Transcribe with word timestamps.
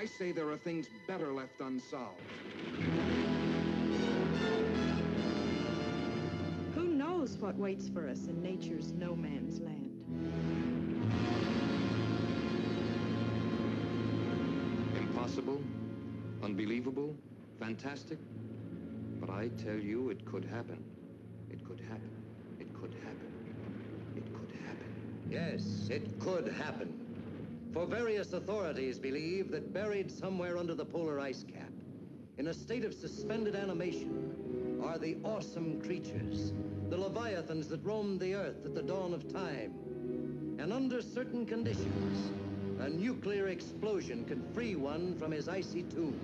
I 0.00 0.06
say 0.06 0.32
there 0.32 0.48
are 0.48 0.56
things 0.56 0.88
better 1.06 1.30
left 1.30 1.60
unsolved. 1.60 2.22
Who 6.74 6.84
knows 6.84 7.36
what 7.36 7.54
waits 7.56 7.90
for 7.90 8.08
us 8.08 8.26
in 8.26 8.42
nature's 8.42 8.92
no 8.92 9.14
man's 9.14 9.60
land? 9.60 9.90
Impossible, 14.96 15.60
unbelievable, 16.42 17.14
fantastic. 17.58 18.16
But 19.20 19.28
I 19.28 19.48
tell 19.62 19.76
you, 19.76 20.08
it 20.08 20.24
could 20.24 20.46
happen. 20.46 20.82
It 21.50 21.62
could 21.62 21.80
happen. 21.80 22.10
It 22.58 22.72
could 22.72 22.94
happen. 23.04 23.30
It 24.16 24.32
could 24.32 24.56
happen. 24.64 25.28
Yes, 25.30 25.90
it 25.90 26.18
could 26.20 26.48
happen. 26.48 27.09
For 27.72 27.86
various 27.86 28.32
authorities 28.32 28.98
believe 28.98 29.52
that 29.52 29.72
buried 29.72 30.10
somewhere 30.10 30.58
under 30.58 30.74
the 30.74 30.84
polar 30.84 31.20
ice 31.20 31.44
cap, 31.44 31.70
in 32.36 32.48
a 32.48 32.54
state 32.54 32.84
of 32.84 32.92
suspended 32.92 33.54
animation, 33.54 34.80
are 34.82 34.98
the 34.98 35.16
awesome 35.24 35.80
creatures, 35.80 36.52
the 36.88 36.96
leviathans 36.96 37.68
that 37.68 37.84
roamed 37.84 38.18
the 38.18 38.34
earth 38.34 38.64
at 38.64 38.74
the 38.74 38.82
dawn 38.82 39.14
of 39.14 39.32
time. 39.32 39.72
And 40.58 40.72
under 40.72 41.00
certain 41.00 41.46
conditions, 41.46 42.32
a 42.80 42.88
nuclear 42.88 43.48
explosion 43.48 44.24
could 44.24 44.42
free 44.52 44.74
one 44.74 45.14
from 45.16 45.30
his 45.30 45.48
icy 45.48 45.84
tomb. 45.84 46.18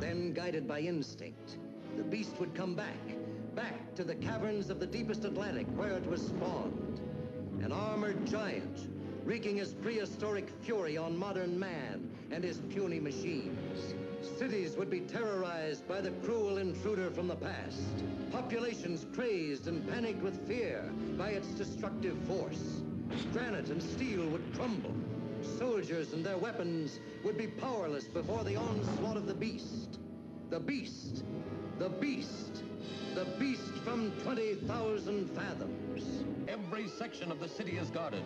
Then, 0.00 0.32
guided 0.32 0.66
by 0.66 0.80
instinct, 0.80 1.58
the 1.96 2.02
beast 2.02 2.40
would 2.40 2.54
come 2.54 2.74
back, 2.74 2.98
back 3.54 3.94
to 3.94 4.02
the 4.02 4.16
caverns 4.16 4.68
of 4.68 4.80
the 4.80 4.86
deepest 4.86 5.24
Atlantic 5.24 5.66
where 5.76 5.92
it 5.92 6.06
was 6.06 6.26
spawned. 6.26 7.00
An 7.62 7.72
armored 7.72 8.26
giant, 8.26 8.88
wreaking 9.28 9.58
his 9.58 9.74
prehistoric 9.74 10.48
fury 10.62 10.96
on 10.96 11.14
modern 11.14 11.60
man 11.60 12.10
and 12.30 12.42
his 12.42 12.60
puny 12.70 12.98
machines. 12.98 13.94
Cities 14.38 14.74
would 14.74 14.88
be 14.88 15.00
terrorized 15.00 15.86
by 15.86 16.00
the 16.00 16.12
cruel 16.24 16.56
intruder 16.56 17.10
from 17.10 17.28
the 17.28 17.36
past. 17.36 18.02
Populations 18.32 19.04
crazed 19.14 19.66
and 19.66 19.86
panicked 19.86 20.22
with 20.22 20.48
fear 20.48 20.90
by 21.18 21.28
its 21.28 21.48
destructive 21.48 22.16
force. 22.26 22.80
Granite 23.34 23.68
and 23.68 23.82
steel 23.82 24.26
would 24.28 24.54
crumble. 24.54 24.94
Soldiers 25.58 26.14
and 26.14 26.24
their 26.24 26.38
weapons 26.38 26.98
would 27.22 27.36
be 27.36 27.48
powerless 27.48 28.04
before 28.04 28.44
the 28.44 28.56
onslaught 28.56 29.18
of 29.18 29.26
the 29.26 29.34
beast. 29.34 29.98
The 30.48 30.58
beast. 30.58 31.22
The 31.78 31.88
beast. 31.88 32.64
The 33.14 33.24
beast 33.38 33.72
from 33.84 34.10
20,000 34.24 35.30
fathoms. 35.30 36.24
Every 36.48 36.88
section 36.88 37.30
of 37.30 37.38
the 37.38 37.48
city 37.48 37.78
is 37.78 37.88
guarded. 37.90 38.24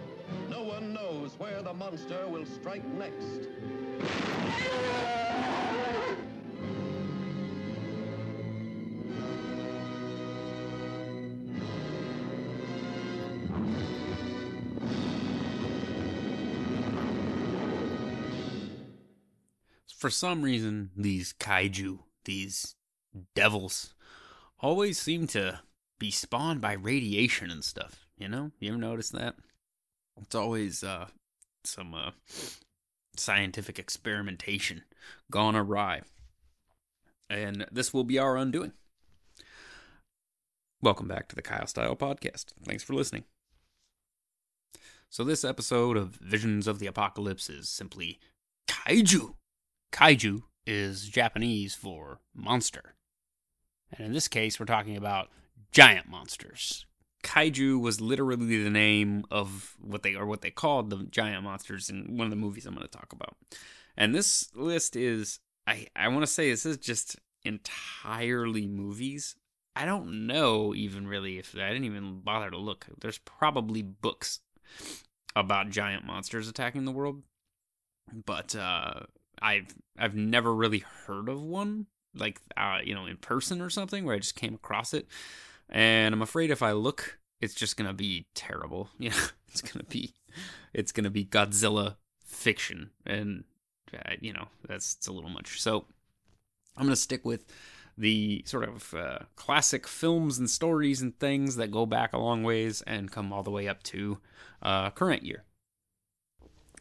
No 0.48 0.62
one 0.62 0.94
knows 0.94 1.38
where 1.38 1.60
the 1.60 1.74
monster 1.74 2.26
will 2.28 2.46
strike 2.46 2.84
next. 2.94 3.48
For 19.98 20.10
some 20.10 20.42
reason, 20.42 20.90
these 20.96 21.32
kaiju, 21.34 21.98
these 22.24 22.74
devils, 23.34 23.94
always 24.60 24.98
seem 25.00 25.26
to 25.28 25.60
be 25.98 26.10
spawned 26.10 26.60
by 26.60 26.72
radiation 26.72 27.50
and 27.50 27.64
stuff. 27.64 28.06
You 28.18 28.28
know, 28.28 28.50
you 28.58 28.70
ever 28.70 28.78
notice 28.78 29.10
that? 29.10 29.34
It's 30.20 30.34
always 30.34 30.84
uh, 30.84 31.06
some 31.64 31.94
uh, 31.94 32.10
scientific 33.16 33.78
experimentation 33.78 34.82
gone 35.30 35.56
awry, 35.56 36.02
and 37.30 37.66
this 37.72 37.92
will 37.92 38.04
be 38.04 38.18
our 38.18 38.36
undoing. 38.36 38.72
Welcome 40.80 41.08
back 41.08 41.28
to 41.28 41.36
the 41.36 41.42
Kyle 41.42 41.66
Style 41.66 41.96
Podcast. 41.96 42.46
Thanks 42.64 42.82
for 42.82 42.94
listening. 42.94 43.24
So, 45.10 45.24
this 45.24 45.44
episode 45.44 45.96
of 45.96 46.16
Visions 46.16 46.66
of 46.66 46.78
the 46.78 46.86
Apocalypse 46.86 47.48
is 47.48 47.68
simply 47.68 48.18
kaiju. 48.66 49.34
Kaiju 49.92 50.42
is 50.66 51.08
Japanese 51.08 51.74
for 51.74 52.20
monster. 52.34 52.94
And 53.92 54.06
in 54.06 54.12
this 54.12 54.28
case, 54.28 54.58
we're 54.58 54.66
talking 54.66 54.96
about 54.96 55.28
giant 55.70 56.08
monsters. 56.08 56.86
Kaiju 57.22 57.80
was 57.80 58.00
literally 58.00 58.62
the 58.62 58.70
name 58.70 59.24
of 59.30 59.76
what 59.80 60.02
they 60.02 60.14
or 60.14 60.26
what 60.26 60.40
they 60.40 60.50
called 60.50 60.90
the 60.90 61.04
giant 61.04 61.44
monsters 61.44 61.88
in 61.88 62.16
one 62.16 62.26
of 62.26 62.30
the 62.30 62.36
movies 62.36 62.66
I'm 62.66 62.74
going 62.74 62.86
to 62.86 62.90
talk 62.90 63.12
about. 63.12 63.36
And 63.96 64.14
this 64.14 64.50
list 64.54 64.96
is 64.96 65.38
I 65.66 65.86
I 65.94 66.08
want 66.08 66.22
to 66.22 66.26
say 66.26 66.50
this 66.50 66.66
is 66.66 66.78
just 66.78 67.16
entirely 67.44 68.66
movies. 68.66 69.36
I 69.74 69.84
don't 69.84 70.26
know 70.26 70.74
even 70.74 71.06
really 71.06 71.38
if 71.38 71.54
I 71.54 71.68
didn't 71.68 71.84
even 71.84 72.20
bother 72.20 72.50
to 72.50 72.58
look. 72.58 72.86
There's 73.00 73.18
probably 73.18 73.82
books 73.82 74.40
about 75.34 75.70
giant 75.70 76.04
monsters 76.04 76.48
attacking 76.48 76.84
the 76.84 76.92
world, 76.92 77.22
but 78.26 78.56
uh, 78.56 79.00
I've 79.40 79.74
I've 79.98 80.16
never 80.16 80.54
really 80.54 80.80
heard 81.06 81.28
of 81.28 81.40
one 81.40 81.86
like 82.14 82.40
uh, 82.56 82.78
you 82.84 82.94
know 82.94 83.06
in 83.06 83.16
person 83.16 83.60
or 83.60 83.70
something 83.70 84.04
where 84.04 84.14
I 84.14 84.18
just 84.18 84.36
came 84.36 84.54
across 84.54 84.94
it, 84.94 85.06
and 85.68 86.14
I'm 86.14 86.22
afraid 86.22 86.50
if 86.50 86.62
I 86.62 86.72
look, 86.72 87.18
it's 87.40 87.54
just 87.54 87.76
gonna 87.76 87.92
be 87.92 88.26
terrible. 88.34 88.88
Yeah, 88.98 89.14
it's 89.48 89.62
gonna 89.62 89.84
be 89.84 90.14
it's 90.72 90.92
gonna 90.92 91.10
be 91.10 91.24
Godzilla 91.24 91.96
fiction, 92.24 92.90
and 93.04 93.44
uh, 93.94 94.14
you 94.20 94.32
know 94.32 94.48
that's 94.66 94.94
it's 94.94 95.06
a 95.06 95.12
little 95.12 95.30
much. 95.30 95.60
So 95.60 95.86
I'm 96.76 96.84
gonna 96.84 96.96
stick 96.96 97.24
with 97.24 97.44
the 97.96 98.42
sort 98.46 98.68
of 98.68 98.94
uh, 98.94 99.18
classic 99.36 99.86
films 99.86 100.38
and 100.38 100.48
stories 100.48 101.02
and 101.02 101.18
things 101.18 101.56
that 101.56 101.70
go 101.70 101.84
back 101.84 102.12
a 102.12 102.18
long 102.18 102.42
ways 102.42 102.82
and 102.86 103.12
come 103.12 103.32
all 103.32 103.42
the 103.42 103.50
way 103.50 103.68
up 103.68 103.82
to 103.82 104.18
uh, 104.62 104.90
current 104.90 105.22
year, 105.22 105.44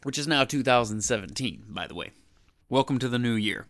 which 0.02 0.18
is 0.18 0.26
now 0.26 0.44
2017, 0.44 1.64
by 1.68 1.86
the 1.86 1.94
way. 1.94 2.12
Welcome 2.70 2.98
to 3.00 3.08
the 3.08 3.18
new 3.18 3.34
year. 3.34 3.66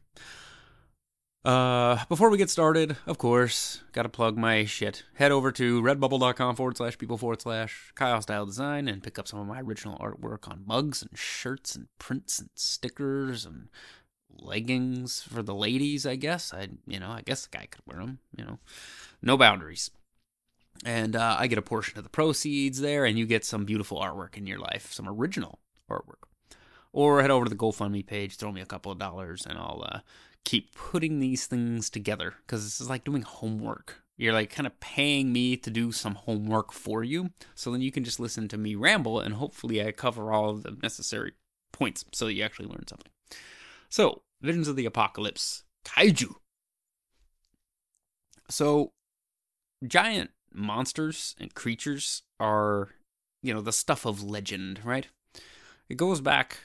Uh, 1.44 2.04
before 2.08 2.30
we 2.30 2.38
get 2.38 2.50
started, 2.50 2.96
of 3.04 3.18
course, 3.18 3.82
gotta 3.92 4.08
plug 4.08 4.36
my 4.36 4.64
shit. 4.64 5.02
Head 5.14 5.32
over 5.32 5.50
to 5.52 5.82
redbubble.com 5.82 6.54
forward 6.54 6.76
slash 6.76 6.96
people 6.98 7.18
forward 7.18 7.42
slash 7.42 7.90
Kyle 7.96 8.22
Style 8.22 8.46
Design 8.46 8.86
and 8.86 9.02
pick 9.02 9.18
up 9.18 9.26
some 9.26 9.40
of 9.40 9.48
my 9.48 9.60
original 9.60 9.98
artwork 9.98 10.48
on 10.48 10.62
mugs 10.64 11.02
and 11.02 11.18
shirts 11.18 11.74
and 11.74 11.88
prints 11.98 12.38
and 12.38 12.50
stickers 12.54 13.44
and 13.44 13.68
leggings 14.30 15.20
for 15.22 15.42
the 15.42 15.54
ladies, 15.54 16.06
I 16.06 16.14
guess. 16.14 16.54
I, 16.54 16.68
you 16.86 17.00
know, 17.00 17.10
I 17.10 17.22
guess 17.22 17.46
the 17.46 17.58
guy 17.58 17.66
could 17.66 17.82
wear 17.86 17.98
them, 17.98 18.20
you 18.36 18.44
know. 18.44 18.60
No 19.20 19.36
boundaries. 19.36 19.90
And 20.84 21.16
uh, 21.16 21.36
I 21.38 21.48
get 21.48 21.58
a 21.58 21.62
portion 21.62 21.98
of 21.98 22.04
the 22.04 22.10
proceeds 22.10 22.80
there, 22.80 23.04
and 23.04 23.18
you 23.18 23.26
get 23.26 23.44
some 23.44 23.64
beautiful 23.64 23.98
artwork 24.00 24.36
in 24.36 24.46
your 24.46 24.58
life, 24.58 24.92
some 24.92 25.08
original 25.08 25.58
artwork. 25.90 26.24
Or 26.92 27.22
head 27.22 27.30
over 27.30 27.46
to 27.46 27.50
the 27.50 27.56
GoFundMe 27.56 28.06
page, 28.06 28.36
throw 28.36 28.52
me 28.52 28.60
a 28.60 28.66
couple 28.66 28.92
of 28.92 28.98
dollars, 28.98 29.46
and 29.46 29.58
I'll 29.58 29.84
uh, 29.86 30.00
keep 30.44 30.74
putting 30.74 31.20
these 31.20 31.46
things 31.46 31.88
together 31.88 32.34
because 32.46 32.64
this 32.64 32.80
is 32.80 32.88
like 32.88 33.04
doing 33.04 33.22
homework. 33.22 34.02
You're 34.16 34.32
like 34.32 34.50
kind 34.50 34.66
of 34.66 34.78
paying 34.80 35.32
me 35.32 35.56
to 35.56 35.70
do 35.70 35.90
some 35.92 36.14
homework 36.14 36.72
for 36.72 37.02
you. 37.02 37.30
So 37.54 37.72
then 37.72 37.80
you 37.80 37.90
can 37.90 38.04
just 38.04 38.20
listen 38.20 38.48
to 38.48 38.58
me 38.58 38.74
ramble 38.74 39.20
and 39.20 39.34
hopefully 39.34 39.84
I 39.84 39.92
cover 39.92 40.32
all 40.32 40.54
the 40.54 40.76
necessary 40.82 41.32
points 41.72 42.04
so 42.12 42.26
that 42.26 42.34
you 42.34 42.42
actually 42.42 42.68
learn 42.68 42.86
something. 42.86 43.10
So, 43.88 44.22
Visions 44.40 44.68
of 44.68 44.76
the 44.76 44.86
Apocalypse, 44.86 45.64
Kaiju. 45.84 46.34
So, 48.50 48.92
giant 49.86 50.30
monsters 50.52 51.34
and 51.38 51.54
creatures 51.54 52.22
are, 52.40 52.90
you 53.42 53.54
know, 53.54 53.60
the 53.60 53.72
stuff 53.72 54.04
of 54.04 54.22
legend, 54.22 54.80
right? 54.84 55.08
It 55.88 55.96
goes 55.96 56.20
back 56.20 56.58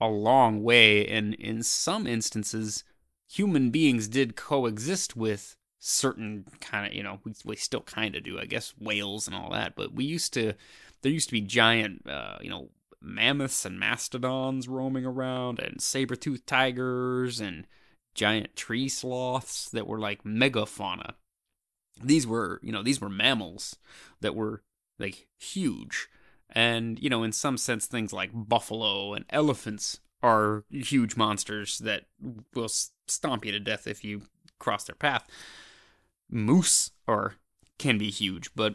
a 0.00 0.08
long 0.08 0.62
way, 0.62 1.06
and 1.06 1.34
in 1.34 1.62
some 1.62 2.06
instances, 2.06 2.84
human 3.28 3.70
beings 3.70 4.08
did 4.08 4.36
coexist 4.36 5.16
with 5.16 5.56
certain 5.78 6.44
kind 6.60 6.86
of 6.86 6.92
you 6.92 7.02
know 7.02 7.20
we, 7.24 7.32
we 7.44 7.56
still 7.56 7.82
kind 7.82 8.16
of 8.16 8.24
do 8.24 8.38
i 8.40 8.44
guess 8.44 8.74
whales 8.78 9.26
and 9.26 9.36
all 9.36 9.50
that 9.50 9.76
but 9.76 9.92
we 9.92 10.04
used 10.04 10.32
to 10.32 10.52
there 11.02 11.12
used 11.12 11.28
to 11.28 11.34
be 11.34 11.40
giant 11.40 12.02
uh, 12.08 12.38
you 12.40 12.50
know 12.50 12.70
mammoths 13.00 13.64
and 13.64 13.78
mastodons 13.78 14.66
roaming 14.66 15.04
around 15.04 15.60
and 15.60 15.80
saber-toothed 15.80 16.46
tigers 16.46 17.40
and 17.40 17.66
giant 18.14 18.56
tree 18.56 18.88
sloths 18.88 19.68
that 19.68 19.86
were 19.86 20.00
like 20.00 20.24
megafauna 20.24 21.12
these 22.02 22.26
were 22.26 22.60
you 22.62 22.72
know 22.72 22.82
these 22.82 23.00
were 23.00 23.08
mammals 23.08 23.76
that 24.20 24.34
were 24.34 24.62
like 24.98 25.28
huge. 25.38 26.08
And 26.50 26.98
you 26.98 27.10
know 27.10 27.22
in 27.22 27.32
some 27.32 27.58
sense 27.58 27.86
things 27.86 28.12
like 28.12 28.30
buffalo 28.32 29.14
and 29.14 29.24
elephants 29.30 30.00
are 30.22 30.64
huge 30.70 31.16
monsters 31.16 31.78
that 31.78 32.04
will 32.54 32.68
stomp 33.08 33.44
you 33.44 33.52
to 33.52 33.60
death 33.60 33.86
if 33.86 34.04
you 34.04 34.22
cross 34.58 34.84
their 34.84 34.94
path. 34.96 35.26
Moose 36.30 36.90
are 37.06 37.34
can 37.78 37.98
be 37.98 38.10
huge, 38.10 38.50
but 38.54 38.74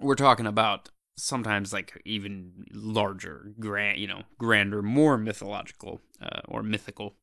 we're 0.00 0.14
talking 0.14 0.46
about 0.46 0.90
sometimes 1.16 1.72
like 1.72 2.00
even 2.04 2.66
larger, 2.72 3.52
grand, 3.60 3.98
you 3.98 4.06
know, 4.06 4.22
grander, 4.38 4.82
more 4.82 5.16
mythological 5.16 6.00
uh, 6.20 6.40
or 6.48 6.62
mythical 6.62 7.14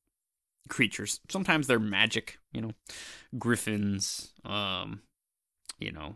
creatures. 0.69 1.19
Sometimes 1.29 1.67
they're 1.67 1.79
magic, 1.79 2.38
you 2.53 2.61
know, 2.61 2.71
griffins, 3.38 4.31
um, 4.45 5.01
you 5.79 5.91
know, 5.91 6.15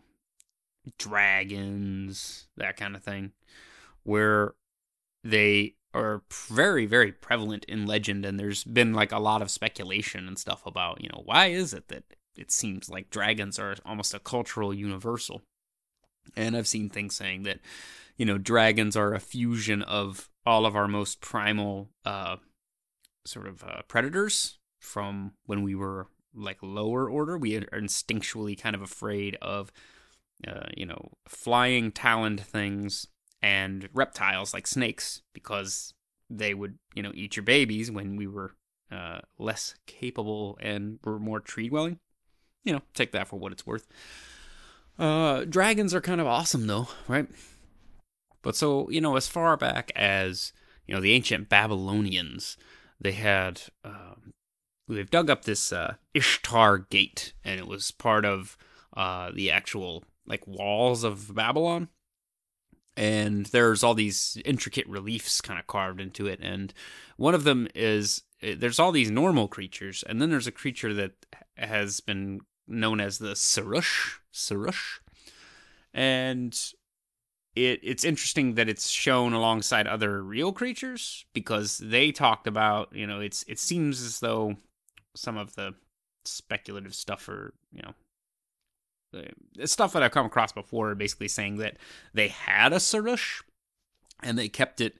dragons, 0.97 2.47
that 2.57 2.77
kind 2.77 2.95
of 2.95 3.03
thing, 3.03 3.31
where 4.03 4.53
they 5.23 5.75
are 5.95 6.21
very, 6.49 6.85
very 6.85 7.11
prevalent 7.11 7.65
in 7.65 7.87
legend. 7.87 8.25
And 8.25 8.39
there's 8.39 8.63
been 8.63 8.93
like 8.93 9.11
a 9.11 9.19
lot 9.19 9.41
of 9.41 9.49
speculation 9.49 10.27
and 10.27 10.37
stuff 10.37 10.65
about, 10.65 11.01
you 11.01 11.09
know, 11.09 11.21
why 11.23 11.47
is 11.47 11.73
it 11.73 11.87
that 11.87 12.03
it 12.35 12.51
seems 12.51 12.89
like 12.89 13.09
dragons 13.09 13.57
are 13.57 13.75
almost 13.85 14.13
a 14.13 14.19
cultural 14.19 14.73
universal? 14.73 15.41
And 16.35 16.57
I've 16.57 16.67
seen 16.67 16.89
things 16.89 17.15
saying 17.15 17.43
that, 17.43 17.59
you 18.17 18.25
know, 18.25 18.37
dragons 18.37 18.97
are 18.97 19.13
a 19.13 19.19
fusion 19.19 19.81
of 19.81 20.29
all 20.45 20.65
of 20.65 20.75
our 20.75 20.87
most 20.87 21.21
primal 21.21 21.89
uh, 22.03 22.37
sort 23.25 23.47
of 23.47 23.63
uh, 23.63 23.81
predators 23.87 24.57
from 24.81 25.31
when 25.45 25.63
we 25.63 25.75
were 25.75 26.07
like 26.35 26.57
lower 26.61 27.09
order. 27.09 27.37
We 27.37 27.55
are 27.57 27.61
instinctually 27.61 28.59
kind 28.59 28.75
of 28.75 28.81
afraid 28.81 29.37
of, 29.41 29.71
uh, 30.45 30.67
you 30.75 30.85
know, 30.85 31.11
flying 31.27 31.91
taloned 31.91 32.41
things 32.41 33.07
and 33.45 33.89
reptiles 33.93 34.55
like 34.55 34.65
snakes 34.65 35.21
because 35.31 35.93
they 36.31 36.55
would, 36.55 36.79
you 36.95 37.03
know, 37.03 37.11
eat 37.13 37.35
your 37.35 37.43
babies 37.43 37.91
when 37.91 38.15
we 38.15 38.25
were 38.25 38.55
uh, 38.91 39.19
less 39.37 39.75
capable 39.85 40.57
and 40.59 40.97
were 41.03 41.19
more 41.19 41.39
tree 41.39 41.69
dwelling. 41.69 41.99
You 42.63 42.73
know, 42.73 42.81
take 42.95 43.11
that 43.11 43.27
for 43.27 43.37
what 43.37 43.51
it's 43.51 43.67
worth. 43.67 43.85
Uh, 44.97 45.43
dragons 45.43 45.93
are 45.93 46.01
kind 46.01 46.19
of 46.19 46.25
awesome 46.25 46.65
though, 46.65 46.87
right? 47.07 47.27
But 48.41 48.55
so, 48.55 48.89
you 48.89 48.99
know, 48.99 49.15
as 49.15 49.27
far 49.27 49.55
back 49.57 49.91
as, 49.95 50.51
you 50.87 50.95
know, 50.95 51.01
the 51.01 51.13
ancient 51.13 51.47
Babylonians, 51.47 52.57
they 52.99 53.11
had, 53.11 53.61
um, 53.83 54.33
they've 54.87 55.09
dug 55.09 55.29
up 55.29 55.45
this 55.45 55.71
uh, 55.71 55.95
Ishtar 56.15 56.79
Gate, 56.89 57.33
and 57.43 57.59
it 57.59 57.67
was 57.67 57.91
part 57.91 58.25
of 58.25 58.57
uh, 58.97 59.29
the 59.33 59.51
actual, 59.51 60.03
like, 60.25 60.47
walls 60.47 61.03
of 61.03 61.35
Babylon. 61.35 61.89
And 62.97 63.45
there's 63.47 63.83
all 63.83 63.93
these 63.93 64.37
intricate 64.45 64.87
reliefs 64.87 65.41
kind 65.41 65.59
of 65.59 65.67
carved 65.67 65.99
into 65.99 66.27
it. 66.27 66.39
And 66.41 66.73
one 67.17 67.35
of 67.35 67.43
them 67.43 67.67
is 67.75 68.23
eh, 68.41 68.55
there's 68.57 68.79
all 68.79 68.91
these 68.91 69.11
normal 69.11 69.47
creatures, 69.47 70.03
and 70.07 70.21
then 70.21 70.29
there's 70.29 70.47
a 70.47 70.51
creature 70.51 70.93
that 70.93 71.11
has 71.57 71.99
been 71.99 72.41
known 72.67 72.99
as 72.99 73.17
the 73.17 73.35
Sarush. 73.35 74.19
Sarush. 74.33 74.99
And 75.93 76.57
it 77.55 77.79
it's 77.83 78.03
interesting 78.03 78.55
that 78.55 78.69
it's 78.69 78.89
shown 78.89 79.33
alongside 79.33 79.87
other 79.87 80.21
real 80.21 80.51
creatures 80.51 81.25
because 81.33 81.77
they 81.77 82.11
talked 82.11 82.47
about, 82.47 82.93
you 82.93 83.07
know, 83.07 83.19
it's 83.19 83.43
it 83.47 83.59
seems 83.59 84.01
as 84.01 84.19
though 84.19 84.57
some 85.15 85.37
of 85.37 85.55
the 85.55 85.73
speculative 86.25 86.93
stuff 86.93 87.29
or, 87.29 87.53
you 87.71 87.81
know, 87.81 87.93
the 89.55 89.67
stuff 89.67 89.93
that 89.93 90.03
I've 90.03 90.11
come 90.11 90.25
across 90.25 90.51
before 90.51 90.93
basically 90.95 91.27
saying 91.27 91.57
that 91.57 91.77
they 92.13 92.29
had 92.29 92.73
a 92.73 92.77
Sarush 92.77 93.41
and 94.23 94.37
they 94.37 94.49
kept 94.49 94.81
it, 94.81 94.97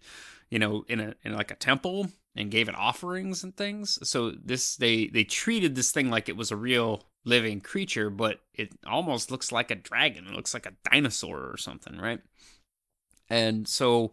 you 0.50 0.60
know, 0.60 0.86
in 0.88 1.00
a 1.00 1.16
in 1.24 1.34
like 1.34 1.52
a 1.52 1.56
temple 1.56 2.08
and 2.36 2.52
gave 2.52 2.68
it 2.68 2.76
offerings 2.76 3.44
and 3.44 3.56
things. 3.56 4.00
So 4.08 4.32
this 4.32 4.76
they 4.76 5.08
they 5.08 5.24
treated 5.24 5.76
this 5.76 5.92
thing 5.92 6.10
like 6.10 6.30
it 6.30 6.38
was 6.38 6.52
a 6.52 6.58
real 6.58 7.04
living 7.24 7.62
creature, 7.62 8.10
but 8.10 8.40
it 8.54 8.74
almost 8.86 9.32
looks 9.32 9.52
like 9.52 9.72
a 9.72 9.76
dragon. 9.76 10.28
It 10.28 10.36
looks 10.36 10.54
like 10.54 10.66
a 10.66 10.74
dinosaur 10.92 11.50
or 11.50 11.58
something, 11.58 11.98
right? 11.98 12.22
And 13.30 13.68
so 13.68 14.12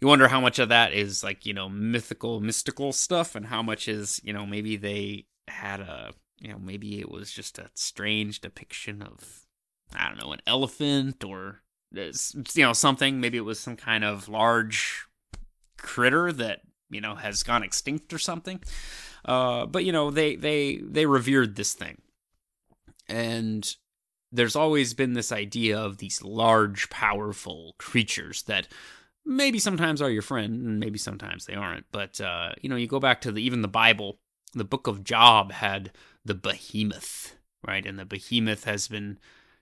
you 0.00 0.08
wonder 0.08 0.28
how 0.28 0.40
much 0.40 0.58
of 0.58 0.68
that 0.70 0.92
is 0.92 1.22
like, 1.22 1.44
you 1.44 1.52
know, 1.52 1.68
mythical, 1.68 2.40
mystical 2.40 2.92
stuff 2.92 3.34
and 3.34 3.46
how 3.46 3.62
much 3.62 3.88
is, 3.88 4.20
you 4.24 4.32
know, 4.32 4.46
maybe 4.46 4.76
they 4.76 5.26
had 5.48 5.80
a, 5.80 6.12
you 6.40 6.52
know, 6.52 6.58
maybe 6.58 7.00
it 7.00 7.10
was 7.10 7.30
just 7.30 7.58
a 7.58 7.70
strange 7.74 8.40
depiction 8.40 9.02
of, 9.02 9.46
I 9.94 10.08
don't 10.08 10.18
know, 10.18 10.32
an 10.32 10.42
elephant 10.46 11.24
or, 11.24 11.62
you 11.92 12.12
know, 12.56 12.72
something. 12.72 13.20
Maybe 13.20 13.38
it 13.38 13.44
was 13.44 13.58
some 13.60 13.76
kind 13.76 14.04
of 14.04 14.28
large 14.28 15.06
critter 15.78 16.32
that, 16.32 16.60
you 16.90 17.00
know, 17.00 17.14
has 17.14 17.42
gone 17.42 17.62
extinct 17.62 18.12
or 18.12 18.18
something. 18.18 18.60
Uh, 19.24 19.66
but, 19.66 19.84
you 19.84 19.92
know, 19.92 20.10
they, 20.10 20.36
they, 20.36 20.76
they 20.76 21.06
revered 21.06 21.56
this 21.56 21.74
thing 21.74 22.00
and 23.08 23.76
there's 24.30 24.56
always 24.56 24.94
been 24.94 25.14
this 25.14 25.32
idea 25.32 25.78
of 25.78 25.98
these 25.98 26.22
large, 26.22 26.90
powerful 26.90 27.74
creatures 27.78 28.42
that 28.42 28.68
maybe 29.24 29.58
sometimes 29.58 30.02
are 30.02 30.10
your 30.10 30.22
friend 30.22 30.66
and 30.66 30.80
maybe 30.80 30.98
sometimes 30.98 31.46
they 31.46 31.54
aren't. 31.54 31.86
But, 31.92 32.20
uh, 32.20 32.52
you 32.60 32.68
know, 32.68 32.76
you 32.76 32.86
go 32.86 33.00
back 33.00 33.22
to 33.22 33.32
the, 33.32 33.42
even 33.42 33.62
the 33.62 33.68
Bible, 33.68 34.18
the 34.54 34.64
book 34.64 34.86
of 34.86 35.04
Job 35.04 35.52
had 35.52 35.92
the 36.24 36.34
behemoth, 36.34 37.36
right? 37.66 37.84
And 37.84 37.98
the 37.98 38.04
behemoth 38.04 38.64
has 38.64 38.88
been 38.88 39.18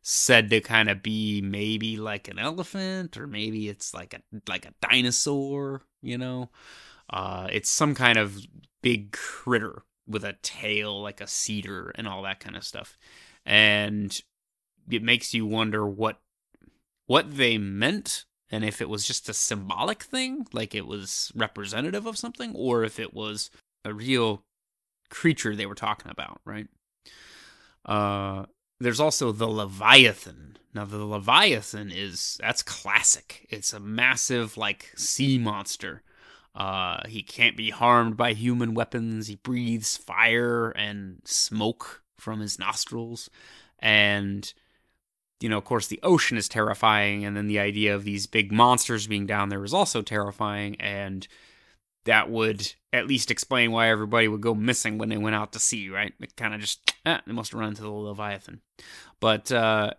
said 0.08 0.50
to 0.50 0.61
kind 0.61 0.88
of 0.88 1.03
be 1.03 1.41
maybe 1.41 1.97
like 1.97 2.29
an 2.29 2.38
elephant 2.38 3.17
or 3.17 3.26
maybe 3.26 3.69
it's 3.69 3.93
like 3.93 4.14
a 4.14 4.20
like 4.49 4.64
a 4.64 4.73
dinosaur 4.81 5.82
you 6.00 6.17
know 6.17 6.49
uh 7.11 7.49
it's 7.50 7.69
some 7.69 7.93
kind 7.93 8.17
of 8.17 8.38
big 8.82 9.11
critter 9.11 9.82
with 10.06 10.23
a 10.23 10.37
tail 10.43 11.03
like 11.03 11.20
a 11.20 11.26
cedar 11.26 11.91
and 11.97 12.06
all 12.06 12.23
that 12.23 12.38
kind 12.38 12.55
of 12.55 12.62
stuff 12.62 12.97
and 13.44 14.20
it 14.88 15.02
makes 15.02 15.35
you 15.35 15.44
wonder 15.44 15.85
what 15.85 16.20
what 17.09 17.37
they 17.37 17.59
meant 17.59 18.26
and 18.49 18.64
if 18.64 18.81
it 18.81 18.88
was 18.88 19.05
just 19.05 19.29
a 19.29 19.35
symbolic 19.35 20.05
thing 20.05 20.47
like 20.52 20.73
it 20.73 20.87
was 20.87 21.32
representative 21.35 22.06
of 22.06 22.17
something 22.17 22.55
or 22.55 22.85
if 22.85 23.00
it 23.00 23.12
was 23.12 23.50
a 23.85 23.93
real 23.93 24.44
creature 25.08 25.55
they 25.55 25.67
were 25.67 25.75
talking 25.75 26.11
about 26.11 26.41
right 26.44 26.67
uh 27.85 28.44
there's 28.81 29.00
also 29.00 29.32
the 29.32 29.49
leviathan 29.49 30.56
now 30.75 30.85
the 30.85 31.05
leviathan 31.05 31.91
is 31.91 32.38
that's 32.41 32.62
classic 32.62 33.47
it's 33.50 33.73
a 33.73 33.81
massive 33.81 34.56
like 34.56 34.93
sea 34.97 35.38
monster 35.38 36.03
uh 36.55 37.00
he 37.06 37.23
can't 37.23 37.56
be 37.56 37.70
harmed 37.70 38.17
by 38.17 38.32
human 38.32 38.75
weapons 38.75 39.26
he 39.29 39.37
breathes 39.37 39.97
fire 39.97 40.70
and 40.70 41.21
smoke 41.25 42.02
from 42.16 42.40
his 42.40 42.59
nostrils. 42.59 43.31
And, 43.78 44.52
you 45.40 45.49
know, 45.49 45.59
of 45.59 45.64
course, 45.64 45.87
the 45.87 46.00
ocean 46.02 46.37
is 46.37 46.49
terrifying. 46.49 47.25
And 47.25 47.37
then 47.37 47.47
the 47.47 47.59
idea 47.59 47.95
of 47.95 48.04
these 48.04 48.26
big 48.26 48.52
monsters 48.52 49.07
being 49.07 49.26
down 49.26 49.49
there 49.49 49.64
is 49.64 49.75
also 49.75 50.02
terrifying. 50.02 50.76
And 50.81 51.26
that 52.07 52.31
would 52.31 52.73
at 52.93 53.07
least 53.07 53.31
explain 53.31 53.71
why 53.71 53.89
everybody 53.89 54.27
would 54.27 54.41
go 54.41 54.55
missing 54.55 54.99
when 54.99 55.09
they 55.09 55.17
went 55.17 55.37
out 55.37 55.53
to 55.53 55.59
sea, 55.59 55.89
right? 55.89 56.13
It 56.21 56.37
kind 56.37 56.55
of 56.55 56.61
just, 56.61 56.93
eh, 57.05 57.19
they 57.27 57.33
must 57.33 57.53
have 57.53 57.61
run 57.61 57.71
into 57.71 57.83
the 57.83 57.91
Leviathan. 57.91 58.61
But, 59.21 59.53
uh, 59.53 59.93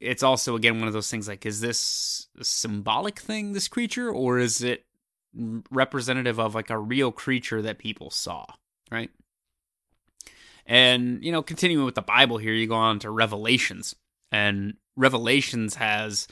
it's 0.00 0.22
also 0.22 0.54
again 0.54 0.80
one 0.80 0.88
of 0.88 0.92
those 0.92 1.10
things 1.10 1.28
like 1.28 1.46
is 1.46 1.60
this 1.60 2.26
a 2.38 2.44
symbolic 2.44 3.18
thing 3.18 3.52
this 3.52 3.68
creature 3.68 4.10
or 4.10 4.38
is 4.38 4.60
it 4.60 4.84
representative 5.70 6.38
of 6.38 6.54
like 6.54 6.68
a 6.68 6.76
real 6.76 7.10
creature 7.10 7.62
that 7.62 7.78
people 7.78 8.10
saw 8.10 8.44
right 8.90 9.10
and, 10.66 11.22
you 11.24 11.30
know, 11.30 11.42
continuing 11.42 11.84
with 11.84 11.94
the 11.94 12.02
Bible 12.02 12.38
here, 12.38 12.52
you 12.52 12.66
go 12.66 12.74
on 12.74 12.98
to 13.00 13.10
Revelations. 13.10 13.94
And 14.32 14.74
Revelations 14.96 15.76
has 15.76 16.26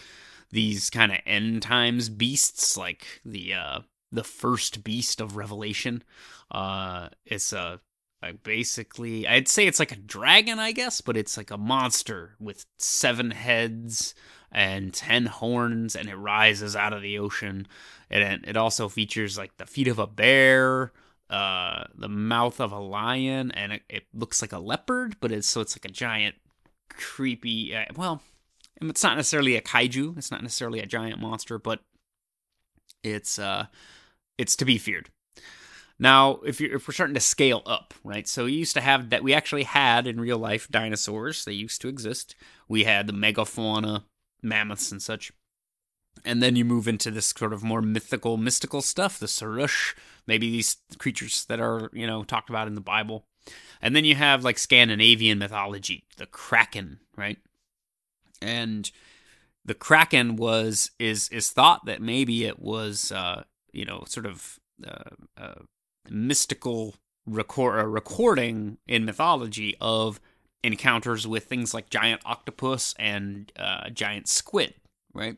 these 0.50 0.90
kind 0.90 1.12
of 1.12 1.18
end 1.26 1.62
times 1.62 2.08
beasts, 2.08 2.76
like 2.76 3.06
the 3.24 3.54
uh 3.54 3.80
the 4.12 4.24
first 4.24 4.84
beast 4.84 5.20
of 5.20 5.36
Revelation. 5.36 6.02
Uh 6.50 7.08
it's 7.24 7.52
a 7.52 7.80
basically 8.44 9.26
I'd 9.26 9.48
say 9.48 9.66
it's 9.66 9.80
like 9.80 9.92
a 9.92 9.96
dragon, 9.96 10.58
I 10.58 10.72
guess, 10.72 11.00
but 11.00 11.16
it's 11.16 11.36
like 11.36 11.50
a 11.50 11.58
monster 11.58 12.36
with 12.38 12.66
seven 12.78 13.32
heads 13.32 14.14
and 14.52 14.92
ten 14.92 15.26
horns, 15.26 15.96
and 15.96 16.08
it 16.08 16.16
rises 16.16 16.76
out 16.76 16.92
of 16.92 17.02
the 17.02 17.18
ocean. 17.18 17.66
And 18.10 18.44
it 18.46 18.56
also 18.56 18.88
features 18.88 19.38
like 19.38 19.56
the 19.56 19.66
feet 19.66 19.88
of 19.88 19.98
a 19.98 20.06
bear, 20.06 20.92
uh, 21.30 21.84
the 21.94 22.08
mouth 22.08 22.60
of 22.60 22.72
a 22.72 22.78
lion, 22.78 23.50
and 23.52 23.72
it, 23.72 23.82
it, 23.88 24.04
looks 24.12 24.42
like 24.42 24.52
a 24.52 24.58
leopard, 24.58 25.16
but 25.18 25.32
it's 25.32 25.48
so 25.48 25.62
it's 25.62 25.74
like 25.74 25.86
a 25.86 25.92
giant, 25.92 26.34
creepy. 26.90 27.74
Uh, 27.74 27.86
well, 27.96 28.20
it's 28.82 29.02
not 29.02 29.16
necessarily 29.16 29.56
a 29.56 29.62
kaiju. 29.62 30.18
It's 30.18 30.30
not 30.30 30.42
necessarily 30.42 30.80
a 30.80 30.86
giant 30.86 31.20
monster, 31.20 31.58
but 31.58 31.80
it's 33.02 33.38
uh, 33.38 33.66
it's 34.38 34.56
to 34.56 34.64
be 34.64 34.78
feared. 34.78 35.10
Now, 35.98 36.40
if 36.44 36.60
you're, 36.60 36.76
if 36.76 36.88
we're 36.88 36.94
starting 36.94 37.14
to 37.14 37.20
scale 37.20 37.62
up, 37.64 37.94
right? 38.02 38.26
So 38.26 38.46
we 38.46 38.52
used 38.52 38.74
to 38.74 38.80
have 38.80 39.10
that. 39.10 39.22
We 39.22 39.34
actually 39.34 39.62
had 39.64 40.06
in 40.06 40.20
real 40.20 40.38
life 40.38 40.68
dinosaurs. 40.68 41.44
They 41.44 41.52
used 41.52 41.80
to 41.82 41.88
exist. 41.88 42.34
We 42.68 42.84
had 42.84 43.06
the 43.06 43.12
megafauna, 43.12 44.04
mammoths, 44.42 44.90
and 44.90 45.00
such. 45.00 45.32
And 46.24 46.42
then 46.42 46.56
you 46.56 46.64
move 46.64 46.88
into 46.88 47.10
this 47.10 47.26
sort 47.26 47.52
of 47.52 47.62
more 47.62 47.82
mythical, 47.82 48.36
mystical 48.36 48.82
stuff, 48.82 49.18
the 49.18 49.26
Sarush, 49.26 49.94
maybe 50.26 50.50
these 50.50 50.76
creatures 50.98 51.44
that 51.46 51.60
are, 51.60 51.88
you 51.92 52.06
know, 52.06 52.24
talked 52.24 52.50
about 52.50 52.68
in 52.68 52.74
the 52.74 52.80
Bible. 52.80 53.26
And 53.80 53.94
then 53.94 54.04
you 54.04 54.14
have 54.14 54.44
like 54.44 54.58
Scandinavian 54.58 55.38
mythology, 55.38 56.04
the 56.16 56.26
Kraken, 56.26 57.00
right? 57.16 57.38
And 58.40 58.90
the 59.64 59.74
kraken 59.74 60.36
was 60.36 60.90
is 60.98 61.28
is 61.28 61.50
thought 61.50 61.86
that 61.86 62.02
maybe 62.02 62.44
it 62.44 62.58
was 62.58 63.12
uh, 63.12 63.44
you 63.72 63.84
know 63.84 64.04
sort 64.06 64.26
of 64.26 64.58
uh, 64.86 65.10
uh, 65.36 65.62
mystical 66.08 66.94
record 67.26 67.78
a 67.78 67.86
recording 67.86 68.78
in 68.86 69.04
mythology 69.04 69.76
of 69.80 70.20
encounters 70.62 71.26
with 71.26 71.44
things 71.44 71.74
like 71.74 71.90
giant 71.90 72.20
octopus 72.24 72.94
and 72.98 73.52
uh, 73.56 73.90
giant 73.90 74.28
squid, 74.28 74.74
right? 75.12 75.36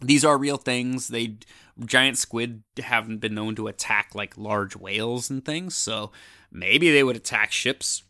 These 0.00 0.24
are 0.24 0.38
real 0.38 0.56
things. 0.56 1.08
They 1.08 1.36
giant 1.84 2.18
squid 2.18 2.62
haven't 2.82 3.18
been 3.18 3.34
known 3.34 3.54
to 3.56 3.66
attack 3.66 4.14
like 4.14 4.38
large 4.38 4.76
whales 4.76 5.28
and 5.28 5.44
things, 5.44 5.76
so 5.76 6.10
maybe 6.50 6.90
they 6.90 7.02
would 7.02 7.16
attack 7.16 7.52
ships. 7.52 8.04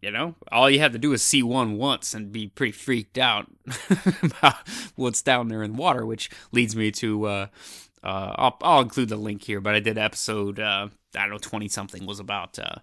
You 0.00 0.10
know, 0.10 0.34
all 0.50 0.68
you 0.68 0.80
have 0.80 0.92
to 0.92 0.98
do 0.98 1.12
is 1.12 1.22
see 1.22 1.44
one 1.44 1.76
once 1.76 2.12
and 2.12 2.32
be 2.32 2.48
pretty 2.48 2.72
freaked 2.72 3.18
out 3.18 3.46
about 4.22 4.56
what's 4.96 5.22
down 5.22 5.46
there 5.46 5.62
in 5.62 5.72
the 5.72 5.78
water, 5.78 6.04
which 6.04 6.28
leads 6.50 6.74
me 6.74 6.90
to 6.90 7.24
uh, 7.26 7.46
uh, 8.02 8.34
I'll, 8.36 8.58
I'll 8.62 8.82
include 8.82 9.08
the 9.08 9.16
link 9.16 9.44
here, 9.44 9.60
but 9.60 9.74
I 9.74 9.80
did 9.80 9.98
episode, 9.98 10.58
uh, 10.58 10.88
I 11.14 11.20
don't 11.20 11.30
know, 11.30 11.38
20 11.38 11.68
something 11.68 12.06
was 12.06 12.18
about 12.18 12.58
uh, 12.58 12.76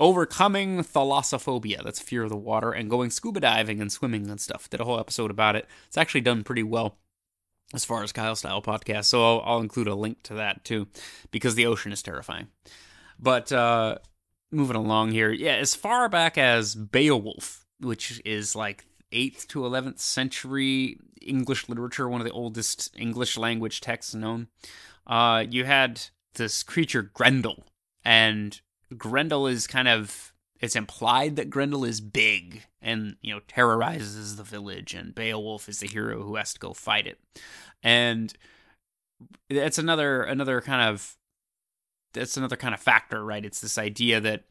overcoming 0.00 0.78
thalassophobia. 0.78 1.84
That's 1.84 2.00
fear 2.00 2.24
of 2.24 2.30
the 2.30 2.36
water 2.36 2.72
and 2.72 2.90
going 2.90 3.10
scuba 3.10 3.40
diving 3.40 3.80
and 3.80 3.92
swimming 3.92 4.28
and 4.28 4.40
stuff. 4.40 4.68
Did 4.68 4.80
a 4.80 4.84
whole 4.84 4.98
episode 4.98 5.30
about 5.30 5.56
it. 5.56 5.68
It's 5.86 5.98
actually 5.98 6.22
done 6.22 6.42
pretty 6.42 6.64
well 6.64 6.98
as 7.72 7.84
far 7.84 8.02
as 8.02 8.12
Kyle 8.12 8.34
Style 8.34 8.62
podcast. 8.62 9.04
So 9.04 9.22
I'll, 9.22 9.42
I'll 9.44 9.60
include 9.60 9.86
a 9.86 9.94
link 9.94 10.22
to 10.24 10.34
that 10.34 10.64
too 10.64 10.88
because 11.30 11.54
the 11.54 11.66
ocean 11.66 11.92
is 11.92 12.02
terrifying. 12.02 12.48
But 13.18 13.52
uh, 13.52 13.98
moving 14.50 14.76
along 14.76 15.12
here, 15.12 15.30
yeah, 15.30 15.56
as 15.56 15.74
far 15.74 16.08
back 16.08 16.38
as 16.38 16.74
Beowulf, 16.74 17.66
which 17.78 18.20
is 18.24 18.56
like 18.56 18.86
8th 19.12 19.46
to 19.48 19.60
11th 19.60 19.98
century 19.98 20.98
English 21.20 21.68
literature, 21.68 22.08
one 22.08 22.20
of 22.20 22.26
the 22.26 22.32
oldest 22.32 22.90
English 22.96 23.36
language 23.36 23.80
texts 23.80 24.14
known. 24.14 24.48
Uh, 25.06 25.44
you 25.48 25.64
had 25.64 26.00
this 26.34 26.62
creature 26.62 27.02
Grendel, 27.02 27.64
and 28.04 28.60
Grendel 28.96 29.46
is 29.46 29.66
kind 29.66 29.88
of 29.88 30.32
it's 30.60 30.76
implied 30.76 31.36
that 31.36 31.48
Grendel 31.48 31.84
is 31.84 32.00
big 32.00 32.64
and 32.82 33.16
you 33.22 33.34
know 33.34 33.40
terrorizes 33.48 34.36
the 34.36 34.42
village, 34.42 34.94
and 34.94 35.14
Beowulf 35.14 35.68
is 35.68 35.80
the 35.80 35.88
hero 35.88 36.22
who 36.22 36.36
has 36.36 36.52
to 36.54 36.60
go 36.60 36.72
fight 36.72 37.06
it, 37.06 37.18
and 37.82 38.32
that's 39.48 39.78
another 39.78 40.22
another 40.22 40.60
kind 40.60 40.88
of 40.88 41.16
that's 42.12 42.36
another 42.36 42.56
kind 42.56 42.74
of 42.74 42.80
factor, 42.80 43.24
right? 43.24 43.44
It's 43.44 43.60
this 43.60 43.78
idea 43.78 44.20
that 44.20 44.44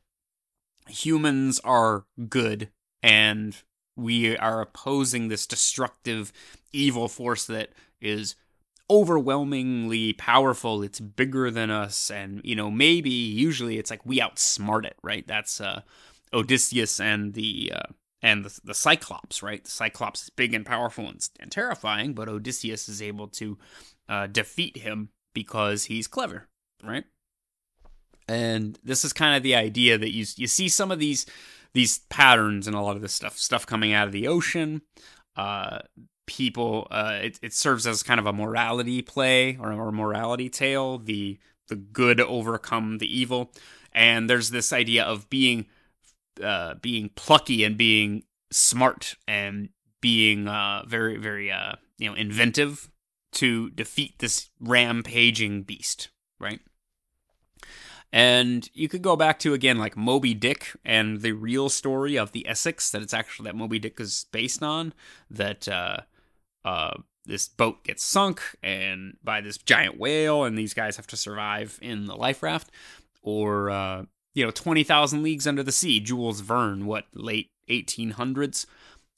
humans 0.88 1.60
are 1.64 2.06
good 2.28 2.70
and 3.04 3.56
we 4.00 4.38
are 4.38 4.62
opposing 4.62 5.28
this 5.28 5.46
destructive 5.46 6.32
evil 6.72 7.08
force 7.08 7.46
that 7.46 7.70
is 8.02 8.36
overwhelmingly 8.90 10.14
powerful. 10.14 10.82
It's 10.82 11.00
bigger 11.00 11.52
than 11.52 11.70
us 11.70 12.10
and 12.10 12.42
you 12.44 12.56
know 12.56 12.72
maybe 12.72 13.12
usually 13.12 13.78
it's 13.78 13.92
like 13.92 14.06
we 14.06 14.20
outsmart 14.20 14.86
it 14.86 14.98
right? 15.04 15.28
That's 15.28 15.62
uh 15.62 15.82
odysseus 16.34 17.00
and 17.00 17.34
the 17.34 17.74
uh 17.76 17.92
and 18.22 18.46
the, 18.46 18.60
the 18.64 18.74
cyclops 18.74 19.44
right? 19.44 19.64
The 19.64 19.72
cyclops 19.72 20.24
is 20.24 20.30
big 20.30 20.54
and 20.54 20.66
powerful 20.66 21.08
and, 21.08 21.28
and 21.40 21.52
terrifying 21.52 22.14
but 22.14 22.30
odysseus 22.30 22.90
is 22.90 23.02
able 23.02 23.28
to 23.28 23.58
uh, 24.08 24.26
defeat 24.26 24.78
him 24.78 25.10
because 25.34 25.86
he's 25.86 26.08
clever 26.08 26.48
right? 26.84 27.04
And 28.28 28.78
this 28.84 29.04
is 29.06 29.14
kind 29.14 29.36
of 29.36 29.44
the 29.44 29.56
idea 29.56 29.98
that 29.98 30.14
you 30.14 30.26
you 30.36 30.48
see 30.48 30.68
some 30.68 30.92
of 30.92 31.00
these 31.00 31.28
these 31.74 32.00
patterns 32.10 32.68
and 32.68 32.76
a 32.76 32.82
lot 32.82 32.96
of 32.96 33.02
this 33.02 33.14
stuff 33.14 33.38
stuff 33.38 33.66
coming 33.66 33.94
out 33.94 34.08
of 34.08 34.14
the 34.14 34.28
ocean. 34.28 34.82
Uh 35.36 35.80
people 36.26 36.88
uh 36.92 37.20
it, 37.24 37.40
it 37.42 37.54
serves 37.54 37.88
as 37.88 38.04
kind 38.04 38.20
of 38.20 38.28
a 38.28 38.34
morality 38.34 39.02
play 39.02 39.58
or 39.60 39.72
a 39.72 39.92
morality 39.92 40.48
tale 40.48 41.00
the 41.00 41.40
the 41.70 41.76
good 41.76 42.20
overcome 42.20 42.98
the 42.98 43.20
evil. 43.20 43.52
And 43.92 44.30
there's 44.30 44.52
this 44.52 44.72
idea 44.72 45.04
of 45.04 45.30
being 45.30 45.68
uh 46.44 46.76
being 46.76 47.10
plucky 47.16 47.64
and 47.64 47.78
being 47.78 48.24
smart 48.52 49.16
and 49.28 49.70
being 50.02 50.48
uh 50.48 50.84
very 50.88 51.18
very 51.18 51.52
uh 51.52 51.74
you 51.98 52.10
know 52.10 52.16
inventive 52.16 52.90
to 53.32 53.70
defeat 53.72 54.20
this 54.20 54.50
rampaging 54.60 55.64
beast 55.64 56.10
right 56.40 56.62
and 58.12 58.70
you 58.74 58.90
could 58.90 59.02
go 59.02 59.16
back 59.16 59.40
to 59.40 59.54
again 59.54 59.78
like 59.78 59.96
Moby 59.96 60.34
Dick 60.34 60.76
and 60.84 61.22
the 61.22 61.34
real 61.34 61.70
story 61.70 62.18
of 62.18 62.32
the 62.32 62.48
Essex 62.48 62.90
that 62.92 63.02
it's 63.02 63.14
actually 63.14 63.46
that 63.46 63.56
Moby 63.56 63.80
Dick 63.80 64.00
is 64.00 64.26
based 64.32 64.64
on. 64.64 64.94
That 65.30 65.68
uh, 65.68 65.98
uh, 66.66 66.98
this 67.26 67.48
boat 67.48 67.84
gets 67.84 68.04
sunk 68.04 68.42
and 68.64 69.18
by 69.24 69.42
this 69.42 69.58
giant 69.58 70.00
whale, 70.00 70.44
and 70.44 70.58
these 70.58 70.74
guys 70.74 70.98
have 70.98 71.08
to 71.08 71.18
survive 71.18 71.78
in 71.82 72.06
the 72.06 72.16
life 72.16 72.42
raft. 72.42 72.72
Or 73.22 73.70
uh, 73.70 74.06
you 74.34 74.44
know, 74.44 74.52
Twenty 74.52 74.84
Thousand 74.84 75.22
Leagues 75.22 75.46
Under 75.46 75.64
the 75.64 75.72
Sea, 75.72 76.00
Jules 76.00 76.42
Verne, 76.42 76.86
what 76.86 77.06
late 77.14 77.52
1800s. 77.70 78.66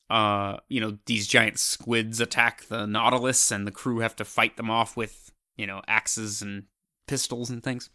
Uh, 0.09 0.57
you 0.67 0.81
know, 0.81 0.97
these 1.05 1.25
giant 1.25 1.57
squids 1.57 2.19
attack 2.19 2.65
the 2.67 2.85
Nautilus, 2.85 3.51
and 3.51 3.65
the 3.65 3.71
crew 3.71 3.99
have 3.99 4.17
to 4.17 4.25
fight 4.25 4.57
them 4.57 4.69
off 4.69 4.97
with 4.97 5.31
you 5.55 5.65
know 5.65 5.81
axes 5.87 6.41
and 6.41 6.63
pistols 7.07 7.49
and 7.49 7.63
things. 7.63 7.89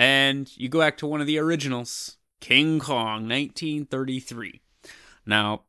And 0.00 0.50
you 0.56 0.70
go 0.70 0.78
back 0.78 0.96
to 0.96 1.06
one 1.06 1.20
of 1.20 1.26
the 1.26 1.36
originals, 1.36 2.16
King 2.40 2.78
Kong, 2.78 3.28
1933. 3.28 4.62
Now, 5.26 5.64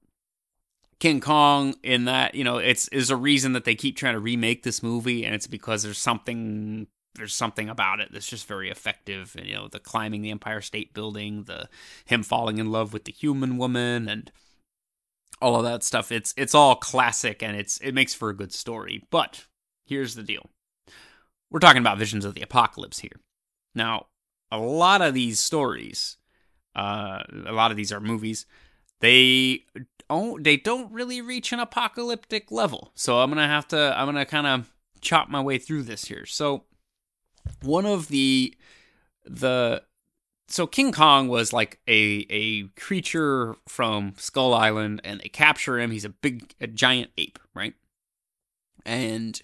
King 1.02 1.20
Kong 1.20 1.76
in 1.84 2.06
that, 2.06 2.34
you 2.34 2.46
know, 2.46 2.58
it's 2.58 2.88
is 2.88 3.10
a 3.10 3.18
reason 3.18 3.52
that 3.52 3.66
they 3.66 3.76
keep 3.76 3.98
trying 3.98 4.14
to 4.14 4.22
remake 4.22 4.64
this 4.64 4.82
movie, 4.82 5.26
and 5.26 5.36
it's 5.36 5.48
because 5.48 5.84
there's 5.84 5.98
something 5.98 6.88
there's 7.16 7.34
something 7.34 7.68
about 7.68 8.00
it 8.00 8.14
that's 8.14 8.30
just 8.30 8.48
very 8.48 8.70
effective. 8.70 9.36
And, 9.38 9.46
you 9.48 9.54
know, 9.54 9.68
the 9.68 9.82
climbing 9.82 10.22
the 10.22 10.32
Empire 10.32 10.62
State 10.62 10.94
Building, 10.94 11.44
the 11.44 11.68
him 12.06 12.24
falling 12.24 12.58
in 12.58 12.72
love 12.72 12.94
with 12.94 13.04
the 13.04 13.12
human 13.12 13.58
woman, 13.58 14.08
and 14.08 14.32
all 15.42 15.58
of 15.58 15.64
that 15.66 15.84
stuff. 15.84 16.10
It's 16.10 16.34
it's 16.38 16.56
all 16.56 16.76
classic, 16.76 17.44
and 17.44 17.58
it's 17.58 17.80
it 17.80 17.92
makes 17.92 18.14
for 18.14 18.30
a 18.30 18.38
good 18.38 18.54
story. 18.54 19.04
But 19.10 19.48
here's 19.86 20.16
the 20.16 20.24
deal: 20.24 20.50
we're 21.50 21.60
talking 21.60 21.82
about 21.82 21.98
visions 21.98 22.24
of 22.24 22.34
the 22.34 22.44
apocalypse 22.44 23.00
here. 23.00 23.20
Now, 23.76 24.06
a 24.52 24.58
lot 24.58 25.02
of 25.02 25.14
these 25.14 25.40
stories, 25.40 26.18
uh, 26.76 27.24
a 27.46 27.52
lot 27.52 27.72
of 27.72 27.78
these 27.78 27.92
are 27.92 28.00
movies. 28.00 28.46
They 29.00 29.66
don't 30.10 30.44
they 30.44 30.58
don't 30.58 30.92
really 30.92 31.22
reach 31.22 31.52
an 31.52 31.60
apocalyptic 31.60 32.52
level. 32.52 32.92
So 32.96 33.20
I'm 33.20 33.30
gonna 33.30 33.48
have 33.48 33.68
to 33.70 33.98
I'm 33.98 34.08
gonna 34.08 34.26
kind 34.26 34.48
of 34.48 34.72
chop 35.00 35.30
my 35.30 35.42
way 35.42 35.58
through 35.58 35.84
this 35.84 36.06
here. 36.06 36.26
So 36.26 36.66
one 37.62 37.86
of 37.86 38.10
the 38.10 38.56
the 39.26 39.84
so 40.48 40.68
King 40.68 40.92
Kong 40.92 41.28
was 41.28 41.54
like 41.54 41.80
a 41.88 42.26
a 42.30 42.64
creature 42.80 43.56
from 43.68 44.14
Skull 44.18 44.54
Island, 44.54 45.02
and 45.04 45.22
they 45.22 45.30
capture 45.30 45.80
him. 45.80 45.92
He's 45.92 46.06
a 46.06 46.10
big, 46.10 46.54
a 46.60 46.68
giant 46.68 47.12
ape, 47.18 47.40
right? 47.56 47.74
And 48.86 49.42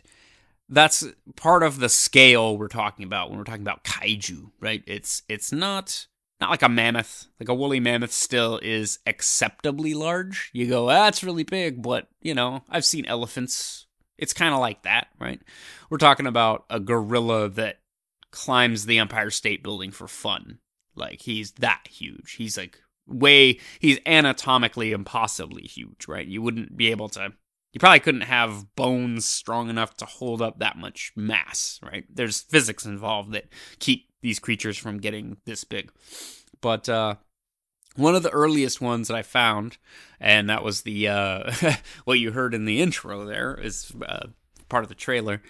that's 0.70 1.06
part 1.36 1.64
of 1.64 1.80
the 1.80 1.90
scale 1.90 2.58
we're 2.58 2.68
talking 2.68 3.06
about 3.06 3.30
when 3.30 3.38
we're 3.38 3.46
talking 3.46 3.62
about 3.62 3.84
kaiju, 3.84 4.52
right? 4.60 4.84
It's 4.86 5.24
it's 5.30 5.52
not 5.52 6.08
not 6.40 6.50
like 6.50 6.62
a 6.62 6.70
mammoth. 6.70 7.28
Like 7.40 7.50
a 7.50 7.56
woolly 7.56 7.80
mammoth 7.80 8.12
still 8.12 8.60
is 8.62 9.00
acceptably 9.06 9.94
large. 9.94 10.50
You 10.54 10.68
go, 10.68 10.90
ah, 10.90 11.06
that's 11.06 11.24
really 11.24 11.44
big, 11.44 11.82
but 11.82 12.08
you 12.22 12.34
know, 12.34 12.64
I've 12.70 12.86
seen 12.86 13.06
elephants. 13.06 13.86
It's 14.18 14.34
kind 14.34 14.54
of 14.54 14.60
like 14.60 14.84
that, 14.84 15.08
right? 15.20 15.42
We're 15.90 15.98
talking 15.98 16.28
about 16.28 16.66
a 16.70 16.80
gorilla 16.80 17.50
that 17.50 17.80
climbs 18.32 18.86
the 18.86 18.98
Empire 18.98 19.30
State 19.30 19.64
Building 19.64 19.92
for 19.92 20.08
fun. 20.08 20.60
Like 20.96 21.22
he's 21.22 21.52
that 21.54 21.88
huge. 21.90 22.34
He's 22.34 22.58
like 22.58 22.80
way 23.08 23.60
he's 23.80 24.00
anatomically 24.06 24.92
impossibly 24.92 25.64
huge, 25.64 26.08
right? 26.08 26.28
You 26.28 26.42
wouldn't 26.42 26.76
be 26.76 26.92
able 26.92 27.10
to 27.10 27.34
you 27.77 27.79
probably 27.79 28.00
couldn't 28.00 28.22
have 28.22 28.75
bones 28.75 29.24
strong 29.24 29.69
enough 29.69 29.96
to 29.98 30.05
hold 30.05 30.41
up 30.41 30.57
that 30.57 30.77
much 30.77 31.12
mass, 31.15 31.79
right? 31.84 32.05
There's 32.10 32.41
physics 32.41 32.88
involved 32.88 33.34
that 33.34 33.50
keep 33.77 34.07
these 34.24 34.39
creatures 34.39 34.79
from 34.79 34.98
getting 34.98 35.38
this 35.46 35.63
big. 35.63 35.91
But 36.60 36.89
uh, 36.89 37.17
one 37.96 38.15
of 38.15 38.24
the 38.24 38.31
earliest 38.31 38.81
ones 38.81 39.10
that 39.10 39.13
I 39.15 39.22
found, 39.22 39.77
and 40.19 40.50
that 40.50 40.63
was 40.63 40.81
the 40.81 41.07
uh, 41.07 41.51
what 42.05 42.17
you 42.17 42.31
heard 42.31 42.55
in 42.55 42.65
the 42.65 42.81
intro 42.81 43.25
there 43.25 43.53
is 43.53 43.91
uh, 44.03 44.25
part 44.69 44.84
of 44.84 44.89
the 44.89 44.96
trailer, 44.96 45.43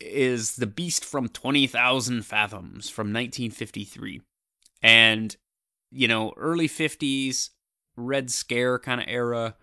is 0.00 0.56
the 0.56 0.66
Beast 0.66 1.04
from 1.04 1.28
Twenty 1.28 1.68
Thousand 1.68 2.26
Fathoms 2.26 2.90
from 2.90 3.12
1953, 3.12 4.22
and 4.82 5.36
you 5.92 6.08
know 6.08 6.34
early 6.36 6.68
50s 6.68 7.50
Red 7.96 8.28
Scare 8.28 8.80
kind 8.80 9.00
of 9.00 9.06
era 9.08 9.54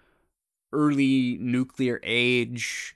early 0.71 1.38
nuclear 1.39 1.99
age. 2.03 2.95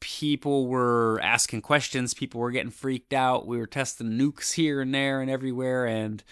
People 0.00 0.66
were 0.66 1.18
asking 1.22 1.62
questions. 1.62 2.14
People 2.14 2.40
were 2.40 2.50
getting 2.50 2.70
freaked 2.70 3.12
out. 3.12 3.46
We 3.46 3.58
were 3.58 3.66
testing 3.66 4.12
nukes 4.12 4.54
here 4.54 4.80
and 4.80 4.94
there 4.94 5.20
and 5.20 5.30
everywhere. 5.30 5.86
And 5.86 6.22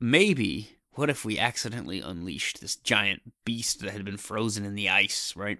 maybe, 0.00 0.78
what 0.92 1.10
if 1.10 1.24
we 1.24 1.38
accidentally 1.38 2.00
unleashed 2.00 2.60
this 2.60 2.76
giant 2.76 3.22
beast 3.44 3.80
that 3.80 3.90
had 3.90 4.04
been 4.04 4.16
frozen 4.16 4.64
in 4.64 4.74
the 4.74 4.88
ice, 4.88 5.34
right? 5.36 5.58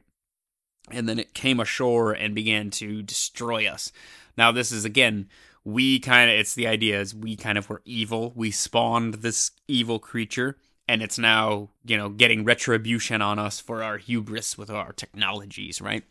and 0.91 1.09
then 1.09 1.19
it 1.19 1.35
came 1.35 1.61
ashore 1.61 2.13
and 2.13 2.35
began 2.35 2.71
to 2.71 3.03
destroy 3.03 3.67
us. 3.67 3.93
Now, 4.37 4.53
this 4.53 4.73
is 4.73 4.85
again, 4.85 5.29
we 5.65 5.99
kind 5.99 6.31
of, 6.31 6.39
it's 6.39 6.55
the 6.55 6.67
idea 6.67 7.01
is 7.01 7.15
we 7.15 7.37
kind 7.37 7.59
of 7.59 7.69
were 7.69 7.83
evil. 7.85 8.33
We 8.35 8.51
spawned 8.51 9.15
this 9.15 9.51
evil 9.67 9.99
creature, 9.99 10.57
and 10.89 11.03
it's 11.03 11.19
now, 11.19 11.69
you 11.85 11.97
know, 11.97 12.09
getting 12.09 12.45
retribution 12.45 13.21
on 13.21 13.39
us 13.39 13.61
for 13.61 13.83
our 13.83 13.99
hubris 13.99 14.57
with 14.57 14.71
our 14.71 14.93
technologies, 14.93 15.81
right? 15.81 16.05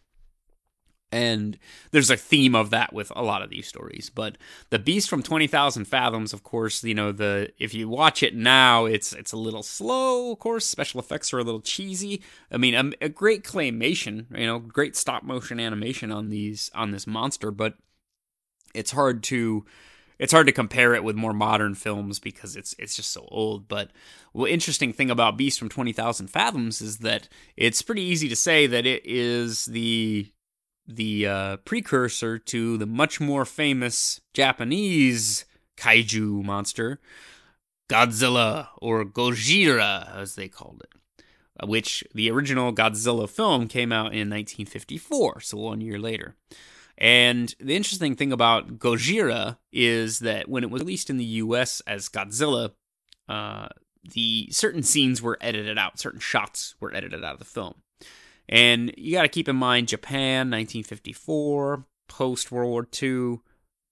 And 1.10 1.58
there's 1.92 2.10
a 2.10 2.18
theme 2.18 2.54
of 2.54 2.70
that 2.72 2.92
with 2.92 3.14
a 3.16 3.24
lot 3.24 3.42
of 3.42 3.50
these 3.50 3.66
stories. 3.66 4.12
But 4.14 4.38
the 4.72 4.78
Beast 4.78 5.10
from 5.10 5.24
Twenty 5.24 5.48
Thousand 5.48 5.86
Fathoms, 5.86 6.34
of 6.34 6.44
course, 6.44 6.84
you 6.84 6.94
know 6.94 7.14
the 7.14 7.54
if 7.58 7.74
you 7.74 7.88
watch 7.88 8.22
it 8.22 8.36
now, 8.36 8.86
it's 8.86 9.14
it's 9.14 9.32
a 9.32 9.38
little 9.38 9.64
slow. 9.64 10.34
Of 10.34 10.40
course, 10.40 10.66
special 10.66 11.00
effects 11.00 11.34
are 11.34 11.40
a 11.40 11.44
little 11.44 11.62
cheesy. 11.62 12.22
I 12.52 12.58
mean, 12.58 12.76
a, 12.76 13.06
a 13.06 13.10
great 13.10 13.46
claymation, 13.46 14.26
you 14.38 14.46
know, 14.46 14.60
great 14.60 14.98
stop 14.98 15.24
motion 15.24 15.62
animation 15.62 16.12
on 16.12 16.28
these 16.28 16.70
on 16.76 16.92
this 16.92 17.08
monster, 17.08 17.52
but 17.52 17.76
it's 18.76 18.92
hard 18.92 19.24
to 19.24 19.66
it's 20.20 20.34
hard 20.34 20.48
to 20.48 20.54
compare 20.54 20.94
it 20.94 21.04
with 21.04 21.16
more 21.16 21.34
modern 21.34 21.76
films 21.76 22.20
because 22.20 22.56
it's 22.56 22.76
it's 22.80 22.96
just 22.96 23.12
so 23.12 23.28
old. 23.30 23.68
But 23.68 23.92
the 24.34 24.46
interesting 24.46 24.94
thing 24.94 25.10
about 25.10 25.38
Beast 25.38 25.60
from 25.60 25.70
Twenty 25.70 25.94
Thousand 25.94 26.28
Fathoms 26.28 26.82
is 26.82 26.98
that 27.00 27.30
it's 27.56 27.82
pretty 27.82 28.02
easy 28.02 28.30
to 28.30 28.36
say 28.36 28.68
that 28.68 28.86
it 28.86 29.04
is 29.06 29.66
the 29.66 30.32
the 30.88 31.28
uh, 31.28 31.58
precursor 31.58 32.40
to 32.40 32.78
the 32.78 32.86
much 32.86 33.20
more 33.20 33.46
famous 33.46 34.22
Japanese 34.34 35.46
kaiju 35.78 36.44
monster, 36.44 37.00
Godzilla 37.90 38.70
or 38.82 39.06
Gojira, 39.06 40.16
as 40.16 40.36
they 40.36 40.48
called 40.48 40.84
it, 40.84 41.68
which 41.68 42.04
the 42.14 42.32
original 42.32 42.74
Godzilla 42.74 43.30
film 43.30 43.68
came 43.68 43.92
out 43.92 44.08
in 44.08 44.30
1954, 44.30 45.42
so 45.42 45.58
one 45.58 45.82
year 45.82 46.00
later. 46.00 46.36
And 46.98 47.54
the 47.60 47.76
interesting 47.76 48.16
thing 48.16 48.32
about 48.32 48.80
Gojira 48.80 49.58
is 49.72 50.20
that 50.20 50.50
when 50.50 50.64
it 50.64 50.72
was 50.72 50.82
released 50.82 51.10
in 51.10 51.18
the 51.18 51.26
US 51.26 51.82
as 51.82 52.10
Godzilla, 52.10 52.72
uh, 53.30 53.68
the 54.04 54.50
certain 54.52 54.84
scenes 54.84 55.22
were 55.22 55.38
edited 55.42 55.78
out, 55.78 56.00
certain 56.00 56.20
shots 56.20 56.76
were 56.80 56.94
edited 56.94 57.24
out 57.24 57.34
of 57.34 57.40
the 57.40 57.46
film. 57.46 57.76
And 58.50 58.94
you 58.98 59.14
got 59.14 59.24
to 59.24 59.28
keep 59.28 59.50
in 59.50 59.58
mind 59.58 59.90
Japan, 59.90 60.50
1954, 60.50 61.86
post 62.08 62.52
World 62.52 62.70
War 62.70 62.88
II, 63.02 63.40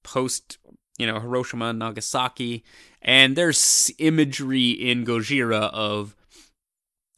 post 0.03 0.57
you 0.97 1.05
know 1.05 1.19
Hiroshima 1.19 1.73
Nagasaki, 1.73 2.63
and 3.01 3.35
there's 3.35 3.91
imagery 3.99 4.71
in 4.71 5.05
Gojira 5.05 5.69
of 5.73 6.15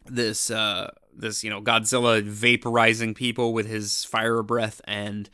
this 0.05 0.49
uh, 0.49 0.91
this 1.15 1.43
you 1.43 1.49
know 1.49 1.61
Godzilla 1.61 2.23
vaporizing 2.23 3.15
people 3.15 3.53
with 3.53 3.67
his 3.67 4.03
fire 4.03 4.41
breath 4.41 4.81
and 4.85 5.29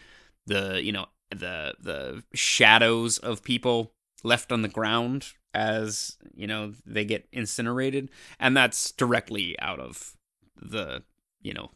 the 0.45 0.81
you 0.83 0.91
know 0.91 1.05
the 1.29 1.73
the 1.79 2.23
shadows 2.33 3.17
of 3.17 3.43
people 3.43 3.93
left 4.23 4.51
on 4.51 4.61
the 4.61 4.67
ground 4.67 5.27
as 5.53 6.17
you 6.33 6.47
know 6.47 6.73
they 6.85 7.05
get 7.05 7.27
incinerated 7.31 8.09
and 8.39 8.55
that's 8.55 8.91
directly 8.91 9.59
out 9.59 9.79
of 9.79 10.15
the 10.59 11.03
you 11.41 11.53
know 11.53 11.69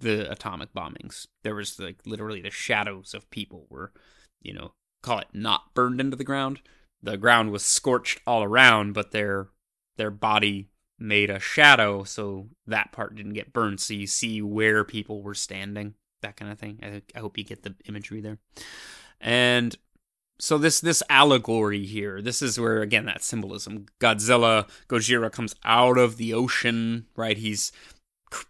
the 0.00 0.30
atomic 0.30 0.72
bombings. 0.72 1.26
There 1.42 1.54
was 1.54 1.78
like 1.78 1.98
literally 2.06 2.40
the 2.40 2.50
shadows 2.50 3.14
of 3.14 3.30
people 3.30 3.66
were, 3.68 3.92
you 4.40 4.52
know, 4.52 4.72
call 5.02 5.18
it 5.18 5.28
not 5.32 5.74
burned 5.74 6.00
into 6.00 6.16
the 6.16 6.24
ground. 6.24 6.60
The 7.02 7.16
ground 7.16 7.50
was 7.50 7.64
scorched 7.64 8.20
all 8.26 8.42
around, 8.42 8.92
but 8.94 9.12
their 9.12 9.48
their 9.96 10.10
body 10.10 10.68
made 10.98 11.30
a 11.30 11.40
shadow, 11.40 12.04
so 12.04 12.48
that 12.66 12.92
part 12.92 13.14
didn't 13.14 13.34
get 13.34 13.52
burned. 13.52 13.80
So 13.80 13.94
you 13.94 14.06
see 14.06 14.42
where 14.42 14.84
people 14.84 15.22
were 15.22 15.34
standing, 15.34 15.94
that 16.22 16.36
kind 16.36 16.50
of 16.50 16.58
thing. 16.58 16.78
I, 16.82 17.02
I 17.16 17.20
hope 17.20 17.38
you 17.38 17.44
get 17.44 17.62
the 17.62 17.74
imagery 17.86 18.20
there. 18.20 18.38
And 19.20 19.76
so 20.38 20.56
this 20.58 20.80
this 20.80 21.02
allegory 21.08 21.84
here, 21.84 22.22
this 22.22 22.42
is 22.42 22.58
where 22.60 22.80
again 22.80 23.06
that 23.06 23.22
symbolism. 23.22 23.86
Godzilla, 24.00 24.68
Gojira 24.88 25.32
comes 25.32 25.54
out 25.64 25.98
of 25.98 26.16
the 26.16 26.32
ocean, 26.32 27.06
right? 27.16 27.36
He's 27.36 27.72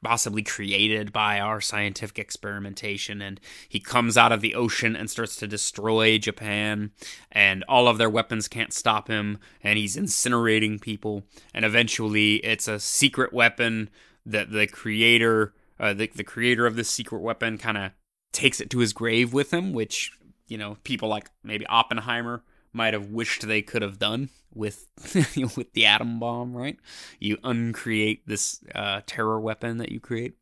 possibly 0.02 0.42
created 0.42 1.12
by 1.12 1.38
our 1.38 1.60
scientific 1.60 2.18
experimentation 2.18 3.22
and 3.22 3.40
he 3.68 3.78
comes 3.80 4.16
out 4.16 4.32
of 4.32 4.40
the 4.40 4.54
ocean 4.54 4.96
and 4.96 5.08
starts 5.08 5.36
to 5.36 5.46
destroy 5.46 6.18
Japan 6.18 6.90
and 7.30 7.64
all 7.68 7.86
of 7.86 7.98
their 7.98 8.10
weapons 8.10 8.48
can't 8.48 8.72
stop 8.72 9.08
him 9.08 9.38
and 9.62 9.78
he's 9.78 9.96
incinerating 9.96 10.80
people 10.80 11.22
and 11.54 11.64
eventually 11.64 12.36
it's 12.36 12.66
a 12.66 12.80
secret 12.80 13.32
weapon 13.32 13.88
that 14.26 14.50
the 14.50 14.66
creator 14.66 15.52
uh, 15.80 15.94
the, 15.94 16.10
the 16.14 16.24
creator 16.24 16.66
of 16.66 16.76
this 16.76 16.90
secret 16.90 17.20
weapon 17.20 17.58
kind 17.58 17.76
of 17.76 17.92
takes 18.32 18.60
it 18.60 18.70
to 18.70 18.78
his 18.78 18.92
grave 18.92 19.32
with 19.32 19.52
him 19.52 19.72
which 19.72 20.12
you 20.46 20.58
know 20.58 20.76
people 20.84 21.08
like 21.08 21.30
maybe 21.42 21.66
Oppenheimer 21.66 22.42
might 22.72 22.94
have 22.94 23.10
wished 23.10 23.46
they 23.46 23.62
could 23.62 23.82
have 23.82 23.98
done 23.98 24.28
with 24.54 24.86
with 25.56 25.72
the 25.72 25.86
atom 25.86 26.18
bomb, 26.18 26.54
right? 26.54 26.76
You 27.18 27.38
uncreate 27.44 28.26
this 28.26 28.60
uh, 28.74 29.02
terror 29.06 29.40
weapon 29.40 29.78
that 29.78 29.92
you 29.92 30.00
create. 30.00 30.34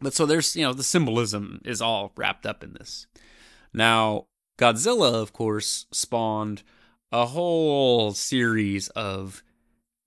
But 0.00 0.14
so 0.14 0.26
there's, 0.26 0.56
you 0.56 0.62
know, 0.62 0.72
the 0.72 0.82
symbolism 0.82 1.60
is 1.64 1.80
all 1.80 2.12
wrapped 2.16 2.46
up 2.46 2.64
in 2.64 2.74
this. 2.74 3.06
Now, 3.72 4.26
Godzilla, 4.58 5.14
of 5.14 5.32
course, 5.32 5.86
spawned 5.92 6.62
a 7.12 7.26
whole 7.26 8.12
series 8.12 8.88
of 8.88 9.42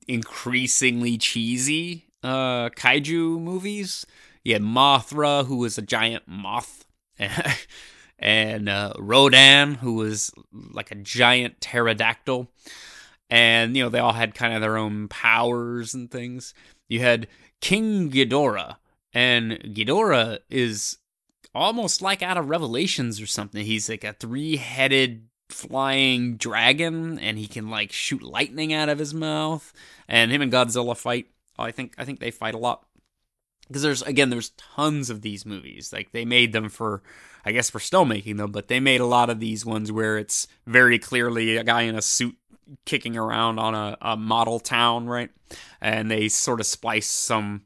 increasingly 0.07 1.17
cheesy 1.17 2.07
uh, 2.23 2.69
kaiju 2.69 3.39
movies. 3.39 4.05
You 4.47 4.53
had 4.53 4.61
Mothra, 4.61 5.45
who 5.45 5.57
was 5.57 5.77
a 5.77 5.81
giant 5.81 6.23
moth. 6.25 6.85
and 8.17 8.69
uh, 8.69 8.93
Rodan, 8.97 9.73
who 9.73 9.95
was 9.95 10.31
like 10.53 10.89
a 10.89 10.95
giant 10.95 11.59
pterodactyl. 11.59 12.49
And, 13.29 13.75
you 13.75 13.83
know, 13.83 13.89
they 13.89 13.99
all 13.99 14.13
had 14.13 14.33
kind 14.35 14.53
of 14.53 14.61
their 14.61 14.77
own 14.77 15.09
powers 15.09 15.93
and 15.93 16.09
things. 16.09 16.53
You 16.87 17.01
had 17.01 17.27
King 17.59 18.09
Ghidorah, 18.09 18.77
and 19.13 19.51
Ghidorah 19.51 20.39
is 20.49 20.99
almost 21.53 22.01
like 22.01 22.23
out 22.23 22.37
of 22.37 22.47
Revelations 22.47 23.19
or 23.19 23.27
something. 23.27 23.65
He's 23.65 23.89
like 23.89 24.05
a 24.05 24.13
three 24.13 24.55
headed 24.55 25.27
flying 25.49 26.37
dragon, 26.37 27.19
and 27.19 27.37
he 27.37 27.49
can 27.49 27.69
like 27.69 27.91
shoot 27.91 28.23
lightning 28.23 28.71
out 28.71 28.87
of 28.87 28.99
his 28.99 29.13
mouth. 29.13 29.73
And 30.07 30.31
him 30.31 30.41
and 30.41 30.53
Godzilla 30.53 30.95
fight. 30.95 31.27
I 31.59 31.71
think 31.71 31.95
I 31.97 32.05
think 32.05 32.21
they 32.21 32.31
fight 32.31 32.53
a 32.53 32.59
lot 32.59 32.85
because 33.67 33.81
there's 33.81 34.01
again 34.01 34.29
there's 34.29 34.51
tons 34.51 35.09
of 35.09 35.21
these 35.21 35.45
movies. 35.45 35.91
Like 35.93 36.11
they 36.11 36.25
made 36.25 36.53
them 36.53 36.69
for 36.69 37.01
I 37.45 37.51
guess 37.51 37.73
we're 37.73 37.79
still 37.79 38.05
making 38.05 38.37
them, 38.37 38.51
but 38.51 38.67
they 38.67 38.79
made 38.79 39.01
a 39.01 39.05
lot 39.05 39.29
of 39.29 39.39
these 39.39 39.65
ones 39.65 39.91
where 39.91 40.17
it's 40.17 40.47
very 40.65 40.99
clearly 40.99 41.57
a 41.57 41.63
guy 41.63 41.83
in 41.83 41.95
a 41.95 42.01
suit 42.01 42.35
kicking 42.85 43.15
around 43.15 43.59
on 43.59 43.73
a, 43.73 43.97
a 44.01 44.17
model 44.17 44.59
town, 44.59 45.07
right? 45.07 45.29
And 45.79 46.11
they 46.11 46.27
sort 46.27 46.59
of 46.59 46.65
splice 46.65 47.09
some 47.09 47.63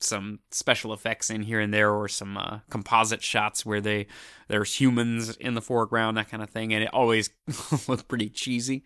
some 0.00 0.40
special 0.50 0.92
effects 0.92 1.30
in 1.30 1.42
here 1.42 1.60
and 1.60 1.72
there 1.72 1.92
or 1.92 2.08
some 2.08 2.36
uh, 2.36 2.58
composite 2.70 3.22
shots 3.22 3.64
where 3.64 3.80
they 3.80 4.06
there's 4.48 4.74
humans 4.74 5.36
in 5.36 5.54
the 5.54 5.62
foreground 5.62 6.16
that 6.16 6.28
kind 6.28 6.42
of 6.42 6.50
thing 6.50 6.74
and 6.74 6.82
it 6.82 6.90
always 6.92 7.30
looks 7.88 8.02
pretty 8.02 8.28
cheesy 8.28 8.84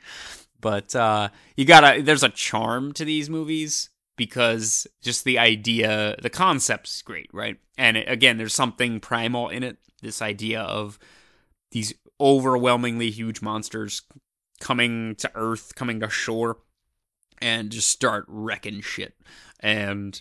but 0.61 0.94
uh, 0.94 1.29
you 1.57 1.64
gotta 1.64 2.03
there's 2.03 2.22
a 2.22 2.29
charm 2.29 2.92
to 2.92 3.05
these 3.05 3.29
movies 3.29 3.90
because 4.18 4.87
just 5.00 5.24
the 5.24 5.38
idea 5.38 6.14
the 6.20 6.28
concept 6.28 6.88
is 6.88 7.00
great 7.02 7.31
right 7.33 7.57
and 7.78 7.96
it, 7.96 8.11
again 8.11 8.37
there's 8.37 8.52
something 8.52 9.00
primal 9.00 9.48
in 9.48 9.62
it 9.62 9.78
this 10.02 10.20
idea 10.20 10.61
of 10.61 10.98
these 11.70 11.94
overwhelmingly 12.20 13.11
huge 13.11 13.42
monsters 13.42 14.02
coming 14.61 15.14
to 15.16 15.31
Earth, 15.35 15.74
coming 15.74 16.00
to 16.00 16.11
shore, 16.11 16.59
and 17.40 17.70
just 17.70 17.88
start 17.88 18.24
wrecking 18.28 18.81
shit. 18.81 19.14
And 19.61 20.20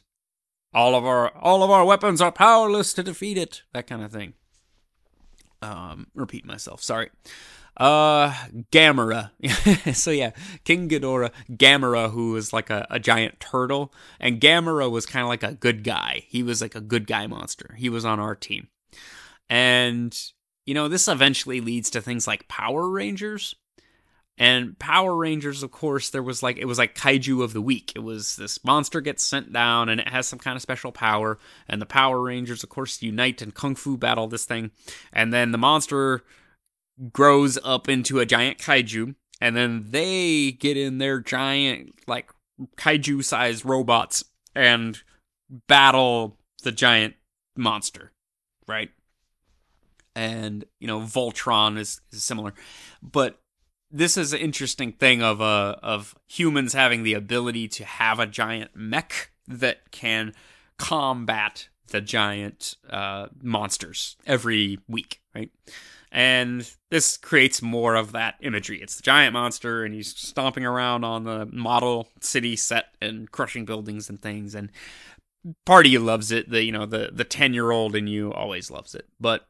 all 0.74 0.96
of 0.96 1.06
our 1.06 1.36
all 1.38 1.64
of 1.64 1.72
our 1.72 1.86
weapons 1.86 2.22
are 2.22 2.32
powerless 2.32 2.94
to 2.94 3.04
defeat 3.04 3.38
it. 3.38 3.64
That 3.74 3.88
kind 3.88 4.04
of 4.04 4.12
thing. 4.12 4.34
Um, 5.62 6.08
repeat 6.14 6.46
myself. 6.46 6.84
Sorry. 6.84 7.10
Uh, 7.78 8.34
Gamera. 8.72 9.30
so 9.96 10.10
yeah, 10.10 10.32
King 10.64 10.90
Ghidorah, 10.90 11.32
Gamera, 11.52 12.12
who 12.12 12.32
was 12.32 12.52
like 12.52 12.72
a, 12.72 12.88
a 12.90 13.00
giant 13.00 13.40
turtle, 13.40 13.94
and 14.20 14.42
Gamera 14.42 14.90
was 14.90 15.06
kind 15.06 15.22
of 15.22 15.30
like 15.30 15.44
a 15.44 15.54
good 15.54 15.84
guy. 15.84 16.24
He 16.28 16.42
was 16.42 16.62
like 16.62 16.76
a 16.76 16.82
good 16.82 17.06
guy 17.06 17.28
monster. 17.28 17.76
He 17.78 17.90
was 17.90 18.04
on 18.04 18.20
our 18.20 18.36
team. 18.36 18.68
And, 19.50 20.18
you 20.66 20.74
know, 20.74 20.88
this 20.88 21.08
eventually 21.08 21.62
leads 21.62 21.92
to 21.92 22.02
things 22.02 22.28
like 22.28 22.48
Power 22.48 22.90
Rangers. 22.90 23.56
And 24.40 24.78
Power 24.78 25.16
Rangers, 25.16 25.64
of 25.64 25.72
course, 25.72 26.10
there 26.10 26.22
was 26.22 26.44
like, 26.44 26.58
it 26.58 26.66
was 26.66 26.78
like 26.78 26.96
Kaiju 26.96 27.44
of 27.44 27.54
the 27.54 27.62
Week. 27.62 27.92
It 27.96 28.04
was 28.04 28.36
this 28.36 28.64
monster 28.64 29.02
gets 29.02 29.26
sent 29.26 29.52
down 29.52 29.90
and 29.90 30.00
it 30.00 30.10
has 30.10 30.28
some 30.28 30.38
kind 30.38 30.56
of 30.56 30.62
special 30.62 30.92
power. 30.92 31.40
And 31.68 31.82
the 31.82 31.88
Power 31.88 32.22
Rangers, 32.22 32.64
of 32.64 32.70
course, 32.70 33.02
unite 33.02 33.42
and 33.42 33.54
kung 33.54 33.74
fu 33.76 33.98
battle 33.98 34.28
this 34.28 34.46
thing. 34.46 34.72
And 35.12 35.34
then 35.34 35.52
the 35.52 35.58
monster 35.58 36.24
grows 37.12 37.58
up 37.64 37.90
into 37.90 38.20
a 38.20 38.26
giant 38.26 38.58
Kaiju. 38.58 39.16
And 39.40 39.56
then 39.56 39.86
they 39.90 40.52
get 40.52 40.78
in 40.78 40.98
their 40.98 41.20
giant, 41.20 41.94
like, 42.08 42.32
Kaiju 42.76 43.24
sized 43.24 43.66
robots 43.66 44.24
and 44.56 45.00
battle 45.68 46.38
the 46.64 46.72
giant 46.72 47.14
monster 47.56 48.12
right? 48.68 48.90
And 50.16 50.66
you 50.80 50.88
know, 50.88 51.00
Voltron 51.00 51.78
is, 51.78 52.02
is 52.12 52.24
similar, 52.24 52.54
but 53.02 53.40
this 53.90 54.18
is 54.18 54.34
an 54.34 54.40
interesting 54.40 54.92
thing 54.92 55.24
of 55.24 55.42
uh 55.42 55.78
of 55.82 56.16
humans 56.28 56.74
having 56.74 57.04
the 57.04 57.14
ability 57.14 57.68
to 57.70 57.86
have 57.86 58.20
a 58.20 58.28
giant 58.28 58.72
mech 58.76 59.32
that 59.48 59.92
can 59.92 60.34
combat 60.78 61.70
the 61.88 62.02
giant 62.02 62.76
uh, 62.90 63.28
monsters 63.42 64.18
every 64.26 64.78
week, 64.90 65.22
right? 65.34 65.50
And 66.12 66.70
this 66.90 67.18
creates 67.18 67.62
more 67.62 67.96
of 67.96 68.14
that 68.14 68.36
imagery. 68.42 68.82
It's 68.82 68.96
the 68.96 69.04
giant 69.04 69.34
monster, 69.34 69.84
and 69.84 69.94
he's 69.94 70.16
stomping 70.16 70.66
around 70.66 71.04
on 71.04 71.26
the 71.26 71.46
model 71.52 72.08
city 72.22 72.56
set 72.56 72.96
and 73.02 73.30
crushing 73.30 73.66
buildings 73.66 74.10
and 74.10 74.22
things. 74.22 74.56
And 74.56 74.72
part 75.66 75.86
of 75.86 75.92
you 75.92 76.00
loves 76.00 76.32
it. 76.32 76.50
The 76.50 76.64
you 76.64 76.72
know 76.72 76.86
the 76.86 77.10
the 77.12 77.26
ten 77.26 77.54
year 77.54 77.72
old 77.72 77.96
in 77.96 78.08
you 78.08 78.32
always 78.32 78.72
loves 78.72 78.96
it. 78.96 79.06
But 79.20 79.46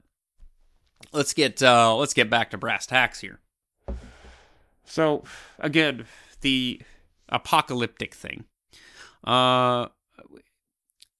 let's 1.14 1.34
get 1.34 1.62
uh, 1.62 1.96
let's 1.96 2.14
get 2.14 2.30
back 2.30 2.52
to 2.52 2.58
brass 2.58 2.86
tacks 2.86 3.20
here. 3.20 3.40
So 4.86 5.24
again, 5.60 6.06
the 6.42 6.82
apocalyptic 7.30 8.14
thing. 8.14 8.46
Uh, 9.24 9.88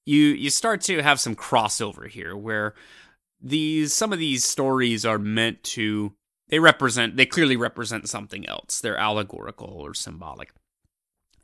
you 0.06 0.22
you 0.24 0.50
start 0.50 0.80
to 0.82 1.02
have 1.02 1.20
some 1.20 1.36
crossover 1.36 2.08
here 2.08 2.36
where 2.36 2.74
these 3.40 3.92
some 3.92 4.12
of 4.12 4.18
these 4.18 4.44
stories 4.44 5.04
are 5.04 5.18
meant 5.18 5.62
to 5.62 6.14
they 6.48 6.58
represent 6.58 7.16
they 7.16 7.26
clearly 7.26 7.56
represent 7.56 8.08
something 8.08 8.48
else. 8.48 8.80
They're 8.80 8.96
allegorical 8.96 9.68
or 9.68 9.94
symbolic. 9.94 10.52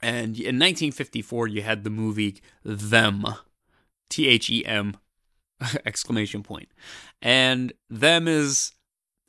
And 0.02 0.36
in 0.36 0.58
1954 0.58 1.48
you 1.48 1.62
had 1.62 1.84
the 1.84 1.90
movie 1.90 2.40
Them 2.64 3.24
T 4.10 4.28
H 4.28 4.50
E 4.50 4.64
M 4.64 4.96
exclamation 5.86 6.42
point. 6.42 6.68
And 7.22 7.72
Them 7.88 8.28
is 8.28 8.72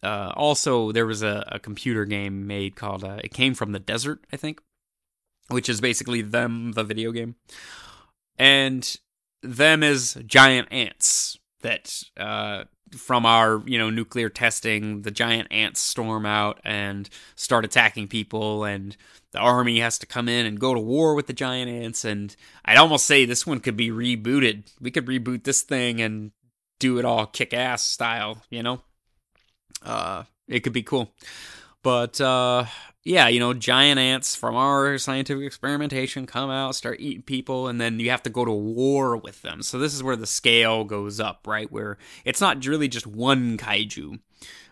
uh, 0.06 0.32
also 0.36 0.92
there 0.92 1.06
was 1.06 1.24
a, 1.24 1.44
a, 1.52 1.60
computer 1.60 2.06
game 2.06 2.46
made 2.46 2.76
called 2.76 3.04
uh, 3.04 3.18
it 3.24 3.34
came 3.34 3.56
from 3.56 3.72
the 3.72 3.80
desert 3.80 4.24
i 4.32 4.38
think 4.38 4.62
which 5.48 5.68
is 5.68 5.82
basically 5.82 6.22
them 6.22 6.74
the 6.74 6.84
video 6.84 7.12
game 7.12 7.36
and 8.38 8.98
them 9.42 9.82
is 9.82 10.18
giant 10.26 10.68
ants 10.72 11.40
that 11.66 12.04
uh, 12.18 12.64
from 12.96 13.26
our 13.26 13.62
you 13.66 13.78
know 13.78 13.90
nuclear 13.90 14.30
testing 14.30 15.02
the 15.02 15.12
giant 15.12 15.48
ants 15.52 15.80
storm 15.80 16.26
out 16.26 16.60
and 16.64 17.10
start 17.36 17.66
attacking 17.66 18.08
people 18.08 18.64
and 18.64 18.96
the 19.32 19.40
army 19.40 19.80
has 19.80 19.98
to 19.98 20.06
come 20.06 20.30
in 20.30 20.46
and 20.46 20.60
go 20.60 20.74
to 20.74 20.80
war 20.80 21.16
with 21.16 21.28
the 21.28 21.34
giant 21.34 21.70
ants. 21.70 22.06
And 22.06 22.36
i'd 22.64 22.78
almost 22.78 23.06
say 23.06 23.26
this 23.26 23.46
one 23.46 23.60
could 23.60 23.76
be 23.76 23.90
rebooted. 23.90 24.72
We 24.80 24.92
could 24.92 25.08
reboot 25.08 25.44
this 25.44 25.64
thing 25.64 26.02
and 26.02 26.32
do 26.80 27.00
it 27.00 27.06
all 27.06 27.26
kick 27.26 27.54
ass 27.54 27.84
style 27.84 28.44
you 28.50 28.64
know? 28.64 28.82
Uh 29.82 30.24
it 30.48 30.60
could 30.60 30.74
be 30.74 30.84
cool. 30.84 31.12
But 31.82 32.22
uh 32.22 32.66
yeah, 33.06 33.28
you 33.28 33.40
know, 33.40 33.54
giant 33.54 34.00
ants 34.00 34.36
from 34.36 34.56
our 34.56 34.98
scientific 34.98 35.46
experimentation 35.46 36.26
come 36.26 36.50
out, 36.50 36.74
start 36.74 37.00
eating 37.00 37.22
people, 37.22 37.68
and 37.68 37.80
then 37.80 38.00
you 38.00 38.10
have 38.10 38.24
to 38.24 38.32
go 38.32 38.44
to 38.44 38.52
war 38.52 39.16
with 39.16 39.44
them. 39.44 39.62
So 39.62 39.78
this 39.78 39.94
is 39.94 40.02
where 40.02 40.16
the 40.16 40.26
scale 40.26 40.84
goes 40.84 41.20
up, 41.20 41.46
right? 41.46 41.72
Where 41.72 42.00
it's 42.26 42.42
not 42.42 42.66
really 42.66 42.88
just 42.88 43.06
one 43.06 43.60
kaiju 43.60 44.20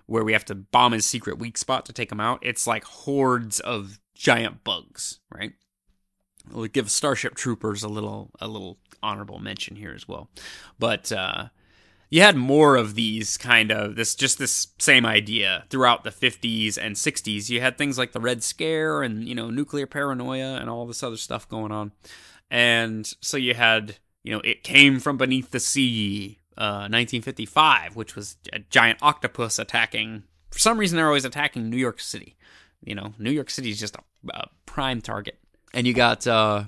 where 0.07 0.23
we 0.23 0.33
have 0.33 0.45
to 0.45 0.55
bomb 0.55 0.93
his 0.93 1.05
secret 1.05 1.37
weak 1.37 1.59
spot 1.59 1.85
to 1.85 1.93
take 1.93 2.11
him 2.11 2.19
out. 2.19 2.39
It's 2.41 2.65
like 2.65 2.83
hordes 2.83 3.59
of 3.59 3.99
giant 4.15 4.63
bugs, 4.63 5.19
right? 5.31 5.53
We'll 6.51 6.67
give 6.67 6.89
Starship 6.89 7.35
Troopers 7.35 7.83
a 7.83 7.87
little 7.87 8.31
a 8.41 8.47
little 8.47 8.79
honorable 9.03 9.39
mention 9.39 9.75
here 9.75 9.93
as 9.93 10.07
well. 10.07 10.29
But 10.79 11.11
uh 11.11 11.49
you 12.13 12.21
had 12.21 12.37
more 12.37 12.75
of 12.75 12.93
these 12.93 13.37
kind 13.37 13.71
of 13.71 13.95
this 13.95 14.13
just 14.13 14.37
this 14.37 14.67
same 14.77 15.03
idea 15.03 15.65
throughout 15.71 16.03
the 16.03 16.11
50s 16.11 16.77
and 16.77 16.95
60s 16.95 17.49
you 17.49 17.59
had 17.59 17.75
things 17.75 17.97
like 17.97 18.11
the 18.11 18.19
red 18.19 18.43
scare 18.43 19.01
and 19.01 19.27
you 19.27 19.33
know 19.33 19.49
nuclear 19.49 19.87
paranoia 19.87 20.57
and 20.57 20.69
all 20.69 20.85
this 20.85 21.01
other 21.01 21.17
stuff 21.17 21.49
going 21.49 21.71
on. 21.71 21.91
And 22.51 23.11
so 23.19 23.35
you 23.35 23.55
had 23.55 23.97
you 24.23 24.31
know 24.31 24.41
it 24.41 24.61
came 24.61 24.99
from 24.99 25.17
beneath 25.17 25.49
the 25.49 25.59
sea 25.59 26.37
uh, 26.55 26.85
1955 26.85 27.95
which 27.95 28.15
was 28.15 28.37
a 28.53 28.59
giant 28.59 28.99
octopus 29.01 29.57
attacking 29.57 30.21
for 30.51 30.59
some 30.59 30.77
reason 30.77 30.97
they're 30.97 31.07
always 31.07 31.25
attacking 31.25 31.67
new 31.67 31.77
york 31.77 31.99
city. 31.99 32.37
You 32.83 32.93
know 32.93 33.15
new 33.17 33.31
york 33.31 33.49
city 33.49 33.71
is 33.71 33.79
just 33.79 33.95
a, 33.95 34.01
a 34.35 34.49
prime 34.67 35.01
target. 35.01 35.39
And 35.73 35.87
you 35.87 35.95
got 35.95 36.27
uh 36.27 36.65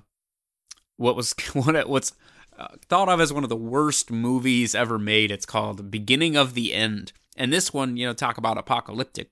what 0.97 1.15
was 1.15 1.35
what 1.53 1.87
what's 1.87 2.13
uh, 2.57 2.67
thought 2.87 3.09
of 3.09 3.19
as 3.19 3.33
one 3.33 3.43
of 3.43 3.49
the 3.49 3.55
worst 3.55 4.11
movies 4.11 4.75
ever 4.75 4.97
made. 4.97 5.31
It's 5.31 5.45
called 5.45 5.91
Beginning 5.91 6.35
of 6.35 6.53
the 6.53 6.73
End. 6.73 7.11
And 7.35 7.51
this 7.51 7.73
one, 7.73 7.97
you 7.97 8.05
know, 8.05 8.13
talk 8.13 8.37
about 8.37 8.57
apocalyptic. 8.57 9.29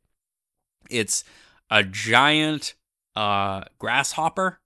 It's 0.89 1.23
a 1.69 1.83
giant 1.83 2.75
uh, 3.15 3.63
grasshopper, 3.79 4.59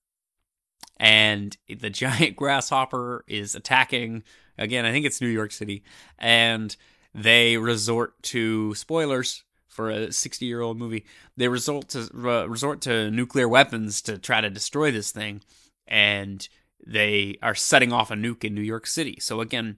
and 0.99 1.55
the 1.67 1.89
giant 1.91 2.35
grasshopper 2.35 3.23
is 3.27 3.55
attacking. 3.55 4.23
Again, 4.57 4.85
I 4.85 4.91
think 4.91 5.05
it's 5.05 5.21
New 5.21 5.27
York 5.27 5.51
City, 5.51 5.83
and 6.17 6.75
they 7.13 7.57
resort 7.57 8.21
to 8.23 8.73
spoilers 8.75 9.43
for 9.67 9.91
a 9.91 10.11
60 10.11 10.45
year 10.45 10.61
old 10.61 10.77
movie. 10.77 11.05
They 11.35 11.47
resort 11.47 11.89
to 11.89 12.09
uh, 12.15 12.45
resort 12.47 12.81
to 12.81 13.11
nuclear 13.11 13.47
weapons 13.47 14.01
to 14.03 14.17
try 14.17 14.41
to 14.41 14.49
destroy 14.49 14.91
this 14.91 15.11
thing, 15.11 15.41
and 15.87 16.47
they 16.85 17.37
are 17.41 17.55
setting 17.55 17.91
off 17.91 18.11
a 18.11 18.15
nuke 18.15 18.43
in 18.43 18.55
New 18.55 18.61
York 18.61 18.87
City. 18.87 19.17
So 19.19 19.41
again, 19.41 19.77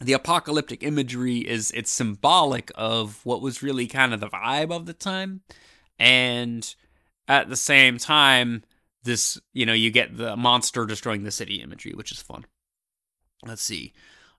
the 0.00 0.12
apocalyptic 0.12 0.82
imagery 0.82 1.38
is 1.38 1.70
it's 1.72 1.90
symbolic 1.90 2.70
of 2.74 3.24
what 3.24 3.42
was 3.42 3.62
really 3.62 3.86
kind 3.86 4.14
of 4.14 4.20
the 4.20 4.28
vibe 4.28 4.70
of 4.70 4.86
the 4.86 4.92
time. 4.92 5.42
And 5.98 6.74
at 7.26 7.48
the 7.48 7.56
same 7.56 7.98
time 7.98 8.62
this 9.04 9.38
you 9.52 9.64
know 9.64 9.72
you 9.72 9.90
get 9.90 10.16
the 10.16 10.36
monster 10.36 10.84
destroying 10.84 11.22
the 11.22 11.30
city 11.30 11.56
imagery 11.56 11.92
which 11.94 12.12
is 12.12 12.22
fun. 12.22 12.44
Let's 13.44 13.62
see. 13.62 13.92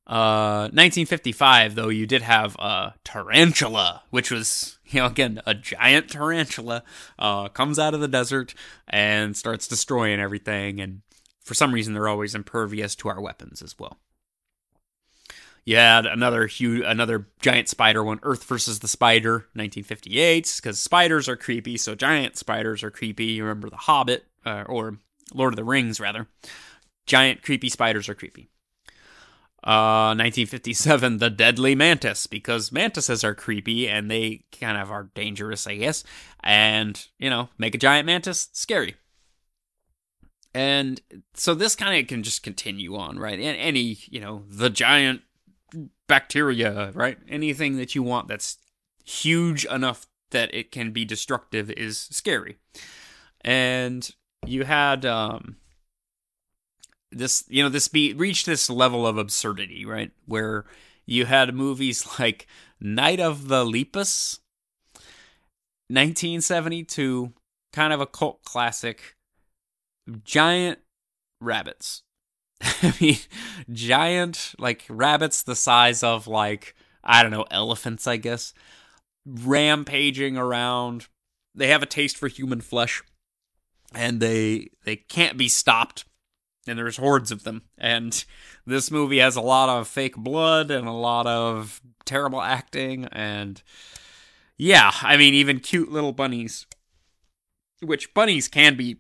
Uh 0.07 0.69
1955 0.73 1.75
though 1.75 1.89
you 1.89 2.07
did 2.07 2.21
have 2.21 2.55
a 2.55 2.95
tarantula 3.03 4.03
which 4.09 4.31
was 4.31 4.79
you 4.85 5.01
know 5.01 5.07
again 5.07 5.41
a 5.45 5.53
giant 5.53 6.09
tarantula 6.09 6.83
uh 7.17 7.49
comes 7.49 7.77
out 7.77 7.93
of 7.93 7.99
the 7.99 8.07
desert 8.07 8.53
and 8.87 9.35
starts 9.35 9.67
destroying 9.67 10.19
everything. 10.19 10.79
And 10.79 11.01
for 11.41 11.54
some 11.54 11.73
reason 11.73 11.93
they're 11.93 12.08
always 12.08 12.36
impervious 12.36 12.95
to 12.95 13.10
our 13.10 13.21
weapons 13.21 13.62
as 13.62 13.78
well. 13.78 13.97
You 15.65 15.75
had 15.75 16.06
another 16.06 16.47
huge, 16.47 16.84
another 16.86 17.28
giant 17.41 17.69
spider 17.69 18.04
one, 18.04 18.19
Earth 18.23 18.43
versus 18.45 18.80
the 18.80 18.88
Spider, 18.88 19.45
1958, 19.54 20.60
because 20.62 20.80
spiders 20.80 21.30
are 21.30 21.36
creepy, 21.36 21.78
so 21.78 21.95
giant 21.95 22.38
spiders 22.38 22.82
are 22.82 22.89
creepy. 22.89 23.25
You 23.25 23.43
remember 23.43 23.69
The 23.69 23.78
Hobbit, 23.78 24.25
uh, 24.45 24.63
or 24.67 24.97
Lord 25.34 25.54
of 25.54 25.58
the 25.58 25.63
Rings, 25.63 25.99
rather. 25.99 26.28
Giant 27.06 27.43
creepy 27.43 27.69
spiders 27.69 28.10
are 28.10 28.15
creepy. 28.15 28.49
Uh, 29.63 30.15
1957, 30.17 31.17
The 31.17 31.30
Deadly 31.30 31.75
Mantis, 31.75 32.25
because 32.25 32.71
mantises 32.71 33.23
are 33.23 33.36
creepy 33.36 33.89
and 33.89 34.10
they 34.10 34.45
kind 34.60 34.78
of 34.78 34.89
are 34.89 35.12
dangerous, 35.13 35.67
I 35.67 35.75
guess. 35.75 36.04
And, 36.41 37.06
you 37.19 37.30
know, 37.30 37.49
make 37.58 37.75
a 37.75 37.78
giant 37.78 38.06
mantis, 38.06 38.49
scary. 38.54 38.95
And 40.53 40.99
so 41.35 41.53
this 41.53 41.75
kind 41.75 41.99
of 41.99 42.07
can 42.07 42.23
just 42.23 42.43
continue 42.43 42.95
on, 42.95 43.19
right? 43.19 43.39
And 43.39 43.57
any, 43.57 43.97
you 44.09 44.19
know, 44.19 44.43
the 44.47 44.69
giant 44.69 45.21
bacteria, 46.07 46.91
right? 46.93 47.17
Anything 47.27 47.77
that 47.77 47.93
you 47.93 48.01
want 48.01 48.27
that's 48.27 48.57
huge 49.05 49.65
enough 49.65 50.07
that 50.31 50.53
it 50.53 50.71
can 50.71 50.91
be 50.91 51.05
destructive 51.05 51.71
is 51.71 52.07
scary. 52.12 52.57
And 53.41 54.09
you 54.45 54.63
had 54.63 55.05
um 55.05 55.57
this, 57.12 57.43
you 57.47 57.63
know, 57.63 57.69
this 57.69 57.88
be 57.88 58.13
reached 58.13 58.45
this 58.45 58.69
level 58.69 59.05
of 59.07 59.17
absurdity, 59.17 59.85
right? 59.85 60.12
Where 60.25 60.65
you 61.05 61.25
had 61.25 61.53
movies 61.53 62.07
like 62.19 62.47
Night 62.79 63.19
of 63.19 63.47
the 63.47 63.65
Lepus 63.65 64.39
1972, 65.89 67.33
kind 67.73 67.93
of 67.93 67.99
a 67.99 68.05
cult 68.05 68.43
classic 68.43 69.15
giant 70.10 70.80
rabbits. 71.41 72.04
I 72.62 72.93
mean, 73.00 73.17
giant 73.72 74.54
like 74.60 74.86
rabbits 74.89 75.43
the 75.43 75.56
size 75.56 76.04
of 76.04 76.28
like 76.28 76.76
I 77.04 77.22
don't 77.22 77.32
know 77.32 77.45
elephants, 77.50 78.08
I 78.08 78.17
guess, 78.17 78.54
rampaging 79.26 80.38
around. 80.38 81.08
They 81.56 81.67
have 81.67 81.84
a 81.84 81.88
taste 81.88 82.17
for 82.17 82.28
human 82.28 82.62
flesh, 82.62 83.02
and 83.93 84.19
they 84.19 84.69
they 84.84 84.98
can't 84.98 85.38
be 85.38 85.48
stopped. 85.48 86.06
And 86.67 86.78
there's 86.78 86.98
hordes 86.98 87.32
of 87.32 87.45
them. 87.45 87.63
And 87.80 88.24
this 88.65 88.91
movie 88.91 89.17
has 89.19 89.36
a 89.36 89.41
lot 89.41 89.69
of 89.69 89.88
fake 89.88 90.15
blood 90.15 90.69
and 90.69 90.88
a 90.88 90.91
lot 90.91 91.26
of 91.26 91.82
terrible 92.06 92.41
acting. 92.41 93.06
And 93.06 93.60
yeah, 94.56 94.91
I 95.02 95.17
mean, 95.17 95.34
even 95.34 95.62
cute 95.62 95.91
little 95.91 96.12
bunnies, 96.12 96.67
which 97.82 98.13
bunnies 98.13 98.48
can 98.48 98.76
be 98.76 98.98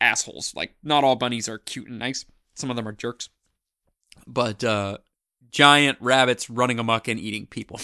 assholes. 0.00 0.54
Like, 0.54 0.74
not 0.82 1.04
all 1.04 1.16
bunnies 1.16 1.48
are 1.48 1.58
cute 1.58 1.88
and 1.88 1.98
nice. 1.98 2.24
Some 2.54 2.70
of 2.70 2.76
them 2.76 2.88
are 2.88 2.92
jerks. 2.92 3.28
But 4.26 4.64
uh, 4.64 4.98
giant 5.50 5.98
rabbits 6.00 6.50
running 6.50 6.78
amok 6.78 7.08
and 7.08 7.20
eating 7.20 7.46
people 7.46 7.80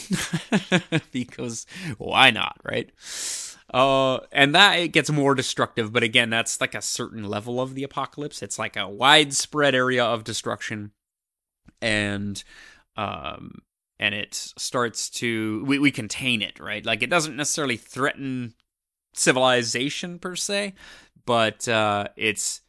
because 1.12 1.66
why 1.98 2.30
not, 2.30 2.60
right? 2.64 2.90
Uh, 3.72 4.18
and 4.30 4.54
that 4.54 4.74
it 4.74 4.88
gets 4.88 5.10
more 5.10 5.34
destructive, 5.34 5.92
but 5.92 6.02
again, 6.02 6.28
that's 6.28 6.60
like 6.60 6.74
a 6.74 6.82
certain 6.82 7.24
level 7.24 7.60
of 7.60 7.74
the 7.74 7.84
apocalypse. 7.84 8.42
It's 8.42 8.58
like 8.58 8.76
a 8.76 8.88
widespread 8.88 9.74
area 9.74 10.04
of 10.04 10.24
destruction, 10.24 10.92
and 11.80 12.42
um, 12.96 13.62
and 13.98 14.14
it 14.14 14.34
starts 14.34 15.08
to 15.08 15.64
we, 15.66 15.78
we 15.78 15.90
contain 15.90 16.42
it, 16.42 16.60
right? 16.60 16.84
Like 16.84 17.02
it 17.02 17.08
doesn't 17.08 17.36
necessarily 17.36 17.78
threaten 17.78 18.52
civilization 19.14 20.18
per 20.18 20.36
se, 20.36 20.74
but 21.24 21.66
uh, 21.68 22.08
it's 22.16 22.60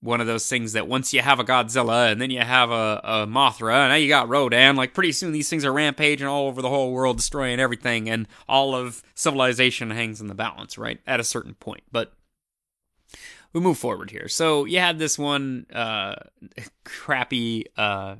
one 0.00 0.20
of 0.20 0.26
those 0.26 0.48
things 0.48 0.74
that 0.74 0.86
once 0.86 1.12
you 1.12 1.20
have 1.20 1.40
a 1.40 1.44
Godzilla 1.44 2.10
and 2.10 2.20
then 2.20 2.30
you 2.30 2.40
have 2.40 2.70
a, 2.70 3.00
a 3.02 3.26
Mothra 3.26 3.74
and 3.74 3.90
now 3.90 3.96
you 3.96 4.08
got 4.08 4.28
Rodan, 4.28 4.76
like 4.76 4.94
pretty 4.94 5.12
soon 5.12 5.32
these 5.32 5.48
things 5.48 5.64
are 5.64 5.72
rampaging 5.72 6.26
all 6.26 6.46
over 6.46 6.62
the 6.62 6.68
whole 6.68 6.92
world, 6.92 7.16
destroying 7.16 7.58
everything, 7.58 8.08
and 8.08 8.28
all 8.48 8.74
of 8.74 9.02
civilization 9.14 9.90
hangs 9.90 10.20
in 10.20 10.28
the 10.28 10.34
balance, 10.34 10.78
right? 10.78 11.00
At 11.06 11.20
a 11.20 11.24
certain 11.24 11.54
point. 11.54 11.82
But 11.90 12.12
we 13.52 13.60
move 13.60 13.78
forward 13.78 14.10
here. 14.10 14.28
So 14.28 14.64
you 14.66 14.78
had 14.78 14.98
this 14.98 15.18
one 15.18 15.66
uh, 15.72 16.16
crappy 16.84 17.66
uh, 17.76 18.16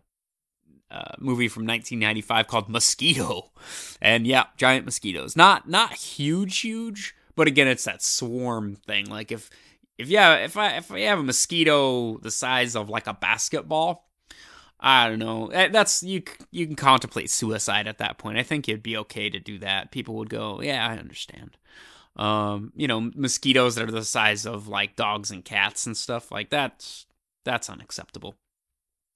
uh, 0.91 1.13
movie 1.19 1.49
from 1.49 1.67
1995 1.67 2.47
called 2.49 2.69
Mosquito, 2.69 3.53
and 4.01 4.27
yeah, 4.27 4.45
giant 4.57 4.85
mosquitoes. 4.85 5.37
Not 5.37 5.69
not 5.69 5.93
huge, 5.95 6.59
huge, 6.61 7.15
but 7.39 7.49
again, 7.49 7.69
it's 7.69 7.85
that 7.85 8.03
swarm 8.03 8.77
thing. 8.77 9.07
Like 9.07 9.33
if 9.33 9.51
if 9.97 10.09
yeah, 10.09 10.37
if 10.37 10.57
I 10.57 10.77
if 10.79 10.93
I 10.93 11.01
have 11.03 11.21
a 11.21 11.23
mosquito 11.23 12.19
the 12.19 12.31
size 12.31 12.77
of 12.77 12.91
like 12.91 13.07
a 13.07 13.15
basketball, 13.15 14.09
I 14.81 15.09
don't 15.09 15.19
know. 15.21 15.49
Eh, 15.49 15.69
that's 15.69 16.03
you. 16.03 16.23
You 16.51 16.67
can 16.67 16.77
contemplate 16.77 17.31
suicide 17.31 17.87
at 17.89 17.99
that 17.99 18.19
point. 18.19 18.39
I 18.39 18.43
think 18.43 18.69
it'd 18.69 18.83
be 18.83 18.97
okay 18.99 19.31
to 19.31 19.41
do 19.41 19.59
that. 19.61 19.91
People 19.93 20.17
would 20.17 20.31
go, 20.31 20.61
"Yeah, 20.63 20.87
I 20.87 20.99
understand." 20.99 21.57
Um, 22.17 22.73
you 22.77 22.89
know, 22.89 23.11
mosquitoes 23.15 23.77
that 23.77 23.89
are 23.89 23.93
the 23.93 24.05
size 24.05 24.45
of 24.47 24.69
like 24.69 24.97
dogs 24.97 25.31
and 25.31 25.45
cats 25.45 25.87
and 25.87 25.97
stuff 25.97 26.33
like 26.33 26.51
that's 26.51 27.07
That's 27.45 27.71
unacceptable. 27.71 28.37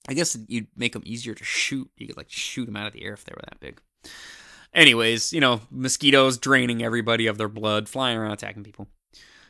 I 0.08 0.14
guess 0.14 0.36
you'd 0.48 0.68
make 0.76 0.92
them 0.94 1.02
easier 1.04 1.34
to 1.34 1.44
shoot. 1.44 1.90
You 1.96 2.06
could 2.08 2.16
like 2.16 2.30
shoot 2.30 2.66
them 2.66 2.76
out 2.76 2.86
of 2.86 2.92
the 2.92 3.04
air 3.04 3.14
if 3.14 3.24
they 3.24 3.32
were 3.34 3.42
that 3.48 3.60
big. 3.60 3.80
Anyways, 4.74 5.32
you 5.32 5.40
know, 5.40 5.60
mosquitoes 5.70 6.38
draining 6.38 6.82
everybody 6.82 7.26
of 7.26 7.38
their 7.38 7.48
blood, 7.48 7.88
flying 7.88 8.16
around 8.16 8.32
attacking 8.32 8.64
people. 8.64 8.88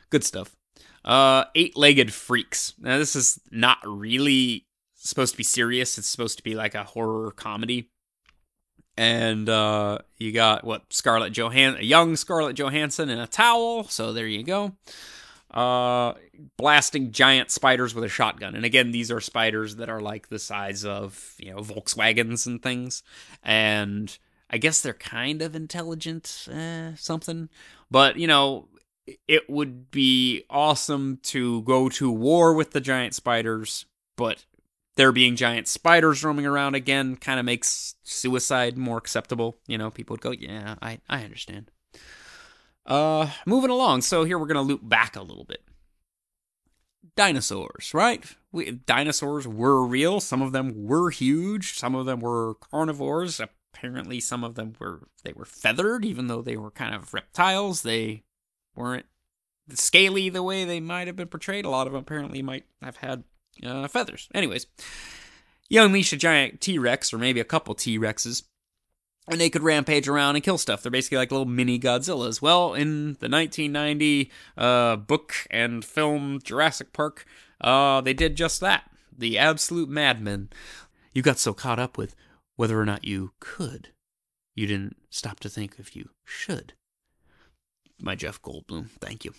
Good 0.09 0.23
stuff. 0.23 0.55
Uh, 1.05 1.45
Eight 1.55 1.77
Legged 1.77 2.13
Freaks. 2.13 2.73
Now, 2.79 2.97
this 2.97 3.15
is 3.15 3.39
not 3.51 3.77
really 3.85 4.65
supposed 4.95 5.33
to 5.33 5.37
be 5.37 5.43
serious. 5.43 5.97
It's 5.97 6.07
supposed 6.07 6.37
to 6.37 6.43
be 6.43 6.55
like 6.55 6.75
a 6.75 6.83
horror 6.83 7.31
comedy. 7.31 7.89
And 8.95 9.49
uh, 9.49 9.99
you 10.17 10.31
got 10.31 10.63
what 10.63 10.83
Scarlett 10.91 11.33
Johansson, 11.33 11.81
a 11.81 11.85
young 11.85 12.15
Scarlett 12.15 12.55
Johansson 12.55 13.09
in 13.09 13.19
a 13.19 13.27
towel. 13.27 13.85
So 13.85 14.13
there 14.13 14.27
you 14.27 14.43
go. 14.43 14.73
Uh, 15.49 16.13
blasting 16.57 17.11
giant 17.11 17.51
spiders 17.51 17.95
with 17.95 18.03
a 18.03 18.09
shotgun. 18.09 18.55
And 18.55 18.65
again, 18.65 18.91
these 18.91 19.11
are 19.11 19.19
spiders 19.19 19.77
that 19.77 19.89
are 19.89 20.01
like 20.01 20.29
the 20.29 20.39
size 20.39 20.85
of 20.85 21.33
you 21.37 21.51
know 21.51 21.59
Volkswagens 21.59 22.45
and 22.45 22.61
things. 22.61 23.03
And 23.43 24.15
I 24.53 24.57
guess 24.57 24.81
they're 24.81 24.93
kind 24.93 25.41
of 25.41 25.55
intelligent, 25.55 26.47
eh, 26.51 26.91
something. 26.95 27.49
But 27.89 28.17
you 28.17 28.27
know, 28.27 28.67
it 29.27 29.49
would 29.49 29.89
be 29.89 30.43
awesome 30.47 31.17
to 31.23 31.63
go 31.63 31.89
to 31.89 32.11
war 32.11 32.53
with 32.53 32.69
the 32.69 32.79
giant 32.79 33.15
spiders, 33.15 33.87
but 34.15 34.45
there 34.95 35.11
being 35.11 35.35
giant 35.35 35.67
spiders 35.67 36.23
roaming 36.23 36.45
around 36.45 36.75
again 36.75 37.15
kind 37.15 37.39
of 37.39 37.47
makes 37.47 37.95
suicide 38.03 38.77
more 38.77 38.99
acceptable. 38.99 39.57
You 39.65 39.79
know, 39.79 39.89
people 39.89 40.13
would 40.13 40.21
go, 40.21 40.31
"Yeah, 40.31 40.75
I 40.83 40.99
I 41.09 41.23
understand." 41.23 41.71
Uh, 42.85 43.31
moving 43.47 43.71
along. 43.71 44.01
So 44.01 44.23
here 44.23 44.37
we're 44.37 44.45
gonna 44.45 44.61
loop 44.61 44.87
back 44.87 45.15
a 45.15 45.23
little 45.23 45.45
bit. 45.45 45.63
Dinosaurs, 47.15 47.91
right? 47.95 48.23
We, 48.51 48.69
dinosaurs 48.69 49.47
were 49.47 49.83
real. 49.83 50.19
Some 50.19 50.43
of 50.43 50.51
them 50.51 50.85
were 50.85 51.09
huge. 51.09 51.73
Some 51.73 51.95
of 51.95 52.05
them 52.05 52.19
were 52.19 52.53
carnivores. 52.55 53.41
Apparently, 53.73 54.19
some 54.19 54.43
of 54.43 54.55
them 54.55 54.73
were 54.79 55.07
they 55.23 55.33
were 55.33 55.45
feathered, 55.45 56.05
even 56.05 56.27
though 56.27 56.41
they 56.41 56.57
were 56.57 56.71
kind 56.71 56.93
of 56.93 57.13
reptiles. 57.13 57.81
They 57.81 58.23
weren't 58.75 59.05
scaly 59.71 60.29
the 60.29 60.43
way 60.43 60.65
they 60.65 60.79
might 60.79 61.07
have 61.07 61.15
been 61.15 61.27
portrayed. 61.27 61.65
A 61.65 61.69
lot 61.69 61.87
of 61.87 61.93
them 61.93 62.01
apparently 62.01 62.41
might 62.41 62.65
have 62.81 62.97
had 62.97 63.23
uh, 63.65 63.87
feathers. 63.87 64.29
Anyways, 64.33 64.67
you 65.69 65.81
unleash 65.81 66.13
a 66.13 66.17
giant 66.17 66.61
T 66.61 66.77
Rex 66.77 67.13
or 67.13 67.17
maybe 67.17 67.39
a 67.39 67.45
couple 67.45 67.73
T 67.73 67.97
Rexes, 67.97 68.43
and 69.27 69.39
they 69.39 69.49
could 69.49 69.63
rampage 69.63 70.07
around 70.07 70.35
and 70.35 70.43
kill 70.43 70.57
stuff. 70.57 70.81
They're 70.83 70.91
basically 70.91 71.17
like 71.17 71.31
little 71.31 71.45
mini 71.45 71.79
Godzillas. 71.79 72.41
Well, 72.41 72.73
in 72.73 73.13
the 73.19 73.29
1990 73.29 74.31
uh, 74.57 74.95
book 74.97 75.33
and 75.49 75.83
film 75.83 76.39
Jurassic 76.43 76.93
Park, 76.93 77.25
uh, 77.61 78.01
they 78.01 78.13
did 78.13 78.35
just 78.35 78.59
that. 78.61 78.89
The 79.15 79.37
absolute 79.37 79.89
madmen. 79.89 80.49
You 81.13 81.21
got 81.21 81.37
so 81.37 81.53
caught 81.53 81.79
up 81.79 81.97
with 81.97 82.15
whether 82.55 82.79
or 82.79 82.85
not 82.85 83.05
you 83.05 83.33
could, 83.39 83.89
you 84.55 84.67
didn't 84.67 84.97
stop 85.09 85.39
to 85.41 85.49
think 85.49 85.75
if 85.79 85.95
you 85.95 86.09
should 86.23 86.73
my 88.03 88.15
Jeff 88.15 88.41
Goldblum. 88.41 88.89
Thank 88.99 89.25
you. 89.25 89.33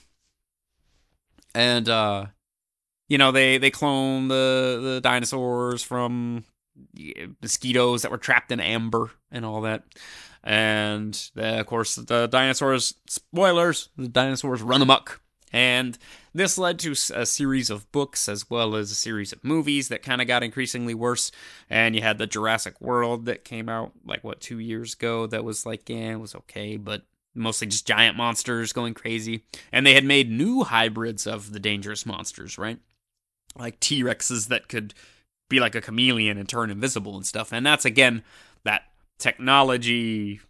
And 1.55 1.89
uh 1.89 2.27
you 3.09 3.19
know, 3.19 3.33
they 3.33 3.59
they 3.59 3.71
clone 3.71 4.29
the 4.29 4.81
the 4.83 5.01
dinosaurs 5.03 5.83
from 5.83 6.45
mosquitoes 7.43 8.03
that 8.03 8.11
were 8.11 8.19
trapped 8.19 8.51
in 8.51 8.61
amber 8.61 9.11
and 9.31 9.45
all 9.45 9.61
that. 9.61 9.85
And 10.43 11.19
uh, 11.37 11.43
of 11.61 11.67
course, 11.67 11.95
the 11.95 12.27
dinosaurs, 12.27 12.95
spoilers, 13.07 13.91
the 13.97 14.09
dinosaurs 14.09 14.63
run 14.63 14.83
amok. 14.83 15.21
And 15.55 15.97
this 16.35 16.59
led 16.59 16.81
to 16.81 16.97
a 17.15 17.25
series 17.25 17.71
of 17.71 17.91
books 17.93 18.29
as 18.29 18.51
well 18.51 18.75
as 18.75 18.91
a 18.91 18.97
series 18.97 19.33
of 19.33 19.45
movies 19.45 19.87
that 19.87 20.03
kind 20.03 20.21
of 20.21 20.27
got 20.27 20.43
increasingly 20.43 20.95
worse. 20.95 21.31
And 21.71 21.95
you 21.95 22.03
had 22.03 22.19
the 22.19 22.27
Jurassic 22.27 22.81
World 22.81 23.27
that 23.27 23.45
came 23.45 23.69
out 23.69 23.93
like, 24.05 24.25
what, 24.25 24.41
two 24.41 24.59
years 24.59 24.95
ago 24.95 25.29
that 25.29 25.45
was 25.45 25.65
like, 25.65 25.89
yeah, 25.89 26.15
it 26.15 26.21
was 26.21 26.35
okay, 26.35 26.77
but 26.77 27.03
mostly 27.37 27.69
just 27.69 27.87
giant 27.87 28.17
monsters 28.17 28.73
going 28.73 28.95
crazy. 28.95 29.45
And 29.71 29.87
they 29.87 29.95
had 29.95 30.05
made 30.05 30.29
new 30.29 30.65
hybrids 30.65 31.25
of 31.25 31.53
the 31.53 31.61
dangerous 31.61 32.05
monsters, 32.05 32.59
right? 32.59 32.81
Like 33.57 33.79
T 33.79 34.03
Rexes 34.03 34.49
that 34.49 34.67
could 34.67 34.93
be 35.49 35.61
like 35.61 35.77
a 35.77 35.81
chameleon 35.81 36.37
and 36.37 36.49
turn 36.49 36.69
invisible 36.69 37.15
and 37.15 37.25
stuff. 37.25 37.53
And 37.53 37.65
that's 37.65 37.85
again 37.85 38.25
that 38.65 38.83
technology 39.21 40.41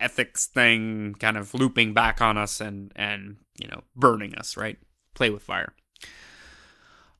ethics 0.00 0.46
thing 0.46 1.14
kind 1.20 1.36
of 1.36 1.54
looping 1.54 1.94
back 1.94 2.20
on 2.20 2.36
us 2.36 2.60
and 2.60 2.90
and 2.96 3.36
you 3.58 3.68
know 3.68 3.82
burning 3.94 4.34
us 4.34 4.56
right 4.56 4.78
play 5.14 5.30
with 5.30 5.42
fire 5.42 5.72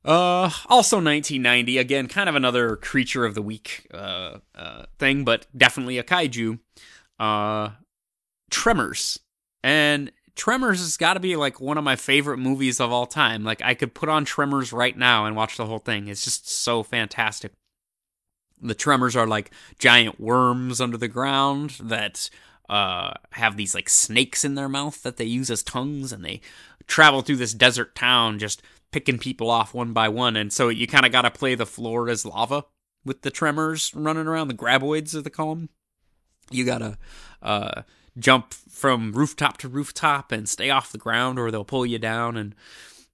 uh 0.03 0.49
also 0.67 0.97
1990 0.97 1.77
again 1.77 2.07
kind 2.07 2.29
of 2.29 2.35
another 2.35 2.75
creature 2.75 3.25
of 3.25 3.33
the 3.35 3.41
week 3.41 3.87
uh, 3.93 4.37
uh 4.53 4.85
thing 4.99 5.23
but 5.23 5.47
definitely 5.57 5.97
a 5.97 6.03
kaiju 6.03 6.59
uh 7.19 7.69
Tremors. 8.49 9.19
And 9.63 10.11
Tremors 10.35 10.79
has 10.79 10.97
got 10.97 11.15
to 11.15 11.19
be 11.19 11.35
like 11.35 11.59
one 11.59 11.77
of 11.77 11.83
my 11.83 11.95
favorite 11.95 12.37
movies 12.37 12.79
of 12.79 12.91
all 12.91 13.05
time. 13.05 13.43
Like 13.43 13.61
I 13.61 13.73
could 13.73 13.93
put 13.93 14.09
on 14.09 14.25
Tremors 14.25 14.73
right 14.73 14.97
now 14.97 15.25
and 15.25 15.35
watch 15.35 15.57
the 15.57 15.65
whole 15.65 15.79
thing. 15.79 16.07
It's 16.07 16.23
just 16.23 16.49
so 16.49 16.83
fantastic. 16.83 17.51
The 18.61 18.75
Tremors 18.75 19.15
are 19.15 19.27
like 19.27 19.51
giant 19.79 20.19
worms 20.19 20.79
under 20.79 20.97
the 20.97 21.07
ground 21.07 21.77
that 21.81 22.29
uh, 22.69 23.13
have 23.31 23.57
these 23.57 23.75
like 23.75 23.89
snakes 23.89 24.43
in 24.43 24.55
their 24.55 24.69
mouth 24.69 25.01
that 25.03 25.17
they 25.17 25.25
use 25.25 25.49
as 25.49 25.63
tongues, 25.63 26.11
and 26.11 26.23
they 26.23 26.41
travel 26.87 27.21
through 27.21 27.37
this 27.37 27.53
desert 27.53 27.95
town 27.95 28.39
just 28.39 28.61
picking 28.91 29.17
people 29.17 29.49
off 29.49 29.73
one 29.73 29.93
by 29.93 30.07
one. 30.07 30.35
And 30.35 30.53
so 30.53 30.69
you 30.69 30.87
kind 30.87 31.05
of 31.05 31.11
got 31.11 31.23
to 31.23 31.31
play 31.31 31.55
the 31.55 31.65
floor 31.65 32.09
as 32.09 32.25
lava 32.25 32.65
with 33.03 33.21
the 33.21 33.31
Tremors 33.31 33.93
running 33.95 34.27
around. 34.27 34.47
The 34.47 34.53
graboids, 34.53 35.21
they 35.21 35.29
call 35.29 35.55
them. 35.55 35.69
You 36.51 36.63
gotta 36.63 36.97
uh, 37.41 37.81
jump 38.17 38.53
from 38.53 39.11
rooftop 39.11 39.57
to 39.57 39.67
rooftop 39.67 40.31
and 40.31 40.47
stay 40.47 40.69
off 40.69 40.91
the 40.91 40.97
ground 40.97 41.39
or 41.39 41.51
they'll 41.51 41.65
pull 41.65 41.85
you 41.85 41.99
down 41.99 42.37
and 42.37 42.55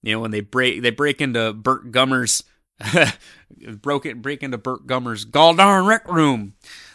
you 0.01 0.13
know 0.13 0.19
when 0.19 0.31
they 0.31 0.41
break 0.41 0.81
they 0.81 0.89
break 0.89 1.21
into 1.21 1.53
Burt 1.53 1.91
Gummer's 1.91 2.43
broke 3.81 4.05
it 4.05 4.21
break 4.21 4.43
into 4.43 4.57
Burt 4.57 4.85
Gummer's 4.85 5.25
gall 5.25 5.53
darn 5.53 5.85
rec 5.85 6.07
room 6.07 6.53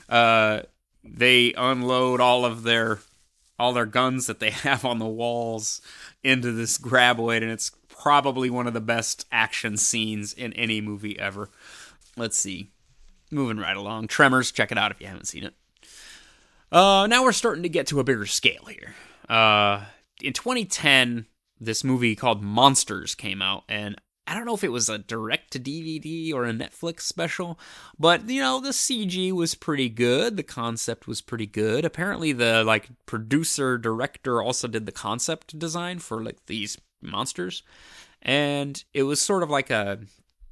uh 0.09 0.62
they 1.09 1.53
unload 1.55 2.21
all 2.21 2.45
of 2.45 2.62
their 2.62 3.01
all 3.59 3.73
their 3.73 3.87
guns 3.87 4.27
that 4.27 4.38
they 4.38 4.51
have 4.66 4.85
on 4.85 4.99
the 4.99 5.07
walls 5.07 5.81
into 6.23 6.53
this 6.53 6.79
graboid 6.79 7.42
and 7.42 7.51
it's 7.51 7.71
probably 7.88 8.51
one 8.51 8.66
of 8.66 8.75
the 8.75 8.81
best 8.81 9.27
action 9.33 9.77
scenes 9.77 10.33
in 10.33 10.53
any 10.53 10.81
movie 10.81 11.19
ever. 11.19 11.49
Let's 12.16 12.37
see. 12.37 12.71
Moving 13.31 13.57
right 13.57 13.77
along. 13.77 14.09
Tremors 14.09 14.53
check 14.53 14.71
it 14.71 14.79
out 14.79 14.90
if 14.90 15.01
you 15.01 15.07
haven't 15.07 15.27
seen 15.27 15.45
it. 15.45 15.55
Uh, 16.71 17.07
now 17.09 17.23
we're 17.23 17.33
starting 17.33 17.62
to 17.62 17.69
get 17.69 17.87
to 17.88 18.01
a 18.01 18.05
bigger 18.05 18.27
scale 18.27 18.66
here. 18.66 18.95
Uh, 19.29 19.85
in 20.23 20.33
2010, 20.33 21.27
this 21.61 21.83
movie 21.83 22.14
called 22.14 22.42
Monsters 22.42 23.14
came 23.14 23.40
out, 23.40 23.64
and 23.69 24.01
I 24.27 24.35
don't 24.35 24.45
know 24.45 24.55
if 24.55 24.65
it 24.65 24.73
was 24.73 24.89
a 24.89 24.99
direct 24.99 25.53
to 25.53 25.61
DVD 25.61 26.33
or 26.35 26.45
a 26.45 26.53
Netflix 26.53 27.03
special, 27.03 27.59
but 27.99 28.29
you 28.29 28.41
know, 28.41 28.61
the 28.61 28.71
CG 28.71 29.33
was 29.33 29.55
pretty 29.55 29.89
good. 29.89 30.37
The 30.37 30.43
concept 30.43 31.07
was 31.07 31.21
pretty 31.21 31.47
good. 31.47 31.85
Apparently 31.85 32.33
the 32.33 32.65
like 32.65 32.89
producer 33.07 33.79
director 33.79 34.43
also 34.43 34.67
did 34.67 34.87
the 34.87 34.93
concept 34.93 35.59
design 35.59 36.01
for 36.01 36.23
like 36.23 36.47
these 36.47 36.77
monsters. 37.01 37.62
And 38.23 38.83
it 38.93 39.05
was 39.05 39.21
sort 39.23 39.43
of 39.43 39.51
like 39.51 39.71
a 39.71 40.01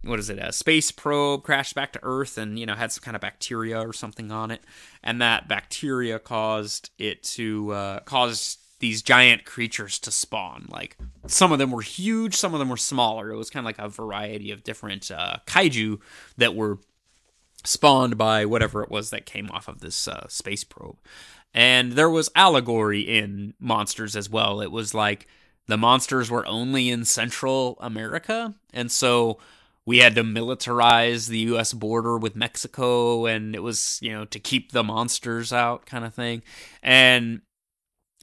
what 0.03 0.19
is 0.19 0.31
it? 0.31 0.39
A 0.39 0.53
space 0.53 0.91
probe 0.91 1.43
crashed 1.45 1.75
back 1.75 1.93
to 1.95 2.01
Earth 2.03 2.39
and 2.39 2.59
you 2.59 2.67
know 2.67 2.75
had 2.75 2.93
some 2.93 3.03
kind 3.03 3.15
of 3.15 3.21
bacteria 3.21 3.81
or 3.81 3.93
something 3.93 4.31
on 4.31 4.51
it, 4.51 4.63
and 5.03 5.21
that 5.21 5.49
bacteria 5.49 6.19
caused 6.19 6.91
it 6.99 7.23
to 7.23 7.73
uh, 7.73 8.01
cause 8.01 8.59
these 8.85 9.01
giant 9.01 9.47
creatures 9.47 9.99
to 9.99 10.11
spawn. 10.11 10.67
Like 10.69 10.99
some 11.27 11.53
of 11.53 11.59
them 11.59 11.71
were 11.71 11.81
huge, 11.81 12.35
some 12.35 12.53
of 12.53 12.59
them 12.59 12.69
were 12.69 12.77
smaller. 12.77 13.31
It 13.31 13.37
was 13.37 13.49
kind 13.49 13.65
of 13.65 13.67
like 13.67 13.79
a 13.79 13.89
variety 13.89 14.51
of 14.51 14.63
different 14.63 15.11
uh, 15.11 15.39
kaiju 15.47 16.01
that 16.37 16.55
were 16.55 16.81
spawned 17.65 18.19
by 18.19 18.45
whatever 18.45 18.83
it 18.83 18.91
was 18.91 19.09
that 19.09 19.25
came 19.25 19.51
off 19.51 19.69
of 19.69 19.81
this 19.81 20.07
uh, 20.07 20.29
space 20.29 20.65
probe. 20.65 20.99
And 21.55 21.93
there 21.93 22.11
was 22.11 22.31
allegory 22.37 23.01
in 23.01 23.55
monsters 23.59 24.17
as 24.17 24.29
well. 24.29 24.61
It 24.61 24.71
was 24.71 24.93
like 24.93 25.27
the 25.67 25.79
monsters 25.79 26.31
were 26.31 26.47
only 26.47 26.91
in 26.91 27.07
Central 27.07 27.79
America, 27.81 28.55
and 28.75 28.93
so 28.93 29.39
we 29.87 29.99
had 29.99 30.15
to 30.17 30.25
militarize 30.25 31.29
the 31.29 31.39
US 31.39 31.73
border 31.73 32.19
with 32.19 32.37
Mexico 32.37 33.25
and 33.25 33.55
it 33.55 33.63
was, 33.63 33.99
you 34.03 34.13
know, 34.13 34.27
to 34.27 34.39
keep 34.39 34.73
the 34.73 34.85
monsters 34.85 35.55
out 35.55 35.87
kind 35.87 36.05
of 36.05 36.15
thing. 36.15 36.43
And 36.83 37.41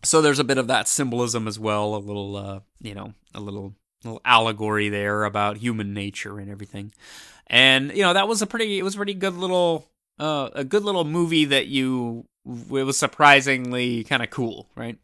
so 0.04 0.22
there's 0.22 0.40
a 0.40 0.44
bit 0.44 0.58
of 0.58 0.68
that 0.68 0.88
symbolism 0.88 1.48
as 1.48 1.60
well, 1.60 1.96
a 1.96 1.98
little 1.98 2.36
uh, 2.36 2.60
you 2.82 2.94
know, 2.94 3.14
a 3.34 3.40
little 3.40 3.76
little 4.04 4.22
allegory 4.26 4.90
there 4.90 5.24
about 5.26 5.58
human 5.58 5.94
nature 5.94 6.40
and 6.40 6.50
everything. 6.50 6.92
And 7.48 7.92
you 7.92 8.02
know, 8.04 8.14
that 8.14 8.28
was 8.28 8.42
a 8.42 8.48
pretty 8.48 8.80
it 8.80 8.84
was 8.84 8.96
a 8.96 8.98
pretty 8.98 9.14
good 9.14 9.36
little 9.36 9.88
uh 10.20 10.50
a 10.54 10.64
good 10.64 10.84
little 10.84 11.06
movie 11.06 11.46
that 11.46 11.68
you 11.68 12.26
it 12.46 12.84
was 12.84 12.98
surprisingly 12.98 14.04
kind 14.04 14.24
of 14.24 14.30
cool, 14.30 14.70
right? 14.76 14.98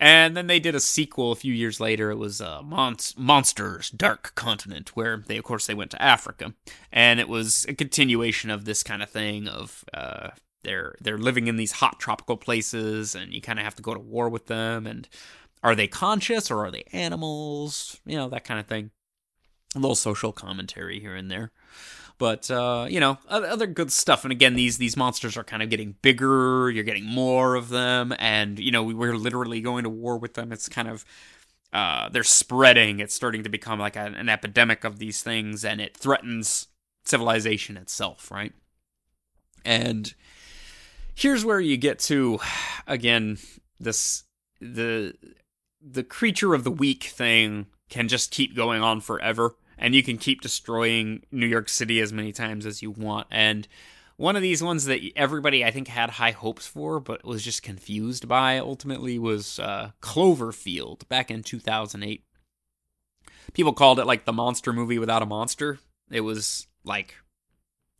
And 0.00 0.36
then 0.36 0.48
they 0.48 0.58
did 0.58 0.74
a 0.74 0.80
sequel 0.80 1.30
a 1.30 1.36
few 1.36 1.54
years 1.54 1.78
later. 1.78 2.10
It 2.10 2.16
was 2.16 2.40
uh, 2.40 2.60
Mon- 2.60 2.96
Monsters 3.16 3.88
Dark 3.90 4.34
Continent, 4.34 4.96
where 4.96 5.18
they, 5.18 5.36
of 5.36 5.44
course, 5.44 5.66
they 5.66 5.74
went 5.74 5.92
to 5.92 6.02
Africa, 6.02 6.54
and 6.90 7.20
it 7.20 7.28
was 7.28 7.64
a 7.68 7.74
continuation 7.74 8.50
of 8.50 8.64
this 8.64 8.82
kind 8.82 9.00
of 9.00 9.10
thing 9.10 9.46
of 9.46 9.84
uh, 9.94 10.30
they're 10.62 10.94
they're 11.00 11.18
living 11.18 11.46
in 11.46 11.56
these 11.56 11.72
hot 11.72 11.98
tropical 12.00 12.36
places, 12.36 13.14
and 13.14 13.32
you 13.32 13.40
kind 13.40 13.58
of 13.58 13.64
have 13.64 13.74
to 13.76 13.82
go 13.82 13.94
to 13.94 14.00
war 14.00 14.28
with 14.28 14.46
them. 14.46 14.86
And 14.86 15.08
are 15.62 15.74
they 15.74 15.88
conscious 15.88 16.50
or 16.50 16.64
are 16.64 16.70
they 16.70 16.84
animals? 16.92 18.00
You 18.06 18.16
know 18.16 18.28
that 18.28 18.44
kind 18.44 18.60
of 18.60 18.66
thing. 18.66 18.90
A 19.74 19.78
little 19.78 19.94
social 19.94 20.32
commentary 20.32 21.00
here 21.00 21.14
and 21.14 21.30
there 21.30 21.50
but 22.22 22.48
uh, 22.52 22.86
you 22.88 23.00
know 23.00 23.18
other 23.28 23.66
good 23.66 23.90
stuff 23.90 24.24
and 24.24 24.30
again 24.30 24.54
these 24.54 24.78
these 24.78 24.96
monsters 24.96 25.36
are 25.36 25.42
kind 25.42 25.60
of 25.60 25.70
getting 25.70 25.96
bigger 26.02 26.70
you're 26.70 26.84
getting 26.84 27.04
more 27.04 27.56
of 27.56 27.68
them 27.68 28.14
and 28.20 28.60
you 28.60 28.70
know 28.70 28.84
we're 28.84 29.16
literally 29.16 29.60
going 29.60 29.82
to 29.82 29.90
war 29.90 30.16
with 30.16 30.34
them 30.34 30.52
it's 30.52 30.68
kind 30.68 30.86
of 30.86 31.04
uh, 31.72 32.08
they're 32.10 32.22
spreading 32.22 33.00
it's 33.00 33.12
starting 33.12 33.42
to 33.42 33.48
become 33.48 33.80
like 33.80 33.96
an, 33.96 34.14
an 34.14 34.28
epidemic 34.28 34.84
of 34.84 35.00
these 35.00 35.20
things 35.20 35.64
and 35.64 35.80
it 35.80 35.96
threatens 35.96 36.68
civilization 37.04 37.76
itself 37.76 38.30
right 38.30 38.52
and 39.64 40.14
here's 41.14 41.44
where 41.44 41.60
you 41.60 41.76
get 41.76 41.98
to 41.98 42.38
again 42.86 43.38
this 43.78 44.24
the 44.60 45.14
the 45.80 46.04
creature 46.04 46.54
of 46.54 46.64
the 46.64 46.70
week 46.70 47.04
thing 47.04 47.66
can 47.88 48.08
just 48.08 48.30
keep 48.30 48.54
going 48.54 48.82
on 48.82 49.00
forever 49.00 49.54
and 49.76 49.94
you 49.94 50.02
can 50.02 50.16
keep 50.16 50.40
destroying 50.40 51.24
New 51.32 51.46
York 51.46 51.68
City 51.68 52.00
as 52.00 52.12
many 52.12 52.32
times 52.32 52.64
as 52.66 52.82
you 52.82 52.90
want. 52.92 53.26
And 53.30 53.66
one 54.16 54.36
of 54.36 54.42
these 54.42 54.62
ones 54.62 54.84
that 54.84 55.00
everybody 55.16 55.64
I 55.64 55.72
think 55.72 55.88
had 55.88 56.10
high 56.10 56.30
hopes 56.30 56.66
for, 56.68 57.00
but 57.00 57.24
was 57.24 57.42
just 57.42 57.64
confused 57.64 58.28
by 58.28 58.58
ultimately 58.58 59.18
was 59.18 59.58
uh, 59.58 59.90
Cloverfield 60.00 61.08
back 61.08 61.30
in 61.30 61.42
2008. 61.42 62.22
People 63.52 63.72
called 63.72 63.98
it 63.98 64.06
like 64.06 64.24
the 64.24 64.32
monster 64.32 64.72
movie 64.72 65.00
without 65.00 65.22
a 65.22 65.26
monster. 65.26 65.80
It 66.10 66.20
was 66.20 66.68
like 66.84 67.16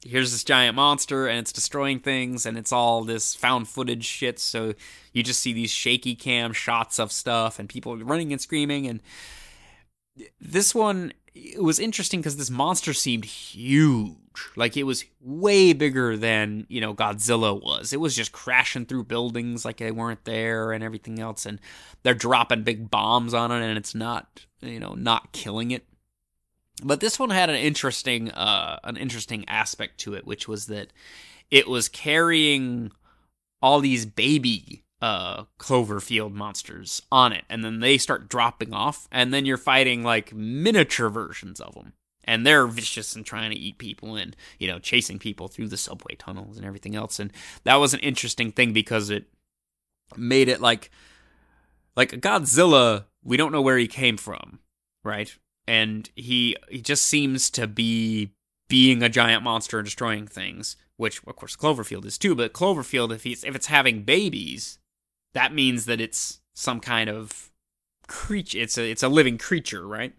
here's 0.05 0.33
this 0.33 0.45
giant 0.45 0.75
monster 0.75 1.27
and 1.27 1.39
it's 1.39 1.53
destroying 1.53 2.01
things 2.01 2.45
and 2.45 2.59
it's 2.59 2.73
all 2.73 3.05
this 3.05 3.35
found 3.35 3.69
footage 3.69 4.05
shit 4.05 4.39
so 4.39 4.75
you 5.13 5.23
just 5.23 5.41
see 5.41 5.53
these 5.53 5.71
shaky 5.71 6.15
cam 6.15 6.53
shots 6.53 6.99
of 6.99 7.13
stuff 7.13 7.59
and 7.59 7.69
people 7.69 7.97
running 7.99 8.33
and 8.33 8.41
screaming 8.41 8.87
and 8.87 9.01
this 10.41 10.75
one 10.75 11.13
it 11.35 11.63
was 11.63 11.79
interesting 11.79 12.21
because 12.21 12.37
this 12.37 12.51
monster 12.51 12.93
seemed 12.93 13.25
huge. 13.25 14.17
Like 14.57 14.77
it 14.77 14.85
was 14.85 15.05
way 15.21 15.73
bigger 15.73 16.17
than, 16.17 16.67
you 16.69 16.81
know, 16.81 16.95
Godzilla 16.95 17.61
was. 17.61 17.93
It 17.93 18.01
was 18.01 18.15
just 18.15 18.33
crashing 18.33 18.87
through 18.87 19.05
buildings 19.05 19.65
like 19.65 19.79
they 19.79 19.91
weren't 19.91 20.25
there 20.25 20.73
and 20.73 20.85
everything 20.85 21.19
else. 21.19 21.47
And 21.47 21.59
they're 22.03 22.15
dropping 22.15 22.65
big 22.65 22.91
bombs 22.91 23.33
on 23.33 23.51
it 23.51 23.63
and 23.63 23.79
it's 23.79 23.95
not, 23.95 24.45
you 24.61 24.81
know, 24.81 24.95
not 24.95 25.33
killing 25.33 25.71
it. 25.71 25.87
But 26.83 27.01
this 27.01 27.19
one 27.19 27.31
had 27.31 27.51
an 27.51 27.57
interesting, 27.57 28.31
uh, 28.31 28.79
an 28.85 28.97
interesting 28.97 29.45
aspect 29.49 29.99
to 30.01 30.15
it, 30.15 30.27
which 30.27 30.49
was 30.49 30.67
that 30.67 30.93
it 31.51 31.69
was 31.69 31.89
carrying 31.89 32.93
all 33.61 33.81
these 33.81 34.05
baby 34.05 34.83
uh, 35.03 35.45
Cloverfield 35.59 36.33
monsters 36.33 37.03
on 37.11 37.33
it, 37.33 37.45
and 37.51 37.65
then 37.65 37.81
they 37.81 37.99
start 37.99 38.29
dropping 38.29 38.73
off, 38.73 39.09
and 39.11 39.35
then 39.35 39.45
you're 39.45 39.57
fighting 39.57 40.03
like 40.05 40.33
miniature 40.33 41.09
versions 41.09 41.61
of 41.61 41.75
them, 41.75 41.93
and 42.25 42.47
they're 42.47 42.67
vicious 42.67 43.17
and 43.17 43.27
trying 43.27 43.51
to 43.51 43.57
eat 43.57 43.79
people 43.79 44.15
and 44.17 44.37
you 44.59 44.69
know 44.69 44.79
chasing 44.79 45.19
people 45.19 45.49
through 45.49 45.69
the 45.69 45.77
subway 45.77 46.15
tunnels 46.15 46.57
and 46.57 46.65
everything 46.65 46.95
else, 46.95 47.19
and 47.19 47.33
that 47.65 47.77
was 47.77 47.93
an 47.95 48.01
interesting 48.01 48.53
thing 48.53 48.73
because 48.73 49.11
it 49.11 49.25
made 50.17 50.49
it 50.49 50.61
like 50.61 50.91
like 51.97 52.13
Godzilla. 52.13 53.05
We 53.25 53.37
don't 53.37 53.53
know 53.53 53.63
where 53.63 53.79
he 53.79 53.89
came 53.89 54.17
from, 54.17 54.61
right? 55.05 55.37
And 55.67 56.11
he 56.17 56.57
he 56.71 56.81
just 56.81 57.05
seems 57.05 57.51
to 57.51 57.67
be 57.67 58.33
being 58.69 59.03
a 59.03 59.09
giant 59.09 59.43
monster 59.43 59.79
and 59.79 59.85
destroying 59.85 60.27
things, 60.27 60.77
which 60.97 61.23
of 61.27 61.37
course 61.37 61.57
Cloverfield 61.57 62.05
is 62.05 62.19
too. 62.19 62.35
But 62.35 62.53
Cloverfield, 62.53 63.15
if 63.15 63.23
he's 63.23 63.45
if 63.45 63.55
it's 63.55 63.67
having 63.67 64.03
babies, 64.03 64.79
that 65.35 65.55
means 65.55 65.87
that 65.87 66.01
it's 66.01 66.41
some 66.55 66.81
kind 66.81 67.09
of 67.09 67.51
creature. 68.09 68.59
It's 68.59 68.79
a 68.79 68.91
it's 68.91 69.03
a 69.03 69.09
living 69.09 69.39
creature, 69.39 69.87
right? 69.87 70.15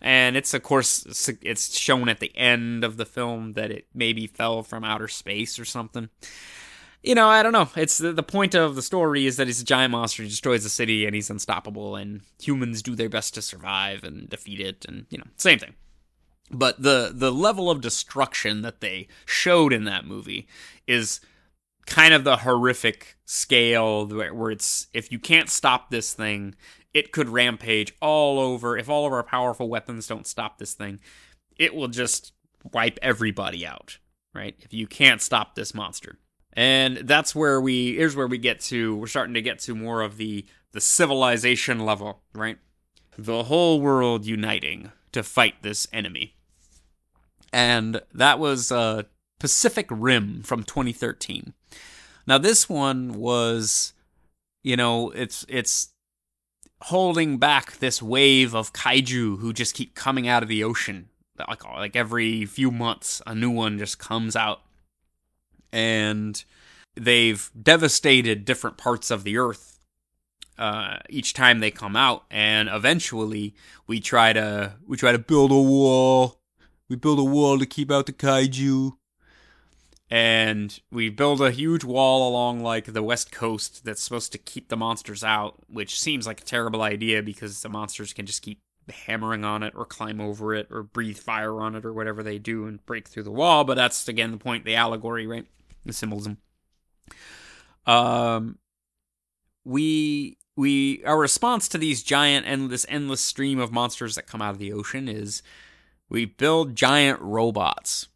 And 0.00 0.36
it's 0.36 0.54
of 0.54 0.62
course 0.62 1.28
it's 1.42 1.78
shown 1.78 2.08
at 2.08 2.20
the 2.20 2.36
end 2.36 2.84
of 2.84 2.96
the 2.96 3.06
film 3.06 3.54
that 3.54 3.70
it 3.70 3.86
maybe 3.94 4.26
fell 4.26 4.62
from 4.62 4.84
outer 4.84 5.08
space 5.08 5.58
or 5.58 5.64
something. 5.64 6.08
You 7.04 7.14
know, 7.14 7.28
I 7.28 7.42
don't 7.42 7.52
know. 7.52 7.68
It's 7.76 7.98
the, 7.98 8.14
the 8.14 8.22
point 8.22 8.54
of 8.54 8.76
the 8.76 8.82
story 8.82 9.26
is 9.26 9.36
that 9.36 9.46
he's 9.46 9.60
a 9.60 9.64
giant 9.64 9.92
monster. 9.92 10.22
He 10.22 10.28
destroys 10.30 10.62
the 10.62 10.70
city 10.70 11.04
and 11.04 11.14
he's 11.14 11.28
unstoppable, 11.28 11.96
and 11.96 12.22
humans 12.40 12.80
do 12.80 12.94
their 12.94 13.10
best 13.10 13.34
to 13.34 13.42
survive 13.42 14.04
and 14.04 14.26
defeat 14.28 14.58
it, 14.58 14.86
and 14.88 15.04
you 15.10 15.18
know, 15.18 15.26
same 15.36 15.58
thing. 15.58 15.74
But 16.50 16.82
the 16.82 17.12
the 17.14 17.30
level 17.30 17.70
of 17.70 17.82
destruction 17.82 18.62
that 18.62 18.80
they 18.80 19.08
showed 19.26 19.74
in 19.74 19.84
that 19.84 20.06
movie 20.06 20.48
is 20.86 21.20
kind 21.86 22.14
of 22.14 22.24
the 22.24 22.38
horrific 22.38 23.18
scale 23.26 24.06
where, 24.06 24.32
where 24.32 24.50
it's 24.50 24.86
if 24.94 25.12
you 25.12 25.18
can't 25.18 25.50
stop 25.50 25.90
this 25.90 26.14
thing, 26.14 26.54
it 26.94 27.12
could 27.12 27.28
rampage 27.28 27.92
all 28.00 28.38
over. 28.38 28.78
If 28.78 28.88
all 28.88 29.06
of 29.06 29.12
our 29.12 29.22
powerful 29.22 29.68
weapons 29.68 30.06
don't 30.06 30.26
stop 30.26 30.56
this 30.56 30.72
thing, 30.72 31.00
it 31.58 31.74
will 31.74 31.88
just 31.88 32.32
wipe 32.72 32.98
everybody 33.02 33.66
out, 33.66 33.98
right? 34.32 34.54
If 34.60 34.72
you 34.72 34.86
can't 34.86 35.20
stop 35.20 35.54
this 35.54 35.74
monster. 35.74 36.16
And 36.56 36.98
that's 36.98 37.34
where 37.34 37.60
we 37.60 37.96
here's 37.96 38.16
where 38.16 38.26
we 38.26 38.38
get 38.38 38.60
to 38.60 38.96
we're 38.96 39.06
starting 39.06 39.34
to 39.34 39.42
get 39.42 39.58
to 39.60 39.74
more 39.74 40.02
of 40.02 40.16
the 40.16 40.46
the 40.72 40.80
civilization 40.80 41.80
level, 41.80 42.22
right? 42.34 42.58
The 43.18 43.44
whole 43.44 43.80
world 43.80 44.24
uniting 44.24 44.92
to 45.12 45.22
fight 45.22 45.62
this 45.62 45.86
enemy. 45.92 46.36
And 47.52 48.00
that 48.12 48.38
was 48.38 48.70
uh 48.70 49.04
Pacific 49.40 49.86
Rim 49.90 50.42
from 50.42 50.62
2013. 50.62 51.54
Now 52.26 52.38
this 52.38 52.68
one 52.68 53.14
was, 53.14 53.92
you 54.62 54.76
know, 54.76 55.10
it's 55.10 55.44
it's 55.48 55.90
holding 56.82 57.38
back 57.38 57.78
this 57.78 58.02
wave 58.02 58.54
of 58.54 58.72
kaiju 58.72 59.38
who 59.38 59.52
just 59.52 59.74
keep 59.74 59.94
coming 59.94 60.28
out 60.28 60.42
of 60.42 60.48
the 60.48 60.62
ocean. 60.62 61.08
Like 61.38 61.64
like 61.64 61.96
every 61.96 62.44
few 62.46 62.70
months, 62.70 63.20
a 63.26 63.34
new 63.34 63.50
one 63.50 63.78
just 63.78 63.98
comes 63.98 64.36
out, 64.36 64.60
and 65.74 66.44
they've 66.94 67.50
devastated 67.60 68.44
different 68.44 68.76
parts 68.76 69.10
of 69.10 69.24
the 69.24 69.36
earth 69.36 69.80
uh, 70.56 70.98
each 71.10 71.34
time 71.34 71.58
they 71.58 71.72
come 71.72 71.96
out. 71.96 72.24
And 72.30 72.68
eventually, 72.68 73.54
we 73.88 73.98
try 73.98 74.32
to 74.32 74.74
we 74.86 74.96
try 74.96 75.10
to 75.10 75.18
build 75.18 75.50
a 75.50 75.60
wall. 75.60 76.40
We 76.88 76.96
build 76.96 77.18
a 77.18 77.24
wall 77.24 77.58
to 77.58 77.66
keep 77.66 77.90
out 77.90 78.06
the 78.06 78.12
kaiju 78.12 78.92
and 80.10 80.78
we 80.92 81.08
build 81.08 81.40
a 81.40 81.50
huge 81.50 81.82
wall 81.82 82.28
along 82.28 82.60
like 82.60 82.92
the 82.92 83.02
west 83.02 83.32
coast 83.32 83.84
that's 83.86 84.02
supposed 84.02 84.30
to 84.32 84.38
keep 84.38 84.68
the 84.68 84.76
monsters 84.76 85.24
out 85.24 85.56
which 85.66 85.98
seems 85.98 86.26
like 86.26 86.42
a 86.42 86.44
terrible 86.44 86.82
idea 86.82 87.22
because 87.22 87.62
the 87.62 87.70
monsters 87.70 88.12
can 88.12 88.26
just 88.26 88.42
keep 88.42 88.60
hammering 89.06 89.44
on 89.44 89.62
it 89.62 89.72
or 89.74 89.84
climb 89.84 90.20
over 90.20 90.54
it 90.54 90.66
or 90.70 90.82
breathe 90.82 91.16
fire 91.16 91.60
on 91.60 91.74
it 91.74 91.84
or 91.84 91.92
whatever 91.92 92.22
they 92.22 92.38
do 92.38 92.66
and 92.66 92.84
break 92.86 93.08
through 93.08 93.22
the 93.22 93.30
wall. 93.30 93.64
But 93.64 93.74
that's 93.74 94.06
again 94.08 94.30
the 94.32 94.36
point, 94.36 94.64
the 94.64 94.76
allegory, 94.76 95.26
right? 95.26 95.46
The 95.84 95.92
symbolism. 95.92 96.38
Um, 97.86 98.58
we 99.64 100.38
we 100.56 101.02
our 101.04 101.18
response 101.18 101.68
to 101.68 101.78
these 101.78 102.02
giant 102.02 102.46
and 102.46 102.70
this 102.70 102.86
endless 102.88 103.20
stream 103.20 103.58
of 103.58 103.72
monsters 103.72 104.14
that 104.14 104.26
come 104.26 104.40
out 104.40 104.52
of 104.52 104.58
the 104.58 104.72
ocean 104.72 105.08
is 105.08 105.42
we 106.08 106.24
build 106.24 106.76
giant 106.76 107.20
robots. 107.20 108.08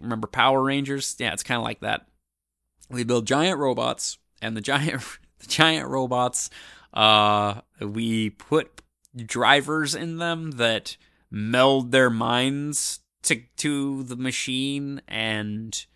Remember 0.00 0.26
Power 0.26 0.62
Rangers? 0.62 1.16
Yeah, 1.18 1.32
it's 1.32 1.42
kind 1.42 1.58
of 1.58 1.64
like 1.64 1.80
that. 1.80 2.06
We 2.88 3.04
build 3.04 3.26
giant 3.26 3.58
robots, 3.58 4.18
and 4.40 4.56
the 4.56 4.60
giant 4.60 5.02
the 5.40 5.46
giant 5.46 5.88
robots, 5.88 6.50
uh, 6.94 7.60
we 7.80 8.30
put 8.30 8.82
drivers 9.16 9.94
in 9.94 10.18
them 10.18 10.52
that 10.52 10.96
meld 11.30 11.92
their 11.92 12.10
minds 12.10 13.00
to 13.22 13.42
to 13.56 14.02
the 14.04 14.16
machine 14.16 15.02
and 15.08 15.86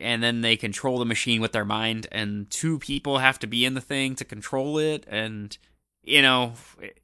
and 0.00 0.22
then 0.22 0.40
they 0.40 0.56
control 0.56 0.98
the 0.98 1.04
machine 1.04 1.40
with 1.40 1.52
their 1.52 1.64
mind 1.64 2.06
and 2.12 2.50
two 2.50 2.78
people 2.78 3.18
have 3.18 3.38
to 3.38 3.46
be 3.46 3.64
in 3.64 3.74
the 3.74 3.80
thing 3.80 4.14
to 4.14 4.24
control 4.24 4.78
it 4.78 5.04
and 5.08 5.58
you 6.02 6.22
know 6.22 6.54
it, 6.80 7.00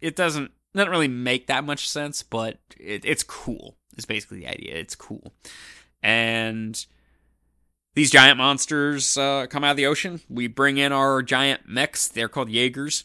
it 0.00 0.16
doesn't 0.16 0.50
doesn't 0.74 0.90
really 0.90 1.08
make 1.08 1.46
that 1.46 1.64
much 1.64 1.88
sense 1.88 2.22
but 2.22 2.58
it, 2.78 3.04
it's 3.04 3.22
cool 3.22 3.76
is 3.96 4.04
basically 4.04 4.40
the 4.40 4.48
idea. 4.48 4.74
It's 4.74 4.94
cool. 4.94 5.32
And 6.02 6.84
these 7.94 8.10
giant 8.10 8.38
monsters 8.38 9.16
uh, 9.16 9.46
come 9.48 9.64
out 9.64 9.72
of 9.72 9.76
the 9.76 9.86
ocean. 9.86 10.20
We 10.28 10.46
bring 10.46 10.78
in 10.78 10.92
our 10.92 11.22
giant 11.22 11.62
mechs. 11.66 12.08
They're 12.08 12.28
called 12.28 12.48
jaegers. 12.48 13.04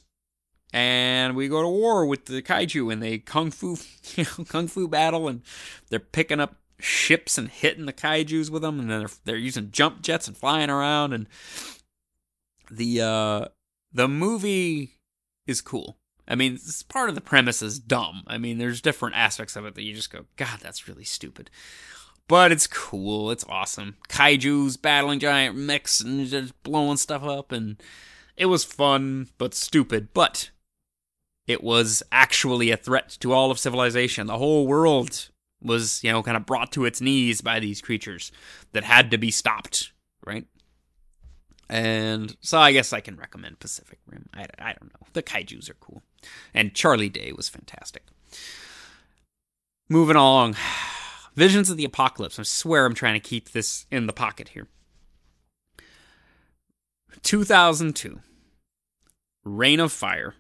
And 0.74 1.36
we 1.36 1.48
go 1.48 1.62
to 1.62 1.68
war 1.68 2.06
with 2.06 2.26
the 2.26 2.42
kaiju 2.42 2.92
and 2.92 3.02
they 3.02 3.20
kung 3.20 3.52
fu 3.52 3.78
you 4.16 4.26
know, 4.26 4.44
kung 4.46 4.68
fu 4.68 4.88
battle 4.88 5.28
and 5.28 5.42
they're 5.90 6.00
picking 6.00 6.40
up 6.40 6.56
ships 6.80 7.38
and 7.38 7.50
hitting 7.50 7.86
the 7.86 7.94
kaiju's 7.94 8.52
with 8.52 8.62
them 8.62 8.80
and 8.80 8.90
then 8.90 9.00
they're, 9.00 9.10
they're 9.26 9.36
using 9.36 9.72
jump 9.72 10.02
jets 10.02 10.28
and 10.28 10.38
flying 10.38 10.70
around 10.70 11.14
and 11.14 11.28
the 12.70 13.02
uh 13.02 13.46
the 13.94 14.08
movie 14.08 15.00
is 15.48 15.62
cool. 15.62 15.98
I 16.28 16.36
mean 16.36 16.54
it's 16.54 16.84
part 16.84 17.10
of 17.10 17.16
the 17.16 17.22
premise 17.22 17.62
is 17.62 17.80
dumb. 17.80 18.24
I 18.28 18.38
mean 18.38 18.58
there's 18.58 18.82
different 18.82 19.16
aspects 19.16 19.56
of 19.56 19.66
it 19.66 19.76
that 19.76 19.84
you 19.84 19.94
just 19.94 20.12
go 20.12 20.26
god 20.36 20.60
that's 20.62 20.88
really 20.88 21.06
stupid. 21.06 21.50
But 22.28 22.52
it's 22.52 22.68
cool. 22.68 23.32
It's 23.32 23.46
awesome. 23.48 23.96
Kaiju's 24.10 24.76
battling 24.76 25.20
giant 25.20 25.56
mechs 25.56 26.02
and 26.02 26.28
just 26.28 26.62
blowing 26.64 26.98
stuff 26.98 27.24
up 27.24 27.52
and 27.52 27.82
it 28.36 28.48
was 28.48 28.64
fun 28.64 29.30
but 29.38 29.54
stupid. 29.54 30.10
But 30.14 30.52
it 31.48 31.64
was 31.64 32.04
actually 32.12 32.70
a 32.70 32.78
threat 32.78 33.18
to 33.22 33.32
all 33.32 33.50
of 33.50 33.58
civilization. 33.58 34.28
The 34.28 34.38
whole 34.38 34.68
world 34.68 35.30
was, 35.62 36.04
you 36.04 36.12
know, 36.12 36.24
kind 36.24 36.38
of 36.38 36.46
brought 36.46 36.72
to 36.74 36.86
its 36.86 37.02
knees 37.02 37.42
by 37.42 37.60
these 37.60 37.82
creatures 37.82 38.32
that 38.74 38.84
had 38.84 39.12
to 39.12 39.18
be 39.18 39.32
stopped, 39.32 39.92
right? 40.26 40.46
And 41.70 42.36
so 42.42 42.60
I 42.60 42.72
guess 42.72 42.94
I 42.94 43.02
can 43.02 43.18
recommend 43.18 43.60
Pacific 43.60 44.00
Rim. 44.08 44.30
I, 44.34 44.46
I 44.60 44.74
don't 44.74 44.94
know. 44.94 45.08
The 45.14 45.24
kaijus 45.24 45.70
are 45.70 45.76
cool. 45.76 46.02
And 46.54 46.74
Charlie 46.74 47.10
Day 47.10 47.34
was 47.34 47.50
fantastic. 47.50 48.04
Moving 49.90 50.16
along. 50.16 50.56
Visions 51.36 51.70
of 51.70 51.78
the 51.78 51.86
Apocalypse. 51.86 52.40
I 52.40 52.44
swear 52.44 52.86
I'm 52.86 52.96
trying 52.96 53.14
to 53.14 53.20
keep 53.20 53.52
this 53.52 53.86
in 53.92 54.08
the 54.08 54.14
pocket 54.14 54.50
here. 54.50 54.68
2002. 57.24 58.22
Reign 59.44 59.80
of 59.80 59.92
Fire. 59.92 60.36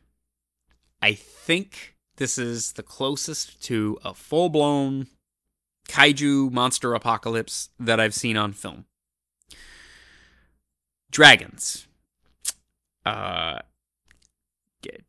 I 1.02 1.14
think 1.14 1.96
this 2.18 2.38
is 2.38 2.74
the 2.74 2.84
closest 2.84 3.62
to 3.64 3.98
a 4.04 4.14
full 4.14 4.50
blown 4.50 5.08
kaiju 5.88 6.52
monster 6.52 6.94
apocalypse 6.94 7.70
that 7.80 8.00
I've 8.00 8.14
seen 8.14 8.38
on 8.38 8.54
film. 8.54 8.86
Dragons. 11.10 11.88
Uh, 13.06 13.60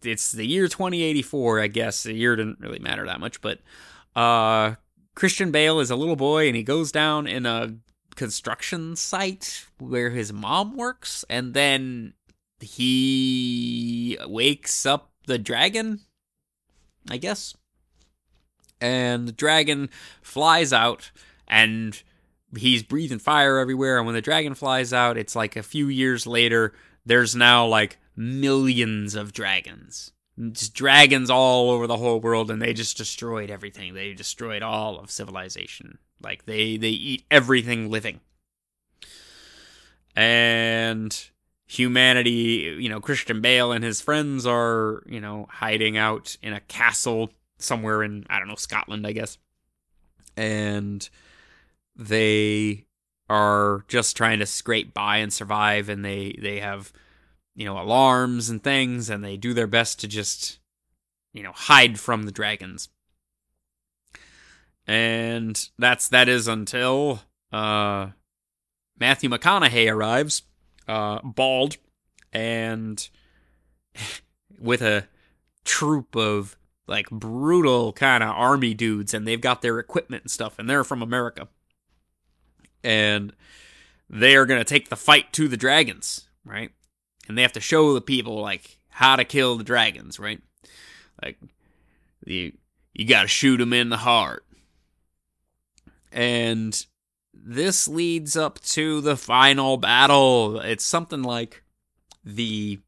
it's 0.03 0.33
the 0.33 0.47
year 0.47 0.69
2084, 0.69 1.61
I 1.61 1.67
guess. 1.67 2.05
The 2.05 2.15
year 2.15 2.37
didn't 2.37 2.61
really 2.61 2.79
matter 2.79 3.05
that 3.07 3.21
much, 3.21 3.41
but 3.41 3.59
uh, 4.15 4.77
Christian 5.15 5.51
Bale 5.51 5.81
is 5.81 5.91
a 5.91 5.97
little 5.97 6.17
boy 6.17 6.47
and 6.47 6.57
he 6.57 6.63
goes 6.63 6.93
down 6.93 7.27
in 7.27 7.45
a 7.45 7.75
construction 8.15 8.97
site 8.97 9.67
where 9.79 10.11
his 10.11 10.33
mom 10.33 10.77
works, 10.77 11.25
and 11.29 11.55
then 11.55 12.15
he 12.61 14.19
wakes 14.27 14.85
up 14.85 15.13
the 15.27 15.39
dragon 15.39 16.01
I 17.11 17.17
guess. 17.17 17.57
And 18.81 19.27
the 19.27 19.33
dragon 19.33 19.91
flies 20.23 20.73
out 20.73 21.11
and 21.49 22.01
he's 22.57 22.83
breathing 22.83 23.19
fire 23.19 23.59
everywhere. 23.59 23.99
And 23.99 24.07
when 24.07 24.15
the 24.15 24.23
dragon 24.23 24.55
flies 24.55 24.93
out, 24.93 25.17
it's 25.17 25.37
like 25.37 25.57
a 25.57 25.63
few 25.63 25.89
years 25.89 26.27
later, 26.27 26.73
there's 27.05 27.35
now 27.35 27.67
like 27.67 27.99
millions 28.17 29.15
of 29.15 29.33
dragons. 29.33 30.13
Just 30.53 30.75
dragons 30.75 31.31
all 31.31 31.71
over 31.71 31.89
the 31.89 31.97
whole 31.97 32.21
world, 32.21 32.49
and 32.49 32.63
they 32.63 32.73
just 32.73 32.97
destroyed 32.97 33.51
everything. 33.51 33.95
They 33.95 34.13
destroyed 34.13 34.63
all 34.63 35.01
of 35.01 35.11
civilization. 35.11 35.99
Like 36.23 36.47
they 36.47 36.77
they 36.77 36.91
eat 36.91 37.25
everything 37.29 37.91
living. 37.91 38.21
And 40.15 41.29
humanity, 41.69 42.77
you 42.81 42.89
know, 42.89 43.01
Christian 43.01 43.41
Bale 43.41 43.73
and 43.73 43.85
his 43.85 44.01
friends 44.01 44.47
are, 44.47 45.03
you 45.07 45.21
know, 45.21 45.47
hiding 45.51 45.97
out 45.97 46.37
in 46.43 46.55
a 46.55 46.61
castle 46.61 47.31
somewhere 47.59 48.03
in, 48.03 48.27
I 48.29 48.39
don't 48.39 48.49
know, 48.49 48.57
Scotland, 48.57 49.07
I 49.07 49.13
guess. 49.13 49.37
And 50.37 51.09
they 51.95 52.87
are 53.29 53.85
just 53.87 54.17
trying 54.17 54.39
to 54.39 54.47
scrape 54.47 54.95
by 54.95 55.19
and 55.19 55.33
survive 55.33 55.91
and 55.91 56.03
they 56.03 56.35
they 56.41 56.61
have 56.61 56.93
you 57.55 57.67
know 57.67 57.79
alarms 57.79 58.49
and 58.49 58.65
things 58.65 59.11
and 59.11 59.23
they 59.23 59.37
do 59.37 59.53
their 59.53 59.67
best 59.67 60.01
to 60.01 60.09
just 60.09 60.61
you 61.35 61.43
know 61.43 61.53
hide 61.53 62.01
from 62.01 62.23
the 62.23 62.33
dragons 62.33 62.89
and 64.87 65.69
that's 65.79 66.09
that 66.09 66.27
is 66.27 66.49
until 66.49 67.21
uh 67.53 68.07
Matthew 68.99 69.29
McConaughey 69.29 69.93
arrives 69.93 70.43
uh, 70.89 71.21
bald, 71.23 71.77
and 72.33 73.09
with 74.59 74.83
a 74.83 75.07
troop 75.65 76.17
of 76.17 76.57
like 76.87 77.11
brutal 77.11 77.93
kind 77.93 78.23
of 78.23 78.31
army 78.31 78.75
dudes, 78.75 79.15
and 79.15 79.27
they've 79.27 79.41
got 79.41 79.63
their 79.63 79.79
equipment 79.79 80.25
and 80.25 80.31
stuff, 80.31 80.59
and 80.59 80.69
they're 80.69 80.85
from 80.85 81.03
America, 81.03 81.49
and 82.83 83.33
they 84.11 84.35
are 84.37 84.47
gonna 84.47 84.65
take 84.65 84.89
the 84.89 84.97
fight 84.97 85.33
to 85.35 85.47
the 85.47 85.57
dragons, 85.57 86.29
right? 86.45 86.71
And 87.29 87.37
they 87.37 87.43
have 87.43 87.53
to 87.53 87.61
show 87.61 87.93
the 87.93 88.01
people 88.01 88.41
like 88.41 88.79
how 88.89 89.17
to 89.17 89.25
kill 89.25 89.57
the 89.57 89.65
dragons, 89.65 90.19
right? 90.19 90.41
Like 91.23 91.39
you 92.25 92.53
you 92.99 93.05
got 93.05 93.23
to 93.23 93.29
shoot 93.29 93.59
them 93.59 93.73
in 93.73 93.89
the 93.89 93.97
heart. 93.97 94.45
And 96.13 96.85
this 97.45 97.89
leads 97.89 98.37
up 98.37 98.61
to 98.61 99.01
the 99.01 99.17
final 99.17 99.77
battle. 99.77 100.61
It's 100.61 100.85
something 100.85 101.23
like 101.23 101.63
the 102.25 102.81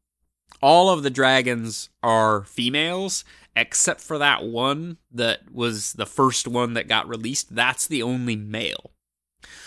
all 0.61 0.89
of 0.89 1.03
the 1.03 1.09
dragons 1.09 1.89
are 2.03 2.43
females 2.43 3.23
except 3.55 4.01
for 4.01 4.17
that 4.17 4.43
one 4.43 4.97
that 5.11 5.51
was 5.51 5.93
the 5.93 6.05
first 6.05 6.47
one 6.47 6.73
that 6.73 6.87
got 6.87 7.07
released. 7.07 7.55
That's 7.55 7.87
the 7.87 8.03
only 8.03 8.35
male. 8.35 8.91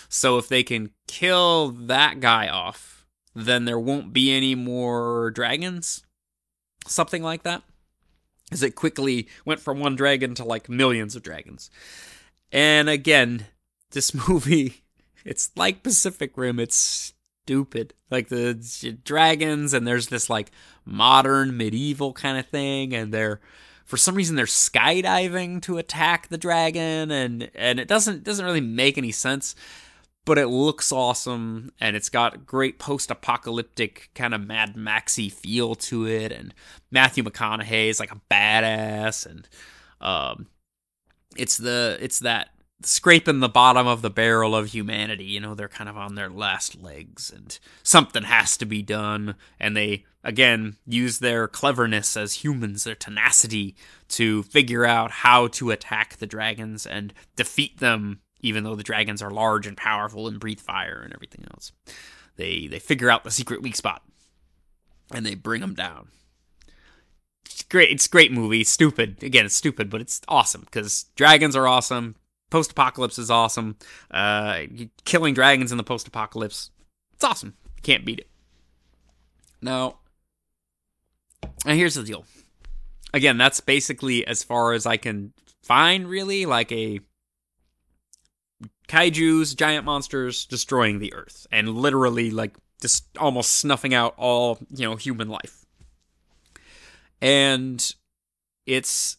So 0.08 0.38
if 0.38 0.48
they 0.48 0.62
can 0.62 0.90
kill 1.08 1.70
that 1.70 2.20
guy 2.20 2.48
off, 2.48 3.04
then 3.34 3.64
there 3.64 3.78
won't 3.78 4.12
be 4.12 4.32
any 4.32 4.54
more 4.54 5.30
dragons. 5.32 6.04
Something 6.86 7.22
like 7.22 7.42
that. 7.42 7.62
As 8.52 8.62
it 8.62 8.76
quickly 8.76 9.28
went 9.44 9.60
from 9.60 9.80
one 9.80 9.96
dragon 9.96 10.34
to 10.36 10.44
like 10.44 10.68
millions 10.68 11.16
of 11.16 11.22
dragons. 11.22 11.70
And 12.52 12.88
again, 12.88 13.46
this 13.94 14.12
movie 14.28 14.84
it's 15.24 15.50
like 15.56 15.82
Pacific 15.82 16.36
Rim. 16.36 16.60
It's 16.60 17.14
stupid. 17.44 17.94
Like 18.10 18.28
the 18.28 18.54
dragons, 19.04 19.72
and 19.72 19.86
there's 19.86 20.08
this 20.08 20.28
like 20.28 20.50
modern 20.84 21.56
medieval 21.56 22.12
kind 22.12 22.38
of 22.38 22.46
thing, 22.46 22.94
and 22.94 23.12
they're 23.12 23.40
for 23.84 23.96
some 23.96 24.14
reason 24.14 24.36
they're 24.36 24.46
skydiving 24.46 25.62
to 25.62 25.78
attack 25.78 26.28
the 26.28 26.38
dragon, 26.38 27.10
and 27.10 27.50
and 27.54 27.80
it 27.80 27.88
doesn't 27.88 28.24
doesn't 28.24 28.44
really 28.44 28.60
make 28.60 28.98
any 28.98 29.12
sense. 29.12 29.54
But 30.26 30.38
it 30.38 30.46
looks 30.46 30.90
awesome, 30.90 31.70
and 31.78 31.94
it's 31.96 32.08
got 32.08 32.46
great 32.46 32.78
post-apocalyptic 32.78 34.08
kind 34.14 34.32
of 34.32 34.46
Mad 34.46 34.74
Maxy 34.74 35.28
feel 35.28 35.74
to 35.74 36.06
it, 36.06 36.32
and 36.32 36.54
Matthew 36.90 37.22
McConaughey 37.24 37.88
is 37.88 38.00
like 38.00 38.10
a 38.10 38.20
badass, 38.30 39.26
and 39.26 39.46
um, 40.00 40.46
it's 41.36 41.58
the 41.58 41.98
it's 42.00 42.20
that 42.20 42.53
scraping 42.84 43.40
the 43.40 43.48
bottom 43.48 43.86
of 43.86 44.02
the 44.02 44.10
barrel 44.10 44.54
of 44.54 44.68
humanity. 44.68 45.24
You 45.24 45.40
know, 45.40 45.54
they're 45.54 45.68
kind 45.68 45.88
of 45.88 45.96
on 45.96 46.14
their 46.14 46.28
last 46.28 46.80
legs, 46.80 47.32
and 47.34 47.58
something 47.82 48.24
has 48.24 48.56
to 48.58 48.66
be 48.66 48.82
done. 48.82 49.34
And 49.58 49.76
they, 49.76 50.04
again, 50.22 50.76
use 50.86 51.18
their 51.18 51.48
cleverness 51.48 52.16
as 52.16 52.44
humans, 52.44 52.84
their 52.84 52.94
tenacity, 52.94 53.76
to 54.08 54.42
figure 54.44 54.84
out 54.84 55.10
how 55.10 55.48
to 55.48 55.70
attack 55.70 56.16
the 56.16 56.26
dragons 56.26 56.86
and 56.86 57.12
defeat 57.36 57.78
them, 57.78 58.20
even 58.40 58.64
though 58.64 58.76
the 58.76 58.82
dragons 58.82 59.22
are 59.22 59.30
large 59.30 59.66
and 59.66 59.76
powerful 59.76 60.28
and 60.28 60.40
breathe 60.40 60.60
fire 60.60 61.00
and 61.02 61.12
everything 61.12 61.46
else. 61.52 61.72
They 62.36 62.66
they 62.66 62.78
figure 62.78 63.10
out 63.10 63.24
the 63.24 63.30
secret 63.30 63.62
weak 63.62 63.76
spot, 63.76 64.02
and 65.12 65.24
they 65.24 65.34
bring 65.34 65.60
them 65.60 65.74
down. 65.74 66.08
It's 67.46 67.62
great. 67.62 67.90
It's 67.90 68.08
great 68.08 68.32
movie. 68.32 68.64
Stupid. 68.64 69.22
Again, 69.22 69.46
it's 69.46 69.54
stupid, 69.54 69.88
but 69.88 70.00
it's 70.00 70.20
awesome 70.28 70.62
because 70.62 71.06
dragons 71.14 71.54
are 71.54 71.68
awesome 71.68 72.16
post 72.54 72.70
apocalypse 72.70 73.18
is 73.18 73.32
awesome. 73.32 73.76
Uh, 74.12 74.60
killing 75.04 75.34
dragons 75.34 75.72
in 75.72 75.76
the 75.76 75.82
post 75.82 76.06
apocalypse, 76.06 76.70
it's 77.14 77.24
awesome. 77.24 77.56
can't 77.82 78.04
beat 78.04 78.20
it. 78.20 78.28
Now, 79.60 79.96
and 81.66 81.76
here's 81.76 81.96
the 81.96 82.04
deal. 82.04 82.26
Again, 83.12 83.38
that's 83.38 83.58
basically 83.58 84.24
as 84.24 84.44
far 84.44 84.72
as 84.72 84.86
I 84.86 84.98
can 84.98 85.32
find, 85.64 86.06
really, 86.06 86.46
like 86.46 86.70
a 86.70 87.00
kaiju's, 88.86 89.56
giant 89.56 89.84
monsters 89.84 90.46
destroying 90.46 91.00
the 91.00 91.12
earth, 91.12 91.48
and 91.50 91.74
literally, 91.76 92.30
like, 92.30 92.54
just 92.80 93.04
almost 93.18 93.56
snuffing 93.56 93.94
out 93.94 94.14
all, 94.16 94.60
you 94.70 94.88
know, 94.88 94.94
human 94.94 95.28
life. 95.28 95.64
And 97.20 97.94
it's 98.64 99.16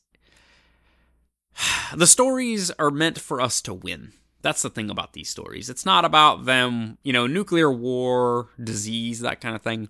the 1.95 2.07
stories 2.07 2.71
are 2.71 2.91
meant 2.91 3.19
for 3.19 3.41
us 3.41 3.61
to 3.61 3.73
win. 3.73 4.13
That's 4.41 4.61
the 4.61 4.69
thing 4.69 4.89
about 4.89 5.13
these 5.13 5.29
stories. 5.29 5.69
It's 5.69 5.85
not 5.85 6.05
about 6.05 6.45
them, 6.45 6.99
you 7.03 7.11
know, 7.11 7.25
nuclear 7.25 7.71
war, 7.71 8.49
disease, 8.63 9.21
that 9.21 9.41
kind 9.41 9.55
of 9.55 9.61
thing 9.61 9.89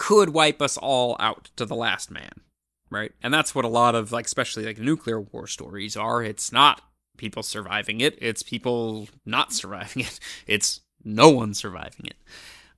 could 0.00 0.30
wipe 0.30 0.62
us 0.62 0.78
all 0.78 1.14
out 1.20 1.50
to 1.56 1.66
the 1.66 1.74
last 1.74 2.10
man, 2.10 2.40
right? 2.88 3.12
And 3.22 3.34
that's 3.34 3.54
what 3.54 3.66
a 3.66 3.68
lot 3.68 3.94
of 3.94 4.12
like 4.12 4.24
especially 4.24 4.64
like 4.64 4.78
nuclear 4.78 5.20
war 5.20 5.46
stories 5.46 5.94
are. 5.94 6.22
It's 6.22 6.50
not 6.50 6.80
people 7.18 7.42
surviving 7.42 8.00
it, 8.00 8.16
it's 8.18 8.42
people 8.42 9.10
not 9.26 9.52
surviving 9.60 10.04
it. 10.04 10.18
It's 10.46 10.80
no 11.04 11.28
one 11.28 11.52
surviving 11.52 12.06
it. 12.06 12.16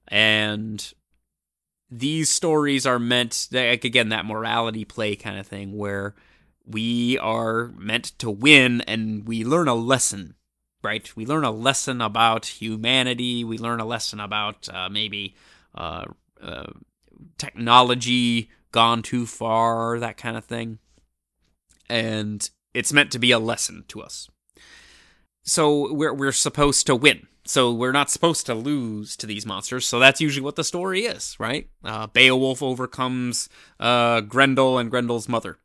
And 0.09 0.93
these 1.89 2.29
stories 2.29 2.87
are 2.87 2.99
meant 2.99 3.47
like 3.53 3.85
again 3.85 4.09
that 4.09 4.27
morality 4.27 4.85
play 4.85 5.15
kind 5.15 5.39
of 5.39 5.47
thing 5.47 5.77
where 5.77 6.17
we 6.73 7.19
are 7.19 7.69
meant 7.77 8.19
to 8.19 8.31
win 8.31 8.81
and 8.83 9.27
we 9.27 9.45
learn 9.45 9.69
a 9.69 9.75
lesson, 9.75 10.35
right? 10.83 11.15
We 11.17 11.27
learn 11.27 11.45
a 11.45 11.51
lesson 11.51 12.01
about 12.01 12.47
humanity. 12.47 13.45
We 13.45 13.59
learn 13.59 13.81
a 13.81 13.85
lesson 13.85 14.21
about 14.21 14.69
uh, 14.69 14.89
maybe 14.89 15.37
uh, 15.75 16.07
uh, 16.43 16.73
technology 17.39 18.51
gone 18.73 19.03
too 19.03 19.27
far, 19.27 19.99
that 19.99 20.17
kind 20.17 20.37
of 20.37 20.45
thing. 20.45 20.79
And 21.89 22.49
it's 22.75 22.93
meant 22.93 23.13
to 23.13 23.19
be 23.19 23.31
a 23.31 23.39
lesson 23.39 23.85
to 23.89 24.01
us. 24.03 24.29
So 25.45 25.93
we're 25.93 26.15
we're 26.15 26.33
supposed 26.33 26.87
to 26.87 26.97
win. 26.97 27.27
So 27.45 27.73
we're 27.73 27.93
not 27.93 28.11
supposed 28.11 28.47
to 28.47 28.55
lose 28.55 29.17
to 29.17 29.27
these 29.27 29.45
monsters. 29.45 29.87
So 29.87 29.99
that's 29.99 30.21
usually 30.21 30.45
what 30.45 30.55
the 30.55 30.63
story 30.63 31.03
is, 31.03 31.37
right? 31.41 31.69
Uh, 31.85 32.07
Beowulf 32.07 32.63
overcomes 32.63 33.49
uh, 33.81 34.21
Grendel 34.21 34.79
and 34.79 34.91
Grendel's 34.91 35.29
mother. 35.29 35.59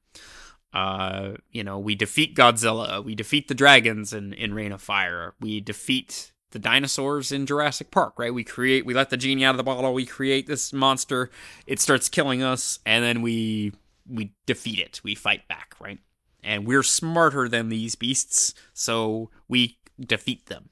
Uh, 0.73 1.33
you 1.51 1.63
know, 1.63 1.79
we 1.79 1.95
defeat 1.95 2.35
Godzilla, 2.35 3.03
we 3.03 3.15
defeat 3.15 3.47
the 3.47 3.55
dragons 3.55 4.13
in, 4.13 4.33
in 4.33 4.53
Reign 4.53 4.71
of 4.71 4.81
Fire, 4.81 5.33
we 5.39 5.59
defeat 5.61 6.31
the 6.51 6.59
dinosaurs 6.59 7.31
in 7.31 7.45
Jurassic 7.45 7.91
Park, 7.91 8.13
right? 8.17 8.33
We 8.33 8.43
create, 8.43 8.85
we 8.85 8.93
let 8.93 9.09
the 9.09 9.17
genie 9.17 9.45
out 9.45 9.51
of 9.51 9.57
the 9.57 9.63
bottle, 9.63 9.93
we 9.93 10.05
create 10.05 10.47
this 10.47 10.73
monster, 10.73 11.29
it 11.65 11.79
starts 11.79 12.09
killing 12.09 12.43
us, 12.43 12.79
and 12.85 13.03
then 13.03 13.21
we 13.21 13.73
we 14.09 14.33
defeat 14.45 14.79
it, 14.79 15.01
we 15.03 15.15
fight 15.15 15.47
back, 15.47 15.75
right? 15.79 15.99
And 16.43 16.65
we're 16.65 16.83
smarter 16.83 17.49
than 17.49 17.69
these 17.69 17.95
beasts, 17.95 18.53
so 18.73 19.29
we 19.47 19.79
defeat 19.99 20.45
them. 20.45 20.69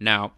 Now, 0.00 0.32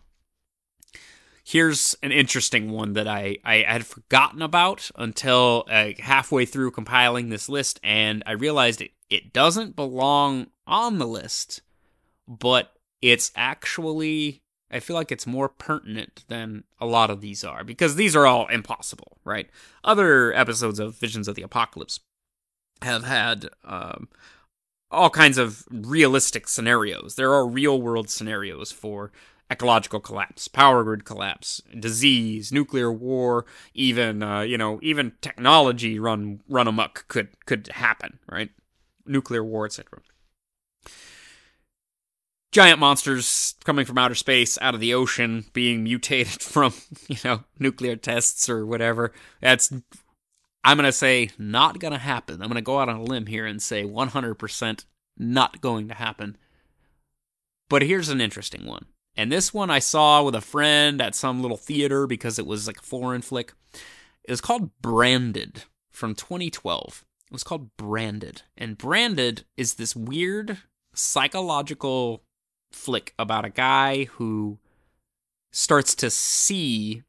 here's 1.47 1.95
an 2.03 2.11
interesting 2.11 2.73
one 2.73 2.95
that 2.95 3.07
I, 3.07 3.37
I 3.45 3.59
had 3.59 3.87
forgotten 3.87 4.43
about 4.43 4.91
until 4.97 5.65
uh, 5.71 5.91
halfway 6.01 6.45
through 6.45 6.73
compiling 6.73 7.29
this 7.29 7.49
list, 7.49 7.79
and 7.85 8.25
I 8.27 8.33
realized 8.33 8.83
it, 8.83 8.91
it 9.09 9.33
doesn't 9.33 9.77
belong 9.77 10.49
on 10.67 10.99
the 10.99 11.07
list, 11.07 11.63
but 12.27 12.73
it's 13.01 13.31
actually, 13.37 14.43
I 14.73 14.81
feel 14.81 14.97
like 14.97 15.13
it's 15.13 15.27
more 15.27 15.49
pertinent 15.49 16.25
than 16.27 16.65
a 16.81 16.87
lot 16.87 17.11
of 17.11 17.21
these 17.21 17.45
are, 17.45 17.63
because 17.63 17.95
these 17.95 18.17
are 18.17 18.27
all 18.27 18.49
impossible, 18.49 19.19
right? 19.25 19.49
Other 19.85 20.35
episodes 20.35 20.81
of 20.81 20.99
Visions 20.99 21.29
of 21.29 21.37
the 21.37 21.43
Apocalypse 21.43 22.01
have 22.83 23.05
had 23.05 23.51
um, 23.65 24.09
all 24.91 25.11
kinds 25.11 25.39
of 25.39 25.63
realistic 25.71 26.49
scenarios. 26.49 27.15
There 27.15 27.33
are 27.33 27.47
real 27.47 27.81
world 27.81 28.11
scenarios 28.11 28.73
for 28.73 29.13
ecological 29.51 30.01
collapse, 30.01 30.49
power 30.49 30.83
grid 30.83 31.05
collapse, 31.05 31.63
disease, 31.79 32.53
nuclear 32.53 32.93
war, 32.93 33.47
even 33.75 34.23
uh, 34.23 34.41
you 34.41 34.59
know 34.59 34.79
even 34.83 35.13
technology 35.21 35.99
run 35.99 36.41
run 36.49 36.69
amok 36.69 37.07
could 37.09 37.29
could 37.47 37.69
happen, 37.69 38.19
right? 38.31 38.51
Nuclear 39.07 39.45
war, 39.45 39.67
etc. 39.67 40.01
Giant 42.53 42.81
monsters 42.81 43.55
coming 43.65 43.85
from 43.85 43.99
outer 43.99 44.15
space, 44.15 44.59
out 44.63 44.75
of 44.75 44.81
the 44.81 44.95
ocean, 44.95 45.45
being 45.53 45.85
mutated 45.85 46.41
from 46.43 46.73
you 47.09 47.19
know 47.25 47.45
nuclear 47.59 47.97
tests 47.97 48.49
or 48.49 48.67
whatever. 48.67 49.13
That's 49.41 49.73
I'm 50.65 50.77
gonna 50.77 50.93
say 50.93 51.31
not 51.39 51.79
gonna 51.79 51.99
happen. 51.99 52.43
I'm 52.43 52.49
gonna 52.49 52.63
go 52.63 52.81
out 52.81 52.89
on 52.89 52.97
a 52.97 53.03
limb 53.03 53.27
here 53.27 53.47
and 53.47 53.63
say 53.63 53.85
100% 53.85 54.85
not 55.19 55.61
going 55.61 55.89
to 55.89 55.95
happen. 55.95 56.37
But 57.69 57.83
here's 57.83 58.09
an 58.09 58.21
interesting 58.21 58.67
one. 58.67 58.87
And 59.17 59.33
this 59.33 59.55
one 59.55 59.71
I 59.71 59.79
saw 59.79 60.23
with 60.23 60.35
a 60.35 60.41
friend 60.41 61.01
at 61.01 61.14
some 61.14 61.41
little 61.41 61.57
theater 61.57 62.07
because 62.07 62.39
it 62.39 62.47
was 62.47 62.67
like 62.67 62.79
a 62.79 62.83
foreign 62.83 63.23
flick. 63.23 63.55
It 64.25 64.31
was 64.31 64.43
called 64.43 64.71
Branded 64.83 65.64
from 65.91 66.14
2012. 66.14 67.05
It 67.27 67.33
was 67.33 67.43
called 67.45 67.75
Branded. 67.77 68.43
And 68.57 68.77
Branded 68.77 69.45
is 69.57 69.75
this 69.75 69.97
weird 69.97 70.59
psychological 70.95 72.23
flick 72.71 73.14
about 73.19 73.45
a 73.45 73.51
guy 73.51 74.05
who 74.05 74.59
starts 75.51 75.95
to 75.95 76.11
see 76.11 77.03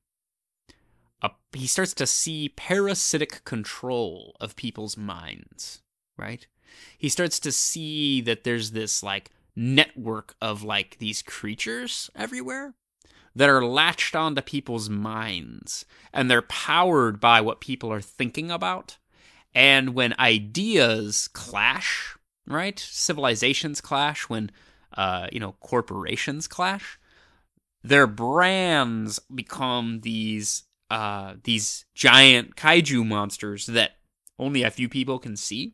a, 1.22 1.32
he 1.52 1.68
starts 1.68 1.94
to 1.96 2.08
see 2.08 2.50
parasitic 2.50 3.44
control 3.44 4.36
of 4.40 4.56
people's 4.56 4.96
minds, 4.96 5.82
right? 6.18 6.48
He 6.98 7.10
starts 7.10 7.40
to 7.42 7.52
see 7.52 8.22
that 8.22 8.44
there's 8.44 8.72
this 8.72 9.04
like 9.04 9.32
network 9.58 10.36
of 10.40 10.64
like 10.64 11.00
these 11.00 11.24
creatures 11.24 12.12
everywhere 12.16 12.76
that 13.36 13.50
are 13.50 13.66
latched 13.66 14.16
onto 14.16 14.42
people's 14.42 14.90
minds 14.90 15.84
and 16.14 16.30
they're 16.30 16.44
powered 16.44 17.20
by 17.20 17.42
what 17.42 17.60
people 17.60 17.92
are 17.92 18.02
thinking 18.02 18.52
about. 18.52 18.98
And 19.56 19.96
when 19.96 20.14
ideas 20.20 21.28
clash, 21.34 22.16
right? 22.46 22.78
Civilizations 22.78 23.82
clash, 23.82 24.30
when, 24.30 24.52
uh, 24.96 25.28
you 25.32 25.40
know, 25.40 25.54
corporations 25.60 26.48
clash, 26.48 27.00
their 27.84 28.06
brands 28.06 29.20
become 29.34 30.02
these, 30.02 30.64
uh, 30.92 31.34
these 31.44 31.86
giant 31.96 32.56
kaiju 32.56 33.06
monsters 33.06 33.66
that 33.66 33.94
only 34.38 34.62
a 34.62 34.72
few 34.72 34.88
people 34.88 35.18
can 35.18 35.36
see. 35.36 35.74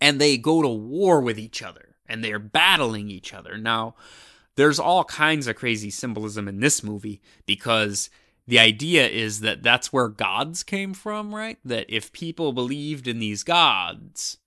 And 0.00 0.20
they 0.20 0.38
go 0.38 0.62
to 0.62 0.68
war 0.68 1.20
with 1.20 1.38
each 1.38 1.62
other 1.62 1.89
and 2.10 2.22
they're 2.24 2.38
battling 2.38 3.10
each 3.10 3.32
other. 3.32 3.56
Now, 3.56 3.94
there's 4.56 4.78
all 4.78 5.04
kinds 5.04 5.46
of 5.46 5.56
crazy 5.56 5.90
symbolism 5.90 6.48
in 6.48 6.60
this 6.60 6.82
movie 6.82 7.22
because 7.46 8.10
the 8.46 8.58
idea 8.58 9.06
is 9.06 9.40
that 9.40 9.62
that's 9.62 9.92
where 9.92 10.08
gods 10.08 10.62
came 10.62 10.92
from, 10.92 11.34
right? 11.34 11.58
That 11.64 11.86
if 11.88 12.12
people 12.12 12.52
believed 12.52 13.06
in 13.06 13.20
these 13.20 13.42
gods, 13.42 14.38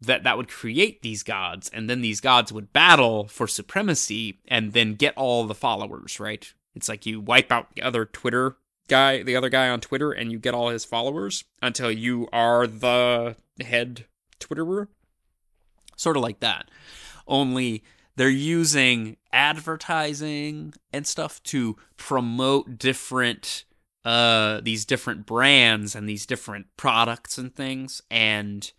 that 0.00 0.24
that 0.24 0.36
would 0.36 0.48
create 0.48 1.02
these 1.02 1.22
gods 1.22 1.70
and 1.72 1.88
then 1.88 2.00
these 2.00 2.20
gods 2.20 2.52
would 2.52 2.72
battle 2.72 3.28
for 3.28 3.46
supremacy 3.46 4.40
and 4.48 4.72
then 4.72 4.94
get 4.94 5.16
all 5.16 5.44
the 5.44 5.54
followers, 5.54 6.18
right? 6.18 6.52
It's 6.74 6.88
like 6.88 7.06
you 7.06 7.20
wipe 7.20 7.52
out 7.52 7.74
the 7.74 7.82
other 7.82 8.04
Twitter 8.04 8.56
guy, 8.88 9.22
the 9.22 9.36
other 9.36 9.48
guy 9.48 9.68
on 9.68 9.80
Twitter 9.80 10.12
and 10.12 10.30
you 10.30 10.38
get 10.38 10.54
all 10.54 10.68
his 10.68 10.84
followers 10.84 11.44
until 11.62 11.90
you 11.90 12.28
are 12.32 12.66
the 12.66 13.36
head 13.60 14.06
Twitterer. 14.40 14.88
Sort 15.96 16.16
of 16.16 16.22
like 16.22 16.40
that. 16.40 16.70
Only 17.26 17.82
they're 18.16 18.28
using 18.28 19.16
advertising 19.32 20.74
and 20.92 21.06
stuff 21.06 21.42
to 21.44 21.76
promote 21.96 22.78
different 22.78 23.64
uh 24.04 24.60
these 24.62 24.84
different 24.84 25.26
brands 25.26 25.94
and 25.96 26.08
these 26.08 26.26
different 26.26 26.66
products 26.76 27.38
and 27.38 27.54
things 27.54 28.00
and 28.10 28.72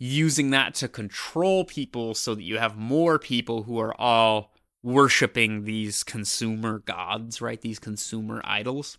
using 0.00 0.50
that 0.50 0.74
to 0.74 0.88
control 0.88 1.64
people 1.64 2.14
so 2.14 2.34
that 2.34 2.42
you 2.42 2.58
have 2.58 2.76
more 2.76 3.18
people 3.18 3.62
who 3.64 3.78
are 3.78 3.94
all 4.00 4.52
worshiping 4.82 5.64
these 5.64 6.02
consumer 6.02 6.78
gods, 6.80 7.42
right? 7.42 7.60
These 7.60 7.78
consumer 7.78 8.40
idols. 8.44 8.96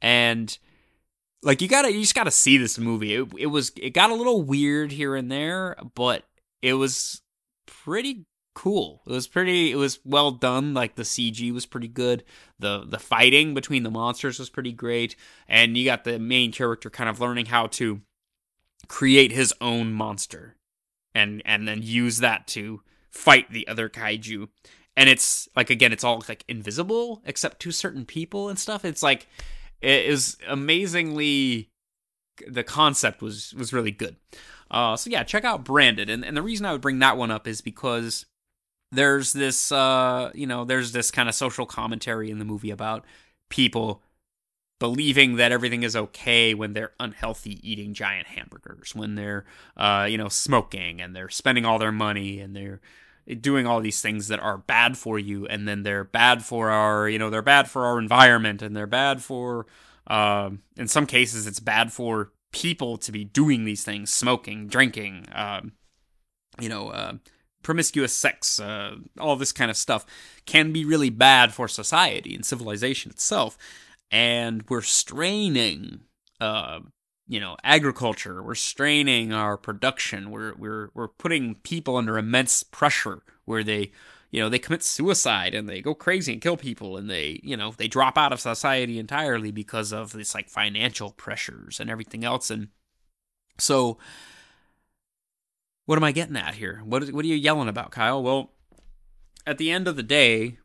And 0.00 0.56
like 1.42 1.60
you 1.60 1.68
gotta 1.68 1.92
you 1.92 2.00
just 2.00 2.14
gotta 2.14 2.30
see 2.30 2.56
this 2.56 2.78
movie. 2.78 3.14
It, 3.14 3.28
it 3.38 3.46
was 3.46 3.72
it 3.76 3.90
got 3.90 4.10
a 4.10 4.14
little 4.14 4.42
weird 4.42 4.92
here 4.92 5.14
and 5.14 5.30
there, 5.30 5.76
but 5.94 6.24
it 6.62 6.74
was 6.74 7.22
pretty 7.66 8.24
cool. 8.54 9.02
It 9.06 9.12
was 9.12 9.26
pretty 9.26 9.72
it 9.72 9.76
was 9.76 9.98
well 10.04 10.30
done. 10.30 10.74
Like 10.74 10.94
the 10.94 11.02
CG 11.02 11.52
was 11.52 11.66
pretty 11.66 11.88
good. 11.88 12.24
The 12.58 12.84
the 12.86 12.98
fighting 12.98 13.54
between 13.54 13.82
the 13.82 13.90
monsters 13.90 14.38
was 14.38 14.50
pretty 14.50 14.72
great. 14.72 15.16
And 15.48 15.76
you 15.76 15.84
got 15.84 16.04
the 16.04 16.18
main 16.18 16.52
character 16.52 16.90
kind 16.90 17.10
of 17.10 17.20
learning 17.20 17.46
how 17.46 17.66
to 17.68 18.00
create 18.88 19.32
his 19.32 19.54
own 19.60 19.92
monster 19.92 20.56
and 21.14 21.42
and 21.44 21.66
then 21.66 21.80
use 21.82 22.18
that 22.18 22.46
to 22.48 22.82
fight 23.10 23.50
the 23.50 23.66
other 23.68 23.88
kaiju. 23.88 24.48
And 24.96 25.08
it's 25.08 25.48
like 25.56 25.70
again, 25.70 25.92
it's 25.92 26.04
all 26.04 26.22
like 26.28 26.44
invisible 26.48 27.22
except 27.24 27.60
to 27.60 27.72
certain 27.72 28.04
people 28.04 28.48
and 28.48 28.58
stuff. 28.58 28.84
It's 28.84 29.02
like 29.02 29.26
it 29.80 30.06
is 30.06 30.36
amazingly 30.46 31.70
the 32.46 32.64
concept 32.64 33.22
was 33.22 33.54
was 33.54 33.72
really 33.72 33.90
good. 33.90 34.16
Uh, 34.72 34.96
so 34.96 35.10
yeah, 35.10 35.22
check 35.22 35.44
out 35.44 35.64
Branded, 35.64 36.10
and 36.10 36.24
and 36.24 36.36
the 36.36 36.42
reason 36.42 36.66
I 36.66 36.72
would 36.72 36.80
bring 36.80 36.98
that 37.00 37.16
one 37.16 37.30
up 37.30 37.46
is 37.46 37.60
because 37.60 38.26
there's 38.90 39.32
this 39.32 39.70
uh, 39.70 40.30
you 40.34 40.46
know 40.46 40.64
there's 40.64 40.92
this 40.92 41.10
kind 41.10 41.28
of 41.28 41.34
social 41.34 41.66
commentary 41.66 42.30
in 42.30 42.38
the 42.38 42.44
movie 42.44 42.70
about 42.70 43.04
people 43.50 44.02
believing 44.80 45.36
that 45.36 45.52
everything 45.52 45.84
is 45.84 45.94
okay 45.94 46.54
when 46.54 46.72
they're 46.72 46.92
unhealthy 46.98 47.60
eating 47.70 47.94
giant 47.94 48.26
hamburgers 48.26 48.96
when 48.96 49.14
they're 49.14 49.44
uh, 49.76 50.06
you 50.08 50.18
know 50.18 50.28
smoking 50.28 51.00
and 51.00 51.14
they're 51.14 51.28
spending 51.28 51.64
all 51.64 51.78
their 51.78 51.92
money 51.92 52.40
and 52.40 52.56
they're 52.56 52.80
doing 53.40 53.66
all 53.66 53.80
these 53.80 54.00
things 54.00 54.28
that 54.28 54.40
are 54.40 54.58
bad 54.58 54.96
for 54.96 55.18
you. 55.18 55.46
And 55.46 55.66
then 55.68 55.82
they're 55.82 56.04
bad 56.04 56.44
for 56.44 56.70
our 56.70 57.08
you 57.08 57.18
know 57.18 57.30
they're 57.30 57.42
bad 57.42 57.68
for 57.68 57.84
our 57.84 57.98
environment 57.98 58.62
and 58.62 58.76
they're 58.76 58.86
bad 58.86 59.22
for 59.22 59.66
uh, 60.06 60.50
in 60.76 60.88
some 60.88 61.06
cases 61.06 61.46
it's 61.46 61.60
bad 61.60 61.92
for 61.92 62.32
people 62.52 62.96
to 62.98 63.10
be 63.10 63.24
doing 63.24 63.64
these 63.64 63.82
things 63.82 64.12
smoking 64.12 64.68
drinking 64.68 65.26
um, 65.32 65.72
you 66.60 66.68
know 66.68 66.88
uh, 66.88 67.14
promiscuous 67.62 68.12
sex 68.12 68.60
uh, 68.60 68.96
all 69.18 69.36
this 69.36 69.52
kind 69.52 69.70
of 69.70 69.76
stuff 69.76 70.04
can 70.46 70.72
be 70.72 70.84
really 70.84 71.10
bad 71.10 71.52
for 71.52 71.68
society 71.68 72.34
and 72.34 72.44
civilization 72.44 73.10
itself. 73.10 73.56
And 74.10 74.64
we're 74.68 74.82
straining 74.82 76.00
uh, 76.40 76.80
you 77.26 77.40
know 77.40 77.56
agriculture. 77.64 78.42
We're 78.42 78.54
straining 78.54 79.32
our 79.32 79.56
production. 79.56 80.30
We're 80.30 80.54
we're 80.54 80.90
we're 80.94 81.08
putting 81.08 81.54
people 81.56 81.96
under 81.96 82.18
immense 82.18 82.62
pressure 82.62 83.22
where 83.44 83.64
they 83.64 83.92
you 84.32 84.40
know 84.40 84.48
they 84.48 84.58
commit 84.58 84.82
suicide 84.82 85.54
and 85.54 85.68
they 85.68 85.80
go 85.80 85.94
crazy 85.94 86.32
and 86.32 86.42
kill 86.42 86.56
people 86.56 86.96
and 86.96 87.08
they 87.08 87.38
you 87.44 87.56
know 87.56 87.72
they 87.76 87.86
drop 87.86 88.18
out 88.18 88.32
of 88.32 88.40
society 88.40 88.98
entirely 88.98 89.52
because 89.52 89.92
of 89.92 90.12
this 90.12 90.34
like 90.34 90.48
financial 90.48 91.12
pressures 91.12 91.78
and 91.78 91.88
everything 91.88 92.24
else. 92.24 92.50
And 92.50 92.68
so 93.58 93.98
what 95.84 95.96
am 95.96 96.04
i 96.04 96.12
getting 96.12 96.36
at 96.36 96.54
here? 96.54 96.82
What 96.84 97.08
what 97.12 97.24
are 97.24 97.28
you 97.28 97.36
yelling 97.36 97.68
about 97.68 97.92
kyle? 97.92 98.22
Well 98.22 98.50
at 99.46 99.58
the 99.58 99.70
end 99.70 99.86
of 99.86 99.96
the 99.96 100.02
day 100.02 100.58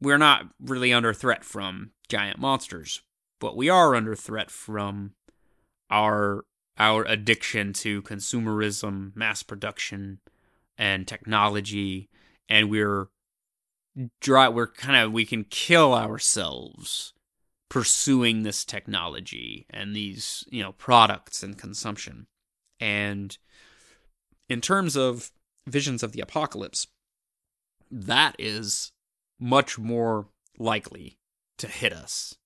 we're 0.00 0.18
not 0.18 0.48
really 0.60 0.92
under 0.92 1.14
threat 1.14 1.42
from 1.42 1.92
giant 2.08 2.38
monsters, 2.38 3.02
but 3.40 3.56
we 3.56 3.70
are 3.70 3.94
under 3.94 4.14
threat 4.14 4.50
from 4.50 5.12
our 5.90 6.44
our 6.78 7.06
addiction 7.06 7.72
to 7.72 8.02
consumerism, 8.02 9.16
mass 9.16 9.42
production, 9.42 10.18
and 10.76 11.08
technology, 11.08 12.10
and 12.48 12.70
we're 12.70 13.08
dry 14.20 14.48
we're 14.48 14.66
kind 14.66 14.96
of 14.96 15.12
we 15.12 15.24
can 15.24 15.44
kill 15.44 15.94
ourselves 15.94 17.14
pursuing 17.68 18.42
this 18.42 18.64
technology 18.64 19.66
and 19.70 19.94
these, 19.94 20.44
you 20.50 20.62
know, 20.62 20.72
products 20.72 21.42
and 21.42 21.58
consumption. 21.58 22.26
And 22.80 23.36
in 24.48 24.60
terms 24.60 24.96
of 24.96 25.32
visions 25.66 26.02
of 26.02 26.12
the 26.12 26.20
apocalypse, 26.20 26.86
that 27.90 28.36
is 28.38 28.92
much 29.40 29.78
more 29.78 30.26
likely 30.58 31.18
to 31.58 31.66
hit 31.66 31.92
us 31.92 32.36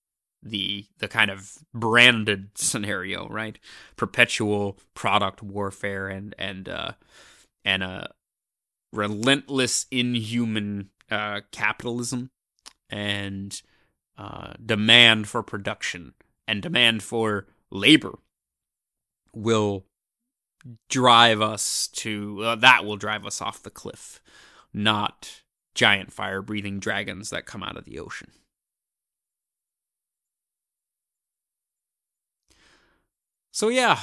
the 0.43 0.87
the 0.97 1.07
kind 1.07 1.29
of 1.29 1.59
branded 1.73 2.49
scenario, 2.55 3.27
right? 3.29 3.59
Perpetual 3.95 4.77
product 4.95 5.43
warfare 5.43 6.07
and 6.07 6.33
and 6.39 6.67
uh, 6.67 6.93
and 7.63 7.83
a 7.83 8.11
relentless 8.91 9.85
inhuman 9.91 10.89
uh, 11.09 11.41
capitalism 11.51 12.31
and 12.89 13.61
uh, 14.17 14.53
demand 14.63 15.27
for 15.27 15.43
production 15.43 16.13
and 16.47 16.61
demand 16.61 17.03
for 17.03 17.47
labor 17.69 18.19
will 19.33 19.85
drive 20.89 21.41
us 21.41 21.87
to 21.87 22.43
uh, 22.43 22.55
that 22.55 22.85
will 22.85 22.97
drive 22.97 23.25
us 23.25 23.41
off 23.41 23.63
the 23.63 23.69
cliff, 23.69 24.21
not 24.73 25.41
giant 25.73 26.11
fire 26.11 26.41
breathing 26.41 26.79
dragons 26.79 27.29
that 27.29 27.45
come 27.45 27.63
out 27.63 27.77
of 27.77 27.85
the 27.85 27.97
ocean. 27.99 28.31
So 33.51 33.69
yeah, 33.69 33.99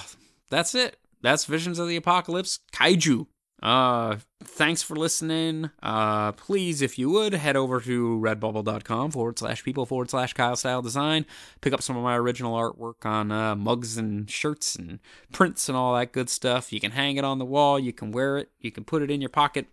that's 0.51 0.75
it. 0.75 0.99
That's 1.21 1.45
Visions 1.45 1.79
of 1.79 1.89
the 1.89 1.97
Apocalypse 1.97 2.61
Kaiju. 2.73 3.27
Uh 3.63 4.17
thanks 4.45 4.83
for 4.83 4.95
listening. 4.95 5.71
Uh 5.83 6.31
please, 6.33 6.81
if 6.81 6.99
you 6.99 7.11
would, 7.11 7.33
head 7.33 7.57
over 7.57 7.81
to 7.81 8.21
redbubble.com 8.23 9.11
forward 9.11 9.39
slash 9.39 9.65
people 9.65 9.85
forward 9.85 10.11
slash 10.11 10.33
Kyle 10.33 10.55
Style 10.55 10.81
Design. 10.81 11.27
Pick 11.61 11.73
up 11.73 11.83
some 11.83 11.97
of 11.97 12.05
my 12.05 12.17
original 12.17 12.55
artwork 12.55 13.05
on 13.05 13.33
uh, 13.33 13.57
mugs 13.57 13.97
and 13.97 14.31
shirts 14.31 14.77
and 14.77 15.01
prints 15.33 15.69
and 15.69 15.77
all 15.77 15.97
that 15.97 16.13
good 16.13 16.31
stuff. 16.31 16.73
You 16.73 16.79
can 16.79 16.93
hang 16.93 17.17
it 17.17 17.25
on 17.25 17.39
the 17.39 17.45
wall, 17.45 17.81
you 17.81 17.93
can 17.93 18.13
wear 18.13 18.37
it, 18.39 18.51
you 18.61 18.71
can 18.71 18.85
put 18.85 19.03
it 19.03 19.11
in 19.11 19.21
your 19.21 19.31
pocket, 19.31 19.67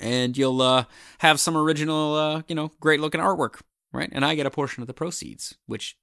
and 0.00 0.36
you'll 0.38 0.62
uh 0.62 0.84
have 1.18 1.38
some 1.38 1.56
original 1.56 2.14
uh, 2.14 2.42
you 2.48 2.54
know, 2.54 2.70
great 2.80 3.00
looking 3.00 3.20
artwork, 3.20 3.60
right? 3.92 4.08
And 4.10 4.24
I 4.24 4.34
get 4.34 4.46
a 4.46 4.50
portion 4.50 4.82
of 4.82 4.86
the 4.86 4.94
proceeds, 4.94 5.54
which 5.66 5.98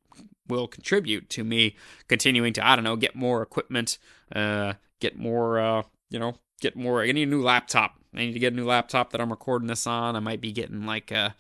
will 0.47 0.67
contribute 0.67 1.30
to 1.32 1.43
me 1.43 1.75
continuing 2.07 2.53
to 2.53 2.65
I 2.65 2.75
don't 2.75 2.86
know 2.86 2.95
get 2.95 3.15
more 3.15 3.41
equipment, 3.41 3.97
uh, 4.36 4.73
get 4.99 5.17
more 5.17 5.59
uh, 5.59 5.84
you 6.11 6.19
know 6.19 6.36
get 6.61 6.75
more. 6.75 7.01
I 7.01 7.11
need 7.11 7.27
a 7.27 7.31
new 7.31 7.41
laptop. 7.41 7.95
I 8.13 8.19
need 8.19 8.33
to 8.33 8.39
get 8.39 8.53
a 8.53 8.55
new 8.55 8.65
laptop 8.65 9.11
that 9.11 9.21
I'm 9.21 9.29
recording 9.29 9.67
this 9.67 9.85
on. 9.87 10.15
I 10.15 10.19
might 10.19 10.41
be 10.41 10.51
getting 10.51 10.85
like 10.85 11.11
uh, 11.11 11.31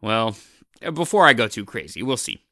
well 0.00 0.36
before 0.94 1.26
I 1.26 1.32
go 1.32 1.48
too 1.48 1.64
crazy, 1.64 2.02
we'll 2.02 2.16
see. 2.16 2.42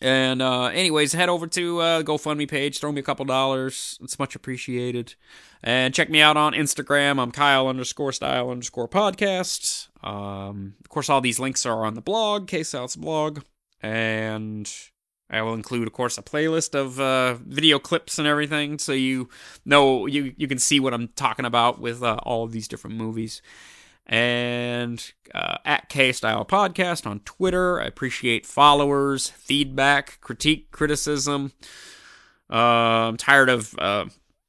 And 0.00 0.40
uh, 0.40 0.66
anyways, 0.66 1.12
head 1.12 1.28
over 1.28 1.48
to 1.48 1.80
uh, 1.80 2.02
GoFundMe 2.02 2.48
page, 2.48 2.78
throw 2.78 2.92
me 2.92 3.00
a 3.00 3.04
couple 3.04 3.24
dollars. 3.24 3.98
It's 4.00 4.18
much 4.18 4.36
appreciated. 4.36 5.16
And 5.62 5.92
check 5.92 6.08
me 6.08 6.20
out 6.20 6.36
on 6.36 6.52
Instagram. 6.52 7.20
I'm 7.20 7.32
Kyle 7.32 7.66
underscore 7.66 8.12
style 8.12 8.48
underscore 8.48 8.88
podcast. 8.88 9.88
Um, 10.04 10.76
of 10.80 10.88
course, 10.88 11.08
all 11.08 11.20
these 11.20 11.40
links 11.40 11.66
are 11.66 11.84
on 11.84 11.94
the 11.94 12.00
blog, 12.00 12.46
K 12.46 12.62
South's 12.62 12.94
blog 12.94 13.40
and 13.80 14.72
I 15.30 15.42
will 15.42 15.54
include, 15.54 15.86
of 15.86 15.92
course, 15.92 16.16
a 16.16 16.22
playlist 16.22 16.74
of 16.74 16.98
uh, 16.98 17.34
video 17.34 17.78
clips 17.78 18.18
and 18.18 18.26
everything, 18.26 18.78
so 18.78 18.92
you 18.92 19.28
know 19.64 20.06
you 20.06 20.34
you 20.36 20.48
can 20.48 20.58
see 20.58 20.80
what 20.80 20.94
I'm 20.94 21.08
talking 21.08 21.44
about 21.44 21.80
with 21.80 22.02
uh, 22.02 22.16
all 22.22 22.44
of 22.44 22.52
these 22.52 22.68
different 22.68 22.96
movies. 22.96 23.42
And 24.06 25.12
uh, 25.34 25.58
at 25.66 25.90
K 25.90 26.12
Style 26.12 26.46
Podcast 26.46 27.06
on 27.06 27.20
Twitter, 27.20 27.78
I 27.78 27.84
appreciate 27.84 28.46
followers, 28.46 29.28
feedback, 29.28 30.18
critique, 30.22 30.70
criticism. 30.70 31.52
Uh, 32.50 33.08
I'm 33.08 33.18
tired 33.18 33.50
of 33.50 33.74
uh, 33.78 34.06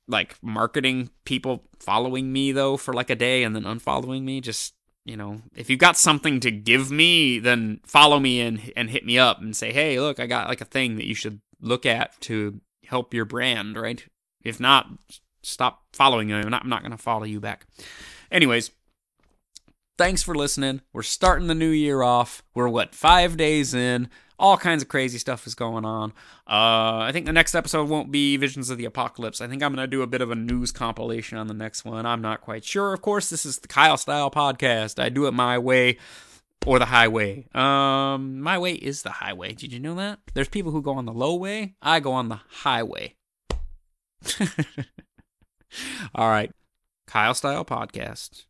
like 0.07 0.37
marketing 0.41 1.09
people 1.25 1.65
following 1.79 2.31
me 2.31 2.53
though 2.53 2.77
for 2.77 2.93
like 2.93 3.09
a 3.09 3.15
day 3.15 3.43
and 3.43 3.53
then 3.53 3.63
unfollowing 3.63 4.23
me. 4.23 4.39
Just 4.39 4.75
you 5.05 5.17
know, 5.17 5.41
if 5.55 5.69
you've 5.69 5.79
got 5.79 5.97
something 5.97 6.39
to 6.41 6.51
give 6.51 6.91
me, 6.91 7.39
then 7.39 7.79
follow 7.85 8.19
me 8.19 8.41
and 8.41 8.71
and 8.75 8.89
hit 8.89 9.05
me 9.05 9.17
up 9.17 9.41
and 9.41 9.55
say, 9.55 9.71
hey, 9.71 9.99
look, 9.99 10.19
I 10.19 10.27
got 10.27 10.47
like 10.47 10.61
a 10.61 10.65
thing 10.65 10.95
that 10.97 11.07
you 11.07 11.15
should 11.15 11.41
look 11.61 11.85
at 11.85 12.19
to 12.21 12.61
help 12.85 13.13
your 13.13 13.25
brand, 13.25 13.77
right? 13.77 14.05
If 14.43 14.59
not, 14.59 14.87
stop 15.41 15.83
following 15.93 16.27
me. 16.27 16.33
I'm 16.35 16.49
not, 16.49 16.63
I'm 16.63 16.69
not 16.69 16.81
going 16.81 16.91
to 16.91 16.97
follow 16.97 17.23
you 17.23 17.39
back. 17.39 17.65
Anyways, 18.31 18.71
thanks 19.97 20.23
for 20.23 20.35
listening. 20.35 20.81
We're 20.93 21.03
starting 21.03 21.47
the 21.47 21.55
new 21.55 21.69
year 21.69 22.01
off. 22.01 22.43
We're 22.53 22.69
what 22.69 22.95
five 22.95 23.37
days 23.37 23.73
in 23.73 24.09
all 24.39 24.57
kinds 24.57 24.81
of 24.81 24.87
crazy 24.87 25.17
stuff 25.17 25.45
is 25.45 25.53
going 25.53 25.83
on. 25.85 26.11
Uh, 26.47 27.03
I 27.03 27.11
think 27.11 27.25
the 27.25 27.33
next 27.33 27.53
episode 27.53 27.89
won't 27.89 28.09
be 28.11 28.37
Visions 28.37 28.69
of 28.69 28.77
the 28.77 28.85
Apocalypse. 28.85 29.41
I 29.41 29.47
think 29.47 29.61
I'm 29.61 29.75
going 29.75 29.83
to 29.83 29.87
do 29.87 30.01
a 30.01 30.07
bit 30.07 30.21
of 30.21 30.31
a 30.31 30.35
news 30.35 30.71
compilation 30.71 31.37
on 31.37 31.47
the 31.47 31.53
next 31.53 31.83
one. 31.83 32.05
I'm 32.05 32.21
not 32.21 32.41
quite 32.41 32.63
sure. 32.63 32.93
Of 32.93 33.01
course, 33.01 33.29
this 33.29 33.45
is 33.45 33.59
the 33.59 33.67
Kyle 33.67 33.97
Style 33.97 34.31
podcast. 34.31 34.97
I 35.01 35.09
do 35.09 35.27
it 35.27 35.33
my 35.33 35.57
way 35.57 35.97
or 36.65 36.79
the 36.79 36.85
highway. 36.85 37.45
Um, 37.53 38.39
my 38.41 38.57
way 38.57 38.73
is 38.73 39.03
the 39.03 39.11
highway. 39.11 39.53
Did 39.53 39.73
you 39.73 39.79
know 39.79 39.95
that? 39.95 40.19
There's 40.33 40.49
people 40.49 40.71
who 40.71 40.81
go 40.81 40.93
on 40.93 41.05
the 41.05 41.13
low 41.13 41.35
way. 41.35 41.75
I 41.81 41.99
go 41.99 42.13
on 42.13 42.29
the 42.29 42.39
highway. 42.49 43.15
All 46.15 46.29
right. 46.29 46.51
Kyle 47.07 47.33
Style 47.33 47.65
Podcast. 47.65 48.45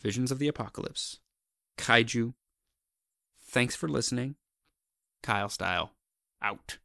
Visions 0.00 0.30
of 0.30 0.38
the 0.38 0.48
Apocalypse. 0.48 1.18
Kaiju. 1.76 2.34
Thanks 3.40 3.74
for 3.74 3.88
listening. 3.88 4.36
Kyle 5.22 5.48
Style. 5.48 5.92
Out. 6.42 6.78